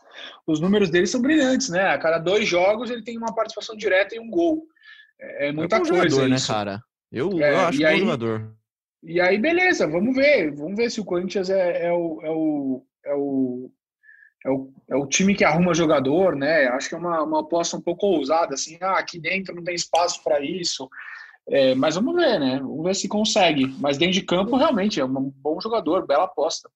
Os 0.47 0.61
números 0.61 0.91
dele 0.91 1.07
são 1.07 1.21
brilhantes, 1.21 1.69
né? 1.69 1.89
A 1.89 1.99
cada 1.99 2.19
dois 2.19 2.47
jogos 2.47 2.89
ele 2.89 3.03
tem 3.03 3.19
uma 3.19 3.35
participação 3.35 3.77
direta 3.77 4.15
e 4.15 4.21
um 4.21 4.31
gol. 4.31 4.65
É, 5.21 5.49
é 5.49 5.53
muita 5.53 5.77
é 5.77 5.79
coisa. 5.81 6.09
Jogador, 6.09 6.29
né, 6.29 6.37
cara? 6.47 6.81
Eu, 7.11 7.31
é, 7.43 7.53
eu 7.53 7.61
acho 7.61 7.79
bom 7.81 7.97
jogador. 7.97 8.57
E 9.03 9.21
aí, 9.21 9.39
beleza, 9.39 9.87
vamos 9.87 10.15
ver. 10.15 10.53
Vamos 10.53 10.77
ver 10.77 10.91
se 10.91 11.01
o 11.01 11.05
Corinthians 11.05 11.51
é, 11.51 11.87
é, 11.87 11.93
o, 11.93 12.21
é, 12.23 12.31
o, 12.31 12.87
é, 13.05 13.15
o, 13.15 13.71
é, 14.45 14.51
o, 14.51 14.73
é 14.91 14.97
o 14.97 15.07
time 15.07 15.35
que 15.35 15.45
arruma 15.45 15.75
jogador, 15.75 16.37
né? 16.37 16.67
Acho 16.69 16.89
que 16.89 16.95
é 16.95 16.99
uma, 16.99 17.23
uma 17.23 17.41
aposta 17.41 17.77
um 17.77 17.81
pouco 17.81 18.07
ousada, 18.07 18.55
assim, 18.55 18.79
ah, 18.81 18.99
aqui 18.99 19.19
dentro 19.19 19.55
não 19.55 19.65
tem 19.65 19.75
espaço 19.75 20.23
para 20.23 20.41
isso. 20.41 20.89
É, 21.49 21.75
mas 21.75 21.95
vamos 21.95 22.15
ver, 22.15 22.41
né? 22.41 22.59
Vamos 22.61 22.85
ver 22.85 22.95
se 22.95 23.09
consegue. 23.09 23.75
Mas 23.79 23.97
dentro 23.97 24.15
de 24.15 24.23
campo, 24.23 24.57
realmente, 24.57 25.01
é 25.01 25.05
um 25.05 25.33
bom 25.37 25.61
jogador, 25.61 26.07
bela 26.07 26.25
aposta. 26.25 26.69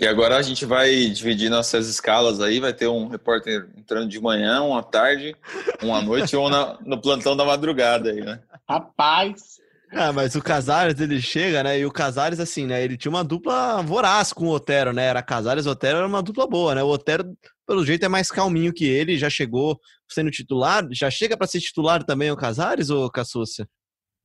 E 0.00 0.06
agora 0.06 0.36
a 0.36 0.42
gente 0.42 0.64
vai 0.64 1.06
dividir 1.06 1.50
nossas 1.50 1.88
escalas 1.88 2.40
aí, 2.40 2.60
vai 2.60 2.72
ter 2.72 2.86
um 2.86 3.08
repórter 3.08 3.68
entrando 3.76 4.08
de 4.08 4.20
manhã, 4.20 4.62
uma 4.62 4.80
tarde, 4.80 5.34
uma 5.82 6.00
noite 6.00 6.36
ou 6.36 6.48
na, 6.48 6.78
no 6.86 7.00
plantão 7.00 7.36
da 7.36 7.44
madrugada 7.44 8.10
aí, 8.10 8.20
né? 8.20 8.40
Rapaz! 8.68 9.58
Ah, 9.92 10.12
mas 10.12 10.34
o 10.34 10.42
Casares, 10.42 11.00
ele 11.00 11.20
chega, 11.20 11.62
né? 11.62 11.80
E 11.80 11.86
o 11.86 11.90
Casares, 11.90 12.38
assim, 12.38 12.66
né? 12.66 12.84
Ele 12.84 12.96
tinha 12.96 13.10
uma 13.10 13.24
dupla 13.24 13.82
voraz 13.82 14.32
com 14.32 14.46
o 14.46 14.52
Otero, 14.52 14.92
né? 14.92 15.06
Era 15.06 15.22
Casares 15.22 15.66
e 15.66 15.68
Otero, 15.68 15.98
era 15.98 16.06
uma 16.06 16.22
dupla 16.22 16.46
boa, 16.46 16.74
né? 16.74 16.82
O 16.82 16.88
Otero, 16.88 17.24
pelo 17.66 17.84
jeito, 17.84 18.04
é 18.04 18.08
mais 18.08 18.30
calminho 18.30 18.72
que 18.72 18.84
ele, 18.84 19.18
já 19.18 19.30
chegou 19.30 19.80
sendo 20.08 20.30
titular. 20.30 20.86
Já 20.92 21.10
chega 21.10 21.36
para 21.36 21.46
ser 21.46 21.60
titular 21.60 22.04
também 22.04 22.30
o 22.30 22.36
Casares, 22.36 22.90
ou 22.90 23.10
Cassúcia? 23.10 23.66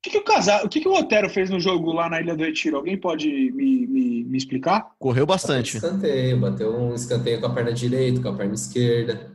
O 0.04 0.10
que, 0.10 0.10
que 0.10 0.18
o 0.18 0.24
Casar, 0.24 0.66
o 0.66 0.70
que, 0.70 0.82
que 0.82 0.88
o 0.88 0.94
Otero 0.94 1.30
fez 1.30 1.50
no 1.50 1.62
jogo 1.62 1.94
lá 1.94 2.10
na 2.10 2.20
Ilha 2.20 2.36
do 2.36 2.44
Retiro? 2.44 2.76
Alguém 2.76 2.98
pode 2.98 3.30
me, 3.54 3.88
me, 3.88 4.26
me 4.26 4.38
explicar? 4.38 4.86
Correu 5.00 5.26
bastante. 5.26 5.80
Bateu 5.80 5.90
escanteio, 5.90 6.40
bateu 6.42 6.76
um 6.78 6.94
escanteio 6.94 7.40
com 7.40 7.46
a 7.46 7.54
perna 7.54 7.72
direita, 7.72 8.22
com 8.22 8.28
a 8.28 8.36
perna 8.36 8.54
esquerda. 8.54 9.32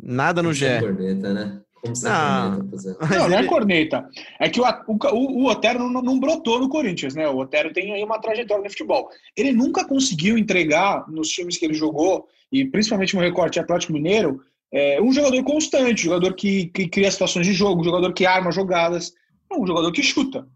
Nada 0.00 0.44
no 0.44 0.52
Gé. 0.52 0.80
Corneta, 0.80 1.34
né? 1.34 1.60
não, 2.02 2.58
não, 2.60 3.28
não 3.28 3.38
é 3.38 3.44
corneta. 3.46 4.08
É 4.38 4.48
que 4.48 4.60
o, 4.60 4.64
o, 4.64 5.42
o 5.42 5.50
Otero 5.50 5.80
não, 5.80 6.00
não, 6.00 6.20
brotou 6.20 6.60
no 6.60 6.68
Corinthians, 6.68 7.16
né? 7.16 7.28
O 7.28 7.38
Otero 7.38 7.72
tem 7.72 7.92
aí 7.92 8.04
uma 8.04 8.20
trajetória 8.20 8.62
no 8.62 8.70
futebol. 8.70 9.08
Ele 9.36 9.52
nunca 9.52 9.84
conseguiu 9.84 10.38
entregar 10.38 11.04
nos 11.10 11.28
times 11.28 11.58
que 11.58 11.64
ele 11.64 11.74
jogou, 11.74 12.28
e 12.50 12.64
principalmente 12.64 13.16
no 13.16 13.22
recorte 13.22 13.58
Atlético 13.58 13.92
Mineiro, 13.92 14.40
é, 14.72 15.00
um 15.00 15.12
jogador 15.12 15.42
constante, 15.42 16.04
jogador 16.04 16.34
que, 16.34 16.66
que 16.66 16.88
cria 16.88 17.10
situações 17.10 17.46
de 17.46 17.52
jogo, 17.52 17.84
jogador 17.84 18.12
que 18.12 18.24
arma 18.24 18.52
jogadas. 18.52 19.12
É 19.50 19.56
um 19.56 19.66
jogador 19.66 19.92
que 19.92 20.02
chuta. 20.02 20.46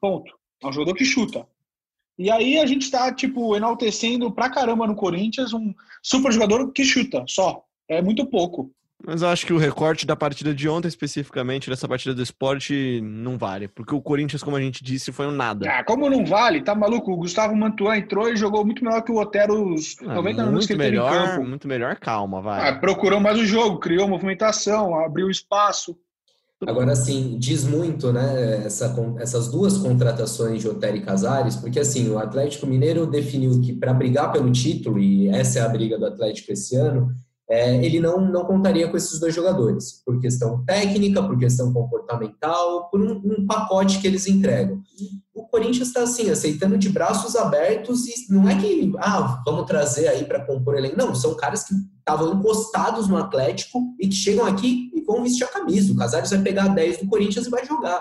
Ponto. 0.00 0.32
É 0.62 0.66
um 0.66 0.72
jogador 0.72 0.94
que 0.94 1.04
chuta. 1.04 1.46
E 2.18 2.30
aí 2.30 2.58
a 2.58 2.66
gente 2.66 2.82
está, 2.82 3.12
tipo, 3.12 3.54
enaltecendo 3.56 4.32
pra 4.32 4.48
caramba 4.48 4.86
no 4.86 4.96
Corinthians 4.96 5.52
um 5.52 5.74
super 6.02 6.32
jogador 6.32 6.72
que 6.72 6.84
chuta, 6.84 7.24
só. 7.28 7.62
É 7.88 8.00
muito 8.00 8.24
pouco. 8.26 8.72
Mas 9.04 9.20
eu 9.20 9.28
acho 9.28 9.44
que 9.44 9.52
o 9.52 9.58
recorte 9.58 10.06
da 10.06 10.16
partida 10.16 10.54
de 10.54 10.68
ontem, 10.68 10.88
especificamente, 10.88 11.68
dessa 11.68 11.86
partida 11.86 12.14
do 12.14 12.22
esporte, 12.22 13.00
não 13.02 13.36
vale. 13.36 13.68
Porque 13.68 13.94
o 13.94 14.00
Corinthians, 14.00 14.42
como 14.42 14.56
a 14.56 14.60
gente 14.60 14.82
disse, 14.82 15.12
foi 15.12 15.26
um 15.26 15.30
nada. 15.30 15.68
Ah, 15.70 15.84
como 15.84 16.08
não 16.08 16.24
vale? 16.24 16.62
Tá 16.62 16.74
maluco? 16.74 17.12
O 17.12 17.16
Gustavo 17.16 17.54
Mantuan 17.54 17.98
entrou 17.98 18.28
e 18.28 18.36
jogou 18.36 18.64
muito 18.64 18.82
melhor 18.82 19.02
que 19.02 19.12
o 19.12 19.18
Otero 19.18 19.74
os 19.74 19.96
ah, 20.00 20.14
90 20.14 20.46
minutos 20.46 20.66
que 20.66 20.72
ele 20.72 20.82
melhor, 20.82 21.12
em 21.12 21.26
campo. 21.28 21.46
Muito 21.46 21.68
melhor, 21.68 21.96
calma, 21.96 22.40
vai. 22.40 22.70
Ah, 22.70 22.74
procurou 22.78 23.20
mais 23.20 23.38
o 23.38 23.44
jogo, 23.44 23.78
criou 23.78 24.08
movimentação, 24.08 24.98
abriu 24.98 25.28
espaço. 25.28 25.96
Agora, 26.64 26.92
assim, 26.92 27.36
diz 27.38 27.64
muito, 27.64 28.10
né, 28.12 28.64
essa, 28.64 28.94
essas 29.18 29.48
duas 29.48 29.76
contratações 29.76 30.62
de 30.62 30.68
Otero 30.68 30.96
e 30.96 31.02
Casares, 31.02 31.54
porque, 31.56 31.78
assim, 31.78 32.08
o 32.08 32.18
Atlético 32.18 32.66
Mineiro 32.66 33.06
definiu 33.06 33.60
que 33.60 33.74
para 33.74 33.92
brigar 33.92 34.32
pelo 34.32 34.50
título, 34.50 34.98
e 34.98 35.28
essa 35.28 35.58
é 35.58 35.62
a 35.62 35.68
briga 35.68 35.98
do 35.98 36.06
Atlético 36.06 36.52
esse 36.52 36.74
ano, 36.74 37.08
é, 37.48 37.84
ele 37.84 38.00
não, 38.00 38.20
não 38.20 38.44
contaria 38.44 38.88
com 38.88 38.96
esses 38.96 39.20
dois 39.20 39.34
jogadores, 39.34 40.02
por 40.04 40.18
questão 40.18 40.64
técnica, 40.64 41.22
por 41.22 41.38
questão 41.38 41.72
comportamental, 41.72 42.88
por 42.90 43.00
um, 43.00 43.20
um 43.22 43.46
pacote 43.46 44.00
que 44.00 44.06
eles 44.06 44.26
entregam. 44.26 44.80
O 45.34 45.46
Corinthians 45.46 45.88
está 45.88 46.02
assim, 46.02 46.30
aceitando 46.30 46.78
de 46.78 46.88
braços 46.88 47.36
abertos 47.36 48.06
e 48.06 48.32
não 48.32 48.48
é 48.48 48.58
que, 48.58 48.92
ah, 48.98 49.42
vamos 49.46 49.66
trazer 49.66 50.08
aí 50.08 50.24
para 50.24 50.44
compor 50.44 50.76
elenco. 50.76 50.96
Não, 50.96 51.14
são 51.14 51.36
caras 51.36 51.64
que 51.64 51.74
estavam 52.06 52.34
encostados 52.34 53.08
no 53.08 53.16
Atlético 53.16 53.80
e 53.98 54.06
que 54.06 54.14
chegam 54.14 54.46
aqui 54.46 54.92
e 54.94 55.00
vão 55.00 55.24
vestir 55.24 55.42
a 55.42 55.48
camisa. 55.48 55.92
O 55.92 55.96
Casares 55.96 56.30
vai 56.30 56.40
pegar 56.40 56.68
10 56.68 56.98
do 56.98 57.08
Corinthians 57.08 57.46
e 57.46 57.50
vai 57.50 57.66
jogar. 57.66 58.00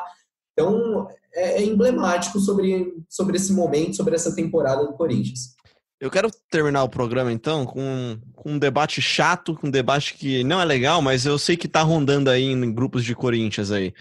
Então, 0.53 1.07
é, 1.33 1.61
é 1.61 1.65
emblemático 1.65 2.39
sobre, 2.39 2.93
sobre 3.09 3.37
esse 3.37 3.51
momento, 3.51 3.95
sobre 3.95 4.13
essa 4.13 4.35
temporada 4.35 4.85
do 4.85 4.93
Corinthians. 4.93 5.55
Eu 5.99 6.11
quero 6.11 6.29
terminar 6.51 6.83
o 6.83 6.89
programa, 6.89 7.31
então, 7.31 7.65
com, 7.65 8.19
com, 8.35 8.51
um 8.51 8.59
debate 8.59 9.01
chato, 9.01 9.55
com 9.55 9.67
um 9.67 9.71
debate 9.71 10.13
que 10.13 10.43
não 10.43 10.61
é 10.61 10.65
legal, 10.65 11.01
mas 11.01 11.25
eu 11.25 11.39
sei 11.39 11.57
que 11.57 11.67
tá 11.67 11.81
rondando 11.81 12.29
aí 12.29 12.43
em 12.43 12.73
grupos 12.73 13.03
de 13.03 13.15
Corinthians 13.15 13.71
aí. 13.71 13.91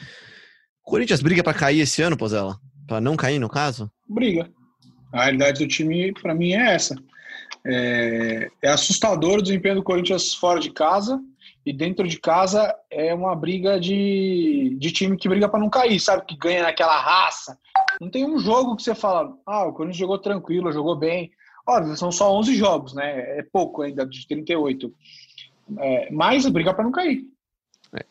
Corinthians 0.83 1.23
briga 1.23 1.43
para 1.43 1.55
cair 1.55 1.81
esse 1.81 2.03
ano, 2.03 2.17
Pozela? 2.17 2.59
Para 2.87 3.01
não 3.01 3.17
cair, 3.17 3.39
no 3.39 3.49
caso? 3.49 3.91
Briga. 4.07 4.51
A 5.13 5.23
realidade 5.23 5.65
do 5.65 5.69
time, 5.69 6.13
para 6.13 6.35
mim, 6.35 6.53
é 6.53 6.75
essa. 6.75 6.95
É, 7.67 8.49
é 8.63 8.69
assustador 8.69 9.39
o 9.39 9.43
desempenho 9.43 9.77
do 9.77 9.83
Corinthians 9.83 10.35
fora 10.35 10.61
de 10.61 10.71
casa 10.71 11.21
e 11.65 11.73
dentro 11.73 12.07
de 12.07 12.21
casa 12.21 12.75
é 12.91 13.15
uma 13.15 13.35
briga 13.35 13.81
de, 13.81 14.77
de 14.79 14.93
time 14.93 15.17
que 15.17 15.29
briga 15.29 15.49
para 15.49 15.61
não 15.61 15.71
cair, 15.71 15.99
sabe? 15.99 16.27
Que 16.27 16.37
ganha 16.37 16.63
naquela 16.63 17.01
raça. 17.01 17.59
Não 18.01 18.11
tem 18.11 18.25
um 18.25 18.39
jogo 18.39 18.77
que 18.77 18.83
você 18.83 18.95
fala, 18.95 19.35
ah, 19.47 19.65
o 19.65 19.73
Corinthians 19.73 19.99
jogou 19.99 20.19
tranquilo, 20.19 20.73
jogou 20.73 20.95
bem. 20.95 21.31
Óbvio, 21.67 21.97
são 21.97 22.13
só 22.13 22.31
11 22.35 22.55
jogos, 22.55 22.95
né? 22.95 23.39
É 23.39 23.43
pouco 23.51 23.81
ainda, 23.81 24.07
de 24.07 24.27
38. 24.29 24.93
É, 25.79 26.13
mas 26.13 26.47
briga 26.47 26.75
para 26.75 26.85
não 26.85 26.93
cair. 26.93 27.25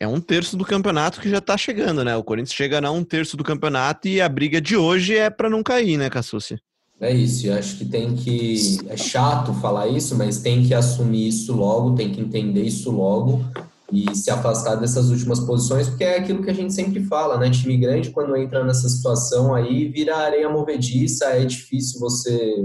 É 0.00 0.08
um 0.08 0.20
terço 0.20 0.56
do 0.56 0.64
campeonato 0.64 1.20
que 1.20 1.28
já 1.28 1.40
tá 1.40 1.56
chegando, 1.56 2.02
né? 2.02 2.16
O 2.16 2.24
Corinthians 2.24 2.54
chega 2.54 2.84
a 2.84 2.90
um 2.90 3.04
terço 3.04 3.36
do 3.36 3.44
campeonato 3.44 4.08
e 4.08 4.20
a 4.20 4.28
briga 4.28 4.60
de 4.60 4.76
hoje 4.76 5.16
é 5.16 5.30
para 5.30 5.50
não 5.50 5.62
cair, 5.62 5.96
né, 5.96 6.10
Cassucci? 6.10 6.58
É 7.00 7.12
isso, 7.12 7.46
eu 7.46 7.54
acho 7.54 7.76
que 7.76 7.84
tem 7.84 8.14
que. 8.14 8.78
É 8.88 8.96
chato 8.96 9.52
falar 9.54 9.88
isso, 9.88 10.16
mas 10.16 10.40
tem 10.40 10.64
que 10.64 10.72
assumir 10.72 11.28
isso 11.28 11.52
logo, 11.52 11.94
tem 11.94 12.12
que 12.12 12.20
entender 12.20 12.62
isso 12.62 12.90
logo 12.90 13.44
e 13.92 14.14
se 14.16 14.30
afastar 14.30 14.76
dessas 14.76 15.10
últimas 15.10 15.40
posições, 15.40 15.88
porque 15.88 16.04
é 16.04 16.18
aquilo 16.18 16.42
que 16.42 16.50
a 16.50 16.54
gente 16.54 16.72
sempre 16.72 17.04
fala, 17.04 17.38
né? 17.38 17.50
Time 17.50 17.76
grande, 17.76 18.10
quando 18.10 18.36
entra 18.36 18.64
nessa 18.64 18.88
situação 18.88 19.54
aí, 19.54 19.88
vira 19.88 20.16
areia 20.16 20.48
movediça, 20.48 21.26
é 21.26 21.44
difícil 21.44 22.00
você 22.00 22.64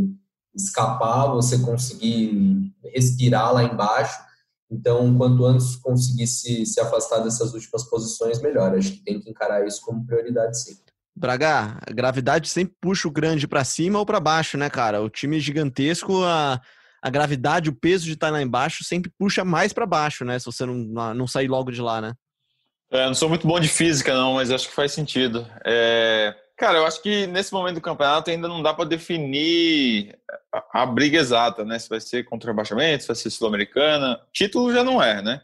escapar, 0.56 1.28
você 1.28 1.60
conseguir 1.60 2.72
respirar 2.84 3.54
lá 3.54 3.64
embaixo. 3.64 4.18
Então, 4.72 5.16
quanto 5.18 5.46
antes 5.46 5.76
conseguir 5.76 6.28
se, 6.28 6.66
se 6.66 6.80
afastar 6.80 7.20
dessas 7.20 7.54
últimas 7.54 7.84
posições, 7.84 8.42
melhor. 8.42 8.76
Acho 8.76 8.92
que 8.92 9.04
tem 9.04 9.20
que 9.20 9.30
encarar 9.30 9.66
isso 9.66 9.82
como 9.82 10.06
prioridade, 10.06 10.62
sim. 10.62 10.78
Braga, 11.20 11.78
a 11.86 11.92
gravidade 11.92 12.48
sempre 12.48 12.74
puxa 12.80 13.06
o 13.06 13.12
grande 13.12 13.46
para 13.46 13.66
cima 13.66 14.00
ou 14.00 14.06
para 14.06 14.22
baixo, 14.22 14.58
né, 14.58 14.70
cara? 14.70 15.02
O 15.02 15.10
time 15.10 15.38
gigantesco, 15.38 16.24
a, 16.24 16.62
a 17.02 17.10
gravidade, 17.10 17.70
o 17.70 17.76
peso 17.76 18.06
de 18.06 18.14
estar 18.14 18.30
lá 18.32 18.42
embaixo 18.42 18.86
sempre 18.86 19.12
puxa 19.20 19.44
mais 19.44 19.74
para 19.74 19.86
baixo, 19.86 20.24
né? 20.24 20.40
Se 20.40 20.46
você 20.46 20.66
não, 20.66 21.14
não 21.14 21.28
sair 21.28 21.50
logo 21.50 21.72
de 21.72 21.82
lá, 21.82 22.00
né? 22.00 22.14
É, 22.90 23.06
não 23.06 23.14
sou 23.14 23.28
muito 23.28 23.46
bom 23.46 23.60
de 23.60 23.68
física, 23.68 24.14
não, 24.14 24.36
mas 24.36 24.50
acho 24.50 24.70
que 24.70 24.74
faz 24.74 24.94
sentido. 24.94 25.46
É... 25.66 26.34
Cara, 26.56 26.78
eu 26.78 26.86
acho 26.86 27.02
que 27.04 27.28
nesse 27.28 27.52
momento 27.52 27.76
do 27.76 27.82
campeonato 27.82 28.32
ainda 28.32 28.48
não 28.48 28.64
dá 28.64 28.74
para 28.74 28.88
definir 28.88 30.18
a, 30.54 30.84
a, 30.84 30.86
briga 30.86 31.18
exata, 31.18 31.66
né? 31.66 31.78
Se 31.80 31.90
vai 31.90 32.00
ser 32.00 32.24
contra 32.24 32.50
o 32.50 32.54
rebaixamento, 32.54 33.04
se 33.04 33.08
vai 33.08 33.16
ser 33.18 33.30
sul-americana. 33.30 34.22
Título 34.32 34.72
já 34.72 34.86
não 34.86 35.04
é, 35.04 35.22
né? 35.22 35.42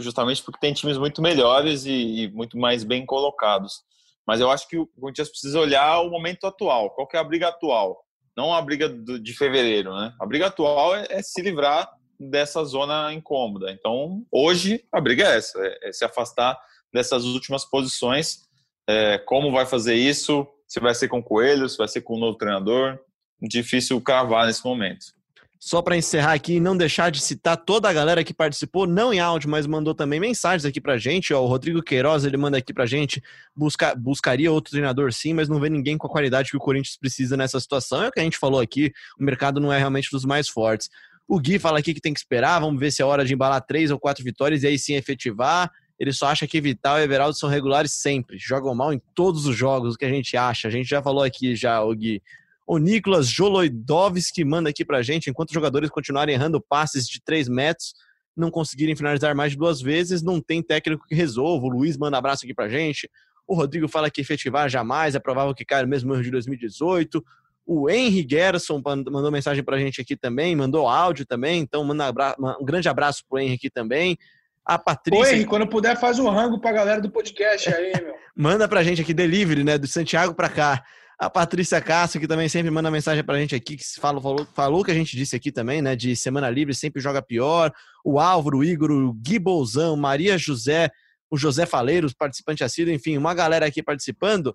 Justamente 0.00 0.42
porque 0.42 0.58
tem 0.58 0.72
times 0.72 0.96
muito 0.96 1.20
melhores 1.20 1.84
e, 1.84 2.22
e 2.22 2.30
muito 2.30 2.56
mais 2.56 2.82
bem 2.82 3.04
colocados. 3.04 3.84
Mas 4.26 4.40
eu 4.40 4.50
acho 4.50 4.68
que 4.68 4.76
o 4.76 4.86
Corinthians 4.86 5.28
precisa 5.28 5.58
olhar 5.60 6.00
o 6.00 6.10
momento 6.10 6.46
atual. 6.46 6.90
Qual 6.90 7.08
é 7.12 7.18
a 7.18 7.24
briga 7.24 7.48
atual? 7.48 8.04
Não 8.36 8.52
a 8.52 8.60
briga 8.60 8.88
de 8.88 9.32
fevereiro, 9.32 9.94
né? 9.94 10.12
A 10.20 10.26
briga 10.26 10.48
atual 10.48 10.94
é, 10.94 11.06
é 11.08 11.22
se 11.22 11.40
livrar 11.40 11.90
dessa 12.18 12.64
zona 12.64 13.12
incômoda. 13.12 13.70
Então, 13.70 14.24
hoje, 14.30 14.84
a 14.92 15.00
briga 15.00 15.24
é 15.24 15.36
essa: 15.36 15.58
é, 15.60 15.88
é 15.88 15.92
se 15.92 16.04
afastar 16.04 16.58
dessas 16.92 17.24
últimas 17.24 17.64
posições. 17.64 18.40
É, 18.88 19.18
como 19.18 19.50
vai 19.50 19.66
fazer 19.66 19.94
isso? 19.94 20.46
Se 20.66 20.80
vai 20.80 20.94
ser 20.94 21.08
com 21.08 21.20
o 21.20 21.22
Coelho, 21.22 21.68
se 21.68 21.78
vai 21.78 21.88
ser 21.88 22.02
com 22.02 22.14
o 22.14 22.18
novo 22.18 22.36
treinador? 22.36 22.98
Difícil 23.40 24.00
cravar 24.00 24.46
nesse 24.46 24.64
momento. 24.64 25.15
Só 25.58 25.80
para 25.80 25.96
encerrar 25.96 26.34
aqui 26.34 26.54
e 26.54 26.60
não 26.60 26.76
deixar 26.76 27.10
de 27.10 27.20
citar 27.20 27.56
toda 27.56 27.88
a 27.88 27.92
galera 27.92 28.22
que 28.22 28.34
participou, 28.34 28.86
não 28.86 29.12
em 29.12 29.20
áudio, 29.20 29.48
mas 29.48 29.66
mandou 29.66 29.94
também 29.94 30.20
mensagens 30.20 30.64
aqui 30.64 30.80
pra 30.80 30.98
gente. 30.98 31.32
Ó, 31.32 31.42
o 31.42 31.46
Rodrigo 31.46 31.82
Queiroz, 31.82 32.24
ele 32.24 32.36
manda 32.36 32.58
aqui 32.58 32.72
pra 32.72 32.86
gente, 32.86 33.22
busca, 33.54 33.94
buscaria 33.94 34.52
outro 34.52 34.70
treinador 34.70 35.12
sim, 35.12 35.32
mas 35.32 35.48
não 35.48 35.58
vê 35.58 35.70
ninguém 35.70 35.96
com 35.96 36.06
a 36.06 36.10
qualidade 36.10 36.50
que 36.50 36.56
o 36.56 36.60
Corinthians 36.60 36.96
precisa 36.96 37.36
nessa 37.36 37.58
situação. 37.58 38.02
É 38.02 38.08
o 38.08 38.12
que 38.12 38.20
a 38.20 38.22
gente 38.22 38.38
falou 38.38 38.60
aqui, 38.60 38.92
o 39.18 39.24
mercado 39.24 39.58
não 39.58 39.72
é 39.72 39.78
realmente 39.78 40.10
dos 40.10 40.24
mais 40.24 40.48
fortes. 40.48 40.90
O 41.26 41.40
Gui 41.40 41.58
fala 41.58 41.78
aqui 41.78 41.92
que 41.92 42.00
tem 42.00 42.12
que 42.12 42.20
esperar, 42.20 42.60
vamos 42.60 42.78
ver 42.78 42.92
se 42.92 43.02
é 43.02 43.04
hora 43.04 43.24
de 43.24 43.34
embalar 43.34 43.60
três 43.60 43.90
ou 43.90 43.98
quatro 43.98 44.22
vitórias 44.22 44.62
e 44.62 44.66
aí 44.66 44.78
sim 44.78 44.94
efetivar. 44.94 45.72
Ele 45.98 46.12
só 46.12 46.26
acha 46.26 46.46
que 46.46 46.60
Vital 46.60 46.98
e 46.98 47.02
Everaldo 47.02 47.36
são 47.36 47.48
regulares 47.48 47.92
sempre, 47.92 48.36
jogam 48.38 48.74
mal 48.74 48.92
em 48.92 49.00
todos 49.14 49.46
os 49.46 49.56
jogos, 49.56 49.94
o 49.94 49.98
que 49.98 50.04
a 50.04 50.10
gente 50.10 50.36
acha. 50.36 50.68
A 50.68 50.70
gente 50.70 50.88
já 50.88 51.02
falou 51.02 51.22
aqui 51.22 51.56
já, 51.56 51.82
o 51.82 51.94
Gui. 51.94 52.22
O 52.66 52.78
Nicolas 52.78 53.28
Joloidovski 53.28 54.44
manda 54.44 54.70
aqui 54.70 54.84
pra 54.84 55.00
gente, 55.02 55.30
enquanto 55.30 55.50
os 55.50 55.54
jogadores 55.54 55.88
continuarem 55.88 56.34
errando 56.34 56.60
passes 56.60 57.06
de 57.06 57.22
3 57.22 57.48
metros, 57.48 57.94
não 58.36 58.50
conseguirem 58.50 58.96
finalizar 58.96 59.34
mais 59.34 59.52
de 59.52 59.58
duas 59.58 59.80
vezes, 59.80 60.22
não 60.22 60.40
tem 60.40 60.62
técnico 60.62 61.06
que 61.06 61.14
resolva. 61.14 61.66
O 61.66 61.70
Luiz 61.70 61.96
manda 61.96 62.18
abraço 62.18 62.44
aqui 62.44 62.52
pra 62.52 62.68
gente. 62.68 63.08
O 63.46 63.54
Rodrigo 63.54 63.86
fala 63.86 64.10
que 64.10 64.20
efetivar 64.20 64.68
jamais, 64.68 65.14
é 65.14 65.20
provável 65.20 65.54
que 65.54 65.64
caia 65.64 65.84
no 65.84 65.88
mesmo 65.88 66.12
erro 66.12 66.22
de 66.22 66.30
2018. 66.32 67.24
O 67.64 67.88
Henry 67.88 68.26
Gerson 68.28 68.82
mandou 68.84 69.30
mensagem 69.30 69.62
pra 69.62 69.78
gente 69.78 70.00
aqui 70.00 70.16
também, 70.16 70.54
mandou 70.54 70.88
áudio 70.88 71.24
também, 71.24 71.60
então 71.60 71.84
manda 71.84 72.12
um 72.60 72.64
grande 72.64 72.88
abraço 72.88 73.24
pro 73.28 73.38
Henry 73.38 73.54
aqui 73.54 73.70
também. 73.70 74.18
A 74.64 74.78
Patrícia. 74.78 75.24
Oi, 75.24 75.34
Henry, 75.34 75.46
quando 75.46 75.66
puder, 75.68 75.96
faz 75.96 76.18
um 76.18 76.28
rango 76.28 76.60
pra 76.60 76.72
galera 76.72 77.00
do 77.00 77.10
podcast 77.10 77.72
aí, 77.72 77.92
meu. 78.02 78.14
manda 78.36 78.68
pra 78.68 78.82
gente 78.82 79.00
aqui, 79.00 79.14
delivery, 79.14 79.62
né? 79.62 79.78
Do 79.78 79.86
Santiago 79.86 80.34
pra 80.34 80.48
cá. 80.48 80.82
A 81.18 81.30
Patrícia 81.30 81.80
Castro, 81.80 82.20
que 82.20 82.28
também 82.28 82.48
sempre 82.48 82.70
manda 82.70 82.90
mensagem 82.90 83.24
pra 83.24 83.38
gente 83.38 83.54
aqui, 83.54 83.76
que 83.76 83.84
falou, 83.98 84.20
falou, 84.20 84.46
falou 84.54 84.84
que 84.84 84.90
a 84.90 84.94
gente 84.94 85.16
disse 85.16 85.34
aqui 85.34 85.50
também, 85.50 85.80
né? 85.80 85.96
De 85.96 86.14
semana 86.14 86.50
livre 86.50 86.74
sempre 86.74 87.00
joga 87.00 87.22
pior. 87.22 87.72
O 88.04 88.20
Álvaro, 88.20 88.58
o 88.58 88.64
Igor, 88.64 88.90
o 88.90 89.14
Gui 89.14 89.38
Bolzão, 89.38 89.96
Maria 89.96 90.36
José, 90.36 90.90
o 91.30 91.36
José 91.36 91.64
Faleiros, 91.64 92.12
participante 92.12 92.62
assíduo, 92.62 92.92
enfim, 92.92 93.16
uma 93.16 93.32
galera 93.32 93.66
aqui 93.66 93.82
participando. 93.82 94.54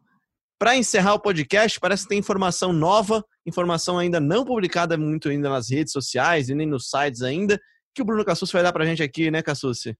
Para 0.59 0.77
encerrar 0.77 1.15
o 1.15 1.19
podcast, 1.19 1.79
parece 1.79 2.03
que 2.03 2.09
tem 2.09 2.19
informação 2.19 2.71
nova, 2.71 3.25
informação 3.43 3.97
ainda 3.97 4.19
não 4.19 4.45
publicada 4.45 4.95
muito 4.95 5.29
ainda 5.29 5.49
nas 5.49 5.71
redes 5.71 5.91
sociais 5.91 6.49
e 6.49 6.53
nem 6.53 6.67
nos 6.67 6.87
sites 6.87 7.23
ainda, 7.23 7.59
que 7.95 8.03
o 8.03 8.05
Bruno 8.05 8.23
Cassus 8.23 8.51
vai 8.51 8.61
dar 8.61 8.71
pra 8.71 8.85
gente 8.85 9.01
aqui, 9.01 9.31
né, 9.31 9.41
Cassucci? 9.41 9.97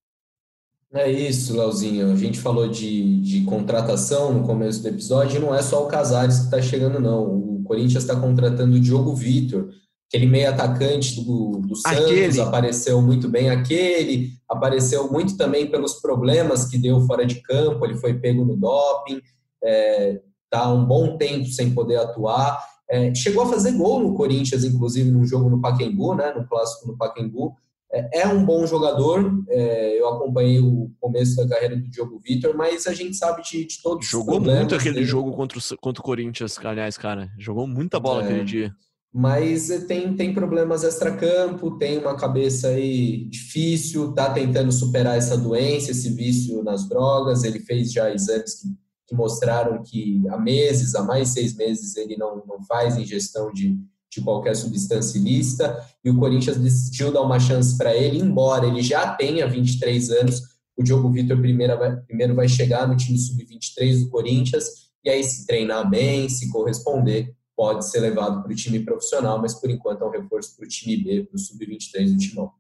É 0.94 1.10
isso, 1.10 1.56
Leozinho. 1.56 2.12
A 2.12 2.16
gente 2.16 2.40
falou 2.40 2.68
de, 2.68 3.22
de 3.22 3.44
contratação 3.46 4.34
no 4.34 4.46
começo 4.46 4.82
do 4.82 4.90
episódio, 4.90 5.38
e 5.38 5.40
não 5.40 5.56
é 5.56 5.62
só 5.62 5.84
o 5.84 5.88
Casares 5.88 6.40
que 6.40 6.46
está 6.46 6.62
chegando, 6.62 7.00
não. 7.00 7.24
O 7.24 7.64
Corinthians 7.64 8.04
está 8.04 8.16
contratando 8.16 8.76
o 8.76 8.80
Diogo 8.80 9.16
Vitor, 9.16 9.70
aquele 10.10 10.26
meio 10.26 10.50
atacante 10.50 11.24
do, 11.24 11.62
do 11.66 11.76
Santos, 11.78 12.04
aquele. 12.04 12.42
apareceu 12.42 13.02
muito 13.02 13.30
bem 13.30 13.50
aquele, 13.50 14.32
apareceu 14.50 15.10
muito 15.10 15.38
também 15.38 15.72
pelos 15.72 15.94
problemas 16.02 16.66
que 16.66 16.78
deu 16.78 17.00
fora 17.08 17.26
de 17.26 17.36
campo, 17.36 17.86
ele 17.86 17.96
foi 17.96 18.16
pego 18.16 18.44
no 18.44 18.58
doping, 18.58 19.22
é, 19.64 20.20
tá 20.50 20.70
um 20.74 20.86
bom 20.86 21.16
tempo 21.16 21.46
sem 21.46 21.74
poder 21.74 21.96
atuar. 21.98 22.62
É, 22.90 23.16
chegou 23.16 23.44
a 23.44 23.48
fazer 23.48 23.72
gol 23.72 24.02
no 24.02 24.14
Corinthians, 24.14 24.66
inclusive, 24.66 25.10
num 25.10 25.26
jogo 25.26 25.50
no 25.50 25.62
Pacaembu, 25.62 26.14
né, 26.14 26.34
no 26.36 26.46
clássico 26.46 26.86
no 26.86 26.98
Pacaembu, 26.98 27.56
é, 27.94 28.22
é 28.22 28.28
um 28.28 28.46
bom 28.46 28.66
jogador, 28.66 29.44
é, 29.50 30.00
eu 30.00 30.08
acompanhei 30.08 30.60
o 30.60 30.90
começo 31.00 31.36
da 31.36 31.48
carreira 31.48 31.76
do 31.76 31.90
Diogo 31.90 32.20
Vitor, 32.24 32.56
mas 32.56 32.88
a 32.88 32.94
gente 32.94 33.18
sabe 33.18 33.42
de, 33.44 33.66
de 33.66 33.82
todos 33.82 34.08
Jogou 34.08 34.40
muito 34.40 34.76
aquele 34.76 34.96
dele. 34.96 35.06
jogo 35.06 35.32
contra 35.34 35.60
o, 35.60 35.78
contra 35.78 36.02
o 36.02 36.04
Corinthians, 36.04 36.58
aliás, 36.64 36.98
cara. 36.98 37.30
Jogou 37.38 37.68
muita 37.68 38.00
bola 38.00 38.24
é, 38.24 38.26
aquele 38.26 38.46
dia. 38.46 38.76
Mas 39.14 39.68
tem, 39.88 40.16
tem 40.16 40.34
problemas 40.34 40.86
extra-campo, 40.86 41.78
tem 41.78 41.98
uma 41.98 42.16
cabeça 42.16 42.70
aí 42.70 43.26
difícil, 43.26 44.14
tá 44.14 44.32
tentando 44.32 44.72
superar 44.72 45.18
essa 45.18 45.38
doença, 45.38 45.92
esse 45.92 46.10
vício 46.14 46.64
nas 46.64 46.88
drogas. 46.88 47.44
Ele 47.44 47.60
fez 47.60 47.92
já 47.92 48.10
exames 48.10 48.62
que, 48.62 48.68
que 49.08 49.16
mostraram 49.16 49.84
que 49.84 50.24
há 50.30 50.38
meses, 50.38 50.96
há 50.96 51.04
mais 51.04 51.30
seis 51.30 51.54
meses, 51.58 51.98
ele 51.98 52.16
não, 52.16 52.42
não 52.48 52.64
faz 52.64 52.96
ingestão 52.96 53.52
de, 53.52 53.78
de 54.12 54.22
qualquer 54.22 54.56
substância 54.56 55.18
ilícita, 55.18 55.84
e 56.04 56.10
o 56.10 56.18
Corinthians 56.18 56.58
decidiu 56.58 57.12
dar 57.12 57.22
uma 57.22 57.40
chance 57.40 57.78
para 57.78 57.96
ele, 57.96 58.20
embora 58.20 58.68
ele 58.68 58.82
já 58.82 59.14
tenha 59.16 59.48
23 59.48 60.10
anos, 60.12 60.42
o 60.76 60.84
Diogo 60.84 61.10
Vitor 61.10 61.40
primeiro 61.40 61.78
vai, 61.78 61.96
primeiro 61.96 62.36
vai 62.36 62.48
chegar 62.50 62.88
no 62.88 62.98
time 62.98 63.18
sub-23 63.18 64.04
do 64.04 64.10
Corinthians, 64.10 64.66
e 65.04 65.10
aí 65.10 65.24
se 65.24 65.48
treinar 65.48 65.90
bem, 65.90 66.28
se 66.28 66.50
corresponder, 66.50 67.34
pode 67.56 67.88
ser 67.90 68.02
levado 68.02 68.44
para 68.44 68.52
o 68.52 68.56
time 68.56 68.80
profissional, 68.80 69.40
mas 69.40 69.54
por 69.54 69.70
enquanto 69.70 70.04
é 70.04 70.08
um 70.08 70.12
reforço 70.12 70.56
para 70.58 70.66
o 70.66 70.68
time 70.68 70.98
B, 70.98 71.24
para 71.24 71.36
o 71.36 71.40
sub-23 71.40 72.12
do 72.12 72.18
Timão. 72.18 72.52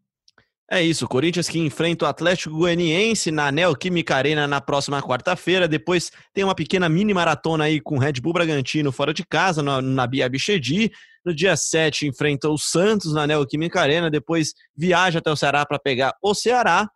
É 0.74 0.82
isso, 0.82 1.06
Corinthians 1.06 1.50
que 1.50 1.60
enfrenta 1.60 2.06
o 2.06 2.08
Atlético 2.08 2.56
Goianiense 2.56 3.30
na 3.30 3.52
Neoquímica 3.52 4.16
Arena 4.16 4.48
na 4.48 4.62
próxima 4.62 5.02
quarta-feira. 5.02 5.68
Depois 5.68 6.14
tem 6.34 6.46
uma 6.46 6.56
pequena 6.56 6.88
mini 6.88 7.14
maratona 7.14 7.66
aí 7.66 7.82
com 7.82 7.98
o 7.98 8.00
Red 8.00 8.14
Bull 8.22 8.32
Bragantino 8.32 8.90
fora 8.90 9.14
de 9.14 9.26
casa, 9.26 9.62
na, 9.62 9.82
na 9.82 10.08
Bia 10.08 10.30
Bichedi. 10.30 10.90
No 11.26 11.34
dia 11.34 11.56
7 11.56 12.08
enfrenta 12.08 12.50
o 12.50 12.58
Santos 12.58 13.14
na 13.14 13.28
Neoquímica 13.28 13.80
Arena. 13.80 14.10
Depois 14.10 14.54
viaja 14.76 15.20
até 15.20 15.32
o 15.32 15.36
Ceará 15.36 15.66
para 15.66 15.80
pegar 15.80 16.14
o 16.22 16.34
Ceará. 16.34 16.90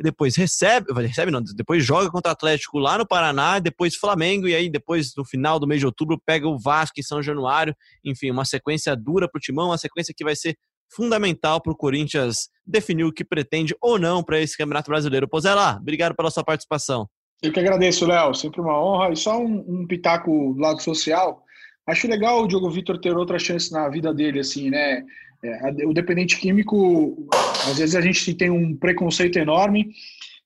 Depois 0.00 0.34
recebe, 0.36 0.92
recebe 0.94 1.30
não, 1.30 1.42
depois 1.42 1.84
joga 1.84 2.10
contra 2.10 2.30
o 2.30 2.32
Atlético 2.32 2.78
lá 2.78 2.98
no 2.98 3.06
Paraná, 3.06 3.58
depois 3.58 3.94
Flamengo, 3.94 4.48
e 4.48 4.54
aí 4.54 4.68
depois 4.68 5.12
no 5.16 5.24
final 5.24 5.60
do 5.60 5.66
mês 5.66 5.80
de 5.80 5.86
outubro 5.86 6.20
pega 6.24 6.48
o 6.48 6.58
Vasco 6.58 6.98
em 6.98 7.02
São 7.02 7.22
Januário. 7.22 7.74
Enfim, 8.04 8.30
uma 8.30 8.44
sequência 8.44 8.96
dura 8.96 9.28
para 9.30 9.38
o 9.38 9.40
Timão, 9.40 9.66
uma 9.66 9.78
sequência 9.78 10.14
que 10.16 10.24
vai 10.24 10.34
ser 10.34 10.56
fundamental 10.94 11.60
para 11.60 11.72
o 11.72 11.76
Corinthians 11.76 12.48
definir 12.66 13.04
o 13.04 13.12
que 13.12 13.24
pretende 13.24 13.74
ou 13.80 13.98
não 13.98 14.22
para 14.24 14.40
esse 14.40 14.56
Campeonato 14.56 14.90
Brasileiro. 14.90 15.28
Pozela, 15.28 15.76
obrigado 15.80 16.14
pela 16.14 16.30
sua 16.30 16.42
participação. 16.42 17.08
Eu 17.42 17.52
que 17.52 17.58
agradeço, 17.58 18.06
Léo. 18.06 18.34
Sempre 18.34 18.60
uma 18.60 18.80
honra. 18.80 19.12
E 19.12 19.16
só 19.16 19.38
um, 19.38 19.64
um 19.66 19.86
pitaco 19.86 20.54
do 20.54 20.60
lado 20.60 20.80
social. 20.80 21.42
Acho 21.86 22.06
legal 22.06 22.42
o 22.42 22.46
Diogo 22.46 22.70
Vitor 22.70 22.98
ter 22.98 23.16
outra 23.16 23.38
chance 23.38 23.72
na 23.72 23.88
vida 23.88 24.14
dele, 24.14 24.40
assim, 24.40 24.70
né? 24.70 25.04
É, 25.44 25.86
o 25.86 25.92
dependente 25.92 26.38
químico, 26.38 27.26
às 27.68 27.78
vezes 27.78 27.96
a 27.96 28.00
gente 28.00 28.32
tem 28.34 28.48
um 28.48 28.76
preconceito 28.76 29.38
enorme, 29.38 29.92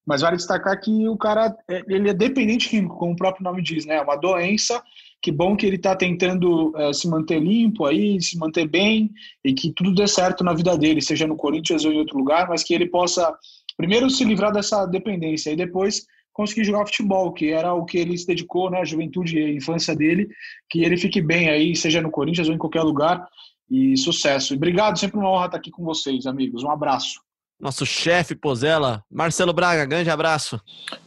mas 0.07 0.23
vale 0.23 0.37
destacar 0.37 0.81
que 0.81 1.07
o 1.07 1.17
cara 1.17 1.55
é, 1.69 1.83
ele 1.89 2.09
é 2.09 2.15
dependente 2.15 2.69
químico, 2.69 2.97
como 2.97 3.13
o 3.13 3.17
próprio 3.17 3.45
nome 3.45 3.63
diz, 3.63 3.85
né? 3.85 3.97
É 3.97 4.03
uma 4.03 4.17
doença. 4.17 4.83
Que 5.21 5.33
bom 5.33 5.57
que 5.57 5.67
ele 5.67 5.77
está 5.77 5.95
tentando 5.97 6.73
é, 6.77 6.93
se 6.93 7.09
manter 7.09 7.41
limpo 7.41 7.85
aí, 7.85 8.23
se 8.23 8.39
manter 8.39 8.67
bem 8.67 9.11
e 9.45 9.53
que 9.53 9.73
tudo 9.73 9.95
dê 9.95 10.07
certo 10.07 10.45
na 10.45 10.55
vida 10.55 10.77
dele, 10.79 11.03
seja 11.03 11.27
no 11.27 11.37
Corinthians 11.37 11.85
ou 11.85 11.93
em 11.93 11.99
outro 11.99 12.17
lugar, 12.17 12.49
mas 12.49 12.63
que 12.63 12.73
ele 12.73 12.87
possa 12.87 13.35
primeiro 13.77 14.09
se 14.09 14.25
livrar 14.25 14.53
dessa 14.53 14.87
dependência 14.87 15.51
e 15.51 15.57
depois 15.57 16.07
conseguir 16.37 16.65
jogar 16.65 16.85
futebol, 16.85 17.33
que 17.33 17.51
era 17.51 17.73
o 17.73 17.87
que 17.87 17.97
ele 17.97 18.17
se 18.17 18.27
dedicou, 18.27 18.71
né, 18.71 18.81
a 18.81 18.85
juventude 18.85 19.39
e 19.39 19.43
a 19.43 19.53
infância 19.55 19.97
dele, 19.97 20.29
que 20.69 20.85
ele 20.85 20.99
fique 20.99 21.23
bem 21.23 21.49
aí, 21.49 21.75
seja 21.75 22.03
no 22.03 22.11
Corinthians 22.11 22.47
ou 22.49 22.55
em 22.55 22.59
qualquer 22.59 22.83
lugar, 22.83 23.27
e 23.71 23.97
sucesso. 23.97 24.55
Obrigado, 24.55 24.99
sempre 24.99 25.19
uma 25.19 25.31
honra 25.31 25.47
estar 25.47 25.57
aqui 25.57 25.71
com 25.71 25.83
vocês, 25.83 26.27
amigos. 26.27 26.63
Um 26.63 26.71
abraço. 26.71 27.21
Nosso 27.59 27.87
chefe 27.87 28.35
Pozella, 28.35 29.03
Marcelo 29.11 29.55
Braga, 29.55 29.87
grande 29.87 30.11
abraço. 30.11 30.61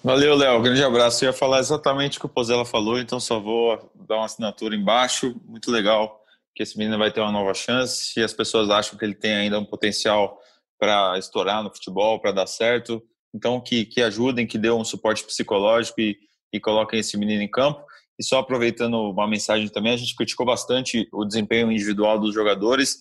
Valeu, 0.03 0.35
Léo, 0.35 0.59
grande 0.63 0.83
abraço. 0.83 1.23
Eu 1.23 1.29
ia 1.29 1.33
falar 1.33 1.59
exatamente 1.59 2.17
o 2.17 2.21
que 2.21 2.25
o 2.25 2.29
Pozella 2.29 2.65
falou, 2.65 2.99
então 2.99 3.19
só 3.19 3.39
vou 3.39 3.91
dar 4.07 4.15
uma 4.15 4.25
assinatura 4.25 4.75
embaixo. 4.75 5.39
Muito 5.45 5.69
legal 5.69 6.19
que 6.55 6.63
esse 6.63 6.75
menino 6.75 6.97
vai 6.97 7.11
ter 7.11 7.21
uma 7.21 7.31
nova 7.31 7.53
chance. 7.53 8.19
E 8.19 8.23
as 8.23 8.33
pessoas 8.33 8.71
acham 8.71 8.97
que 8.97 9.05
ele 9.05 9.13
tem 9.13 9.35
ainda 9.35 9.59
um 9.59 9.65
potencial 9.65 10.39
para 10.79 11.19
estourar 11.19 11.63
no 11.63 11.69
futebol, 11.69 12.19
para 12.19 12.31
dar 12.31 12.47
certo. 12.47 12.99
Então, 13.33 13.61
que, 13.61 13.85
que 13.85 14.01
ajudem, 14.01 14.47
que 14.47 14.57
dêem 14.57 14.73
um 14.73 14.83
suporte 14.83 15.23
psicológico 15.23 16.01
e, 16.01 16.17
e 16.53 16.59
coloquem 16.59 16.99
esse 16.99 17.17
menino 17.17 17.41
em 17.41 17.49
campo. 17.49 17.83
E 18.19 18.23
só 18.23 18.39
aproveitando 18.39 18.95
uma 19.11 19.27
mensagem 19.27 19.67
também, 19.69 19.93
a 19.93 19.97
gente 19.97 20.15
criticou 20.15 20.45
bastante 20.45 21.07
o 21.13 21.23
desempenho 21.23 21.71
individual 21.71 22.19
dos 22.19 22.33
jogadores. 22.33 22.97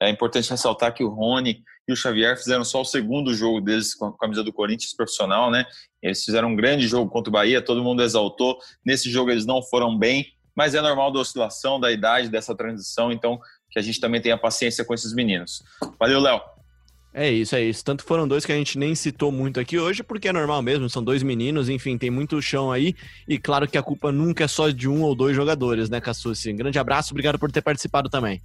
É 0.00 0.08
importante 0.08 0.48
ressaltar 0.48 0.94
que 0.94 1.02
o 1.02 1.08
Rony 1.08 1.62
e 1.88 1.92
o 1.92 1.96
Xavier 1.96 2.36
fizeram 2.36 2.64
só 2.64 2.80
o 2.80 2.84
segundo 2.84 3.34
jogo 3.34 3.60
deles 3.60 3.94
com 3.94 4.06
a 4.06 4.16
camisa 4.16 4.44
do 4.44 4.52
Corinthians 4.52 4.94
profissional, 4.94 5.50
né? 5.50 5.64
Eles 6.02 6.24
fizeram 6.24 6.48
um 6.48 6.56
grande 6.56 6.86
jogo 6.86 7.10
contra 7.10 7.28
o 7.28 7.32
Bahia, 7.32 7.60
todo 7.60 7.82
mundo 7.82 8.02
exaltou. 8.02 8.58
Nesse 8.86 9.10
jogo 9.10 9.30
eles 9.30 9.44
não 9.44 9.62
foram 9.62 9.98
bem, 9.98 10.26
mas 10.56 10.74
é 10.74 10.80
normal 10.80 11.12
da 11.12 11.20
oscilação, 11.20 11.80
da 11.80 11.90
idade, 11.90 12.28
dessa 12.28 12.54
transição, 12.54 13.10
então 13.10 13.40
que 13.70 13.78
a 13.78 13.82
gente 13.82 14.00
também 14.00 14.20
tenha 14.20 14.38
paciência 14.38 14.84
com 14.84 14.94
esses 14.94 15.12
meninos. 15.12 15.62
Valeu, 15.98 16.20
Léo. 16.20 16.40
É 17.12 17.30
isso, 17.30 17.56
é 17.56 17.64
isso. 17.64 17.84
Tanto 17.84 18.04
foram 18.04 18.26
dois 18.26 18.46
que 18.46 18.52
a 18.52 18.54
gente 18.54 18.78
nem 18.78 18.94
citou 18.94 19.32
muito 19.32 19.58
aqui 19.58 19.78
hoje, 19.78 20.02
porque 20.02 20.28
é 20.28 20.32
normal 20.32 20.62
mesmo, 20.62 20.88
são 20.88 21.02
dois 21.02 21.22
meninos, 21.22 21.68
enfim, 21.68 21.98
tem 21.98 22.10
muito 22.10 22.40
chão 22.40 22.70
aí. 22.70 22.94
E 23.28 23.36
claro 23.36 23.66
que 23.66 23.76
a 23.76 23.82
culpa 23.82 24.12
nunca 24.12 24.44
é 24.44 24.48
só 24.48 24.70
de 24.70 24.88
um 24.88 25.02
ou 25.02 25.14
dois 25.14 25.34
jogadores, 25.34 25.90
né, 25.90 26.00
Cassucci? 26.00 26.52
Um 26.52 26.56
grande 26.56 26.78
abraço, 26.78 27.12
obrigado 27.12 27.38
por 27.38 27.50
ter 27.50 27.62
participado 27.62 28.08
também. 28.08 28.40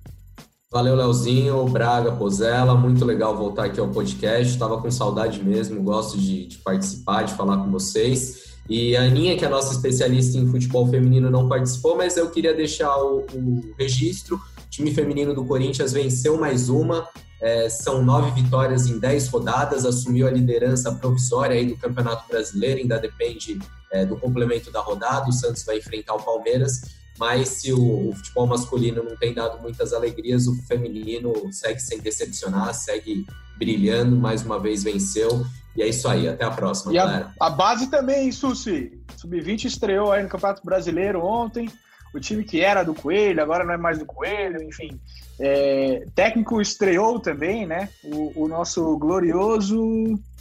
Valeu, 0.71 0.95
Leozinho, 0.95 1.63
Braga, 1.65 2.11
Pozella, 2.11 2.75
muito 2.75 3.05
legal 3.05 3.37
voltar 3.37 3.65
aqui 3.65 3.79
ao 3.79 3.87
podcast. 3.89 4.51
Estava 4.51 4.81
com 4.81 4.89
saudade 4.89 5.41
mesmo, 5.43 5.81
gosto 5.81 6.17
de, 6.17 6.47
de, 6.47 6.57
participar, 6.57 7.23
de 7.23 7.33
falar 7.33 7.57
com 7.57 7.71
vocês. 7.71 8.55
E 8.67 8.97
a 8.97 9.03
Aninha, 9.03 9.37
que 9.37 9.45
é 9.45 9.47
a 9.47 9.51
nossa 9.51 9.73
especialista 9.73 10.37
em 10.39 10.47
futebol 10.47 10.87
feminino, 10.87 11.29
não 11.29 11.47
participou, 11.47 11.95
mas 11.95 12.17
eu 12.17 12.29
queria 12.31 12.53
deixar 12.53 12.93
o, 12.97 13.19
o 13.19 13.75
registro. 13.77 14.35
O 14.35 14.69
time 14.69 14.91
feminino 14.91 15.35
do 15.35 15.45
Corinthians 15.45 15.93
venceu 15.93 16.37
mais 16.37 16.67
uma, 16.67 17.07
é, 17.41 17.69
são 17.69 18.03
nove 18.03 18.31
vitórias 18.31 18.87
em 18.87 18.97
dez 18.97 19.27
rodadas, 19.27 19.85
assumiu 19.85 20.27
a 20.27 20.31
liderança 20.31 20.91
provisória 20.93 21.55
aí 21.55 21.65
do 21.65 21.77
Campeonato 21.77 22.27
Brasileiro, 22.27 22.79
ainda 22.79 22.97
depende 22.97 23.59
é, 23.91 24.05
do 24.05 24.17
complemento 24.17 24.71
da 24.71 24.81
rodada. 24.81 25.29
O 25.29 25.33
Santos 25.33 25.63
vai 25.63 25.77
enfrentar 25.77 26.15
o 26.15 26.23
Palmeiras, 26.23 26.81
mas 27.17 27.49
se 27.49 27.73
o, 27.73 28.09
o, 28.09 28.15
futebol 28.15 28.47
masculino 28.47 29.03
não 29.03 29.15
tem 29.17 29.33
dado 29.33 29.61
muitas 29.61 29.93
alegrias, 29.93 30.47
o 30.47 30.55
feminino 30.63 31.33
segue 31.51 31.79
sem 31.79 31.99
decepcionar, 31.99 32.73
segue 32.73 33.25
brilhando, 33.57 34.15
mais 34.15 34.43
uma 34.43 34.59
vez 34.59 34.83
venceu. 34.83 35.45
E 35.75 35.81
é 35.81 35.87
isso 35.87 36.07
aí, 36.07 36.27
até 36.27 36.45
a 36.45 36.51
próxima, 36.51 36.93
e 36.93 36.95
galera. 36.95 37.33
A, 37.39 37.47
a 37.47 37.49
base 37.49 37.87
também, 37.87 38.31
Susi. 38.31 38.97
Sub-20 39.17 39.65
estreou 39.65 40.11
aí 40.11 40.23
no 40.23 40.29
Campeonato 40.29 40.61
Brasileiro 40.63 41.19
ontem 41.21 41.69
o 42.17 42.19
time 42.19 42.43
que 42.43 42.61
era 42.61 42.83
do 42.83 42.93
Coelho, 42.93 43.41
agora 43.41 43.63
não 43.63 43.73
é 43.73 43.77
mais 43.77 43.99
do 43.99 44.05
Coelho, 44.05 44.63
enfim. 44.63 44.99
É, 45.39 46.05
técnico 46.15 46.61
estreou 46.61 47.19
também, 47.19 47.65
né? 47.65 47.89
O, 48.03 48.43
o, 48.43 48.47
nosso 48.47 48.97
glorioso, 48.97 49.77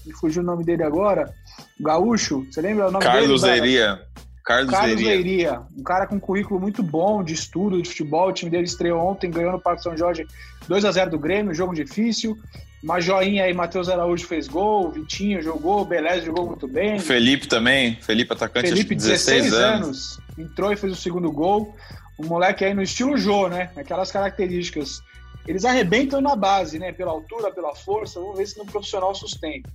me 0.07 0.13
fugiu 0.13 0.43
o 0.43 0.47
nome 0.47 0.65
dele 0.65 0.85
agora, 0.85 1.33
Gaúcho, 1.81 2.47
você 2.51 2.61
lembra 2.61 2.89
o 2.89 2.91
nome 2.93 3.05
Carlos 3.05 3.43
dele? 3.43 3.61
Leiria. 3.61 4.03
Carlos, 4.45 4.71
Carlos 4.71 4.97
Leiria. 4.97 5.15
Leiria. 5.15 5.63
Um 5.77 5.83
cara 5.83 6.07
com 6.07 6.17
um 6.17 6.21
currículo 6.21 6.61
muito 6.61 6.83
bom 6.83 7.25
de 7.25 7.33
estudo 7.33 7.81
de 7.81 7.89
futebol. 7.89 8.29
O 8.29 8.33
time 8.33 8.51
dele 8.51 8.65
estreou 8.65 9.01
ontem, 9.01 9.31
ganhou 9.31 9.53
no 9.53 9.61
Parque 9.61 9.83
São 9.83 9.97
Jorge 9.97 10.27
2 10.69 10.85
a 10.85 10.93
0 10.93 11.11
do 11.11 11.19
Grêmio, 11.19 11.55
jogo 11.55 11.75
difícil. 11.75 12.37
Uma 12.83 13.01
joinha 13.01 13.45
aí, 13.45 13.55
Matheus 13.55 13.89
Araújo 13.89 14.27
fez 14.27 14.47
gol, 14.47 14.91
Vitinho 14.91 15.43
jogou, 15.43 15.87
Beleza 15.87 16.27
jogou 16.27 16.47
muito 16.47 16.69
bem. 16.69 16.99
Felipe 16.99 17.49
também, 17.49 17.97
Felipe 18.03 18.35
atacante 18.35 18.69
Felipe, 18.69 18.95
16, 18.95 19.45
16 19.45 19.55
anos. 19.55 19.87
anos. 19.87 20.21
Entrou 20.37 20.73
e 20.73 20.77
fez 20.77 20.93
o 20.93 20.97
segundo 20.97 21.31
gol. 21.31 21.75
O 22.19 22.25
moleque 22.25 22.65
aí 22.65 22.75
no 22.75 22.83
estilo 22.83 23.17
Jô, 23.17 23.49
né? 23.49 23.71
Aquelas 23.77 24.11
características. 24.11 25.03
Eles 25.47 25.65
arrebentam 25.65 26.21
na 26.21 26.35
base, 26.35 26.79
né? 26.79 26.93
Pela 26.93 27.11
altura, 27.11 27.53
pela 27.53 27.75
força. 27.75 28.21
Vamos 28.21 28.39
ver 28.39 28.47
se 28.47 28.59
no 28.59 28.65
profissional 28.65 29.15
sustenta. 29.15 29.71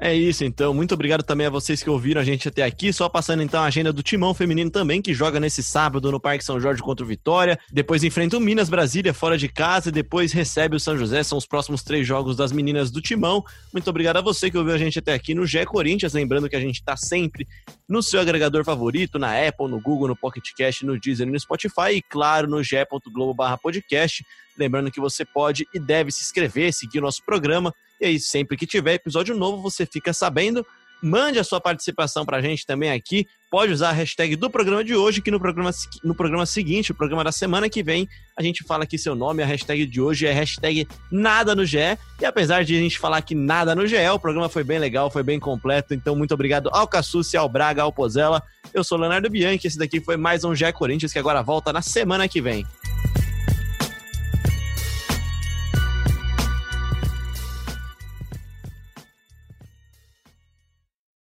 É 0.00 0.14
isso, 0.14 0.44
então. 0.44 0.72
Muito 0.72 0.94
obrigado 0.94 1.24
também 1.24 1.48
a 1.48 1.50
vocês 1.50 1.82
que 1.82 1.90
ouviram 1.90 2.20
a 2.20 2.24
gente 2.24 2.46
até 2.46 2.62
aqui. 2.62 2.92
Só 2.92 3.08
passando 3.08 3.42
então 3.42 3.60
a 3.60 3.66
agenda 3.66 3.92
do 3.92 4.00
Timão 4.00 4.32
Feminino 4.32 4.70
também, 4.70 5.02
que 5.02 5.12
joga 5.12 5.40
nesse 5.40 5.60
sábado 5.60 6.12
no 6.12 6.20
Parque 6.20 6.44
São 6.44 6.60
Jorge 6.60 6.80
contra 6.80 7.04
o 7.04 7.08
Vitória. 7.08 7.58
Depois 7.72 8.04
enfrenta 8.04 8.36
o 8.36 8.40
Minas 8.40 8.68
Brasília 8.68 9.12
fora 9.12 9.36
de 9.36 9.48
casa 9.48 9.88
e 9.88 9.92
depois 9.92 10.32
recebe 10.32 10.76
o 10.76 10.80
São 10.80 10.96
José. 10.96 11.24
São 11.24 11.36
os 11.36 11.46
próximos 11.46 11.82
três 11.82 12.06
jogos 12.06 12.36
das 12.36 12.52
meninas 12.52 12.92
do 12.92 13.00
Timão. 13.00 13.44
Muito 13.72 13.90
obrigado 13.90 14.18
a 14.18 14.20
você 14.20 14.48
que 14.48 14.56
ouviu 14.56 14.72
a 14.72 14.78
gente 14.78 15.00
até 15.00 15.12
aqui 15.12 15.34
no 15.34 15.44
GE 15.44 15.64
Corinthians. 15.66 16.12
Lembrando 16.12 16.48
que 16.48 16.54
a 16.54 16.60
gente 16.60 16.76
está 16.76 16.96
sempre 16.96 17.48
no 17.88 18.00
seu 18.00 18.20
agregador 18.20 18.64
favorito, 18.64 19.18
na 19.18 19.32
Apple, 19.48 19.66
no 19.66 19.80
Google, 19.80 20.06
no 20.06 20.16
Pocket 20.16 20.44
Cast, 20.56 20.86
no 20.86 20.98
Deezer 20.98 21.26
e 21.26 21.30
no 21.32 21.40
Spotify. 21.40 21.94
E 21.94 22.02
claro, 22.02 22.46
no 22.46 22.62
ge.globo/podcast. 22.62 24.24
Lembrando 24.56 24.92
que 24.92 25.00
você 25.00 25.24
pode 25.24 25.66
e 25.74 25.80
deve 25.80 26.12
se 26.12 26.22
inscrever, 26.22 26.72
seguir 26.72 27.00
nosso 27.00 27.24
programa 27.24 27.74
e 28.00 28.06
aí, 28.06 28.20
sempre 28.20 28.56
que 28.56 28.66
tiver 28.66 28.94
episódio 28.94 29.36
novo, 29.36 29.62
você 29.62 29.84
fica 29.84 30.12
sabendo. 30.12 30.64
Mande 31.00 31.38
a 31.38 31.44
sua 31.44 31.60
participação 31.60 32.26
para 32.26 32.38
a 32.38 32.42
gente 32.42 32.66
também 32.66 32.90
aqui. 32.90 33.26
Pode 33.50 33.72
usar 33.72 33.90
a 33.90 33.92
hashtag 33.92 34.34
do 34.34 34.50
programa 34.50 34.82
de 34.82 34.96
hoje, 34.96 35.22
que 35.22 35.30
no 35.30 35.38
programa, 35.38 35.70
no 36.02 36.14
programa 36.14 36.44
seguinte, 36.44 36.90
o 36.90 36.94
programa 36.94 37.22
da 37.22 37.30
semana 37.30 37.68
que 37.68 37.84
vem, 37.84 38.08
a 38.36 38.42
gente 38.42 38.64
fala 38.64 38.82
aqui 38.82 38.98
seu 38.98 39.14
nome. 39.14 39.42
A 39.42 39.46
hashtag 39.46 39.86
de 39.86 40.00
hoje 40.00 40.26
é 40.26 40.32
hashtag 40.32 40.88
nada 41.10 41.54
no 41.54 41.64
GE. 41.64 41.78
E 42.20 42.24
apesar 42.24 42.64
de 42.64 42.76
a 42.76 42.80
gente 42.80 42.98
falar 42.98 43.22
que 43.22 43.34
nada 43.34 43.76
no 43.76 43.86
GE, 43.86 43.96
o 44.12 44.18
programa 44.18 44.48
foi 44.48 44.64
bem 44.64 44.80
legal, 44.80 45.08
foi 45.08 45.22
bem 45.22 45.38
completo. 45.38 45.94
Então, 45.94 46.16
muito 46.16 46.34
obrigado 46.34 46.68
ao 46.72 46.86
Cassucci, 46.86 47.36
ao 47.36 47.48
Braga, 47.48 47.82
ao 47.82 47.92
Pozella. 47.92 48.42
Eu 48.74 48.82
sou 48.82 48.98
Leonardo 48.98 49.30
Bianchi. 49.30 49.68
Esse 49.68 49.78
daqui 49.78 50.00
foi 50.00 50.16
mais 50.16 50.42
um 50.42 50.54
GE 50.54 50.72
Corinthians, 50.72 51.12
que 51.12 51.18
agora 51.18 51.42
volta 51.42 51.72
na 51.72 51.80
semana 51.80 52.28
que 52.28 52.40
vem. 52.40 52.66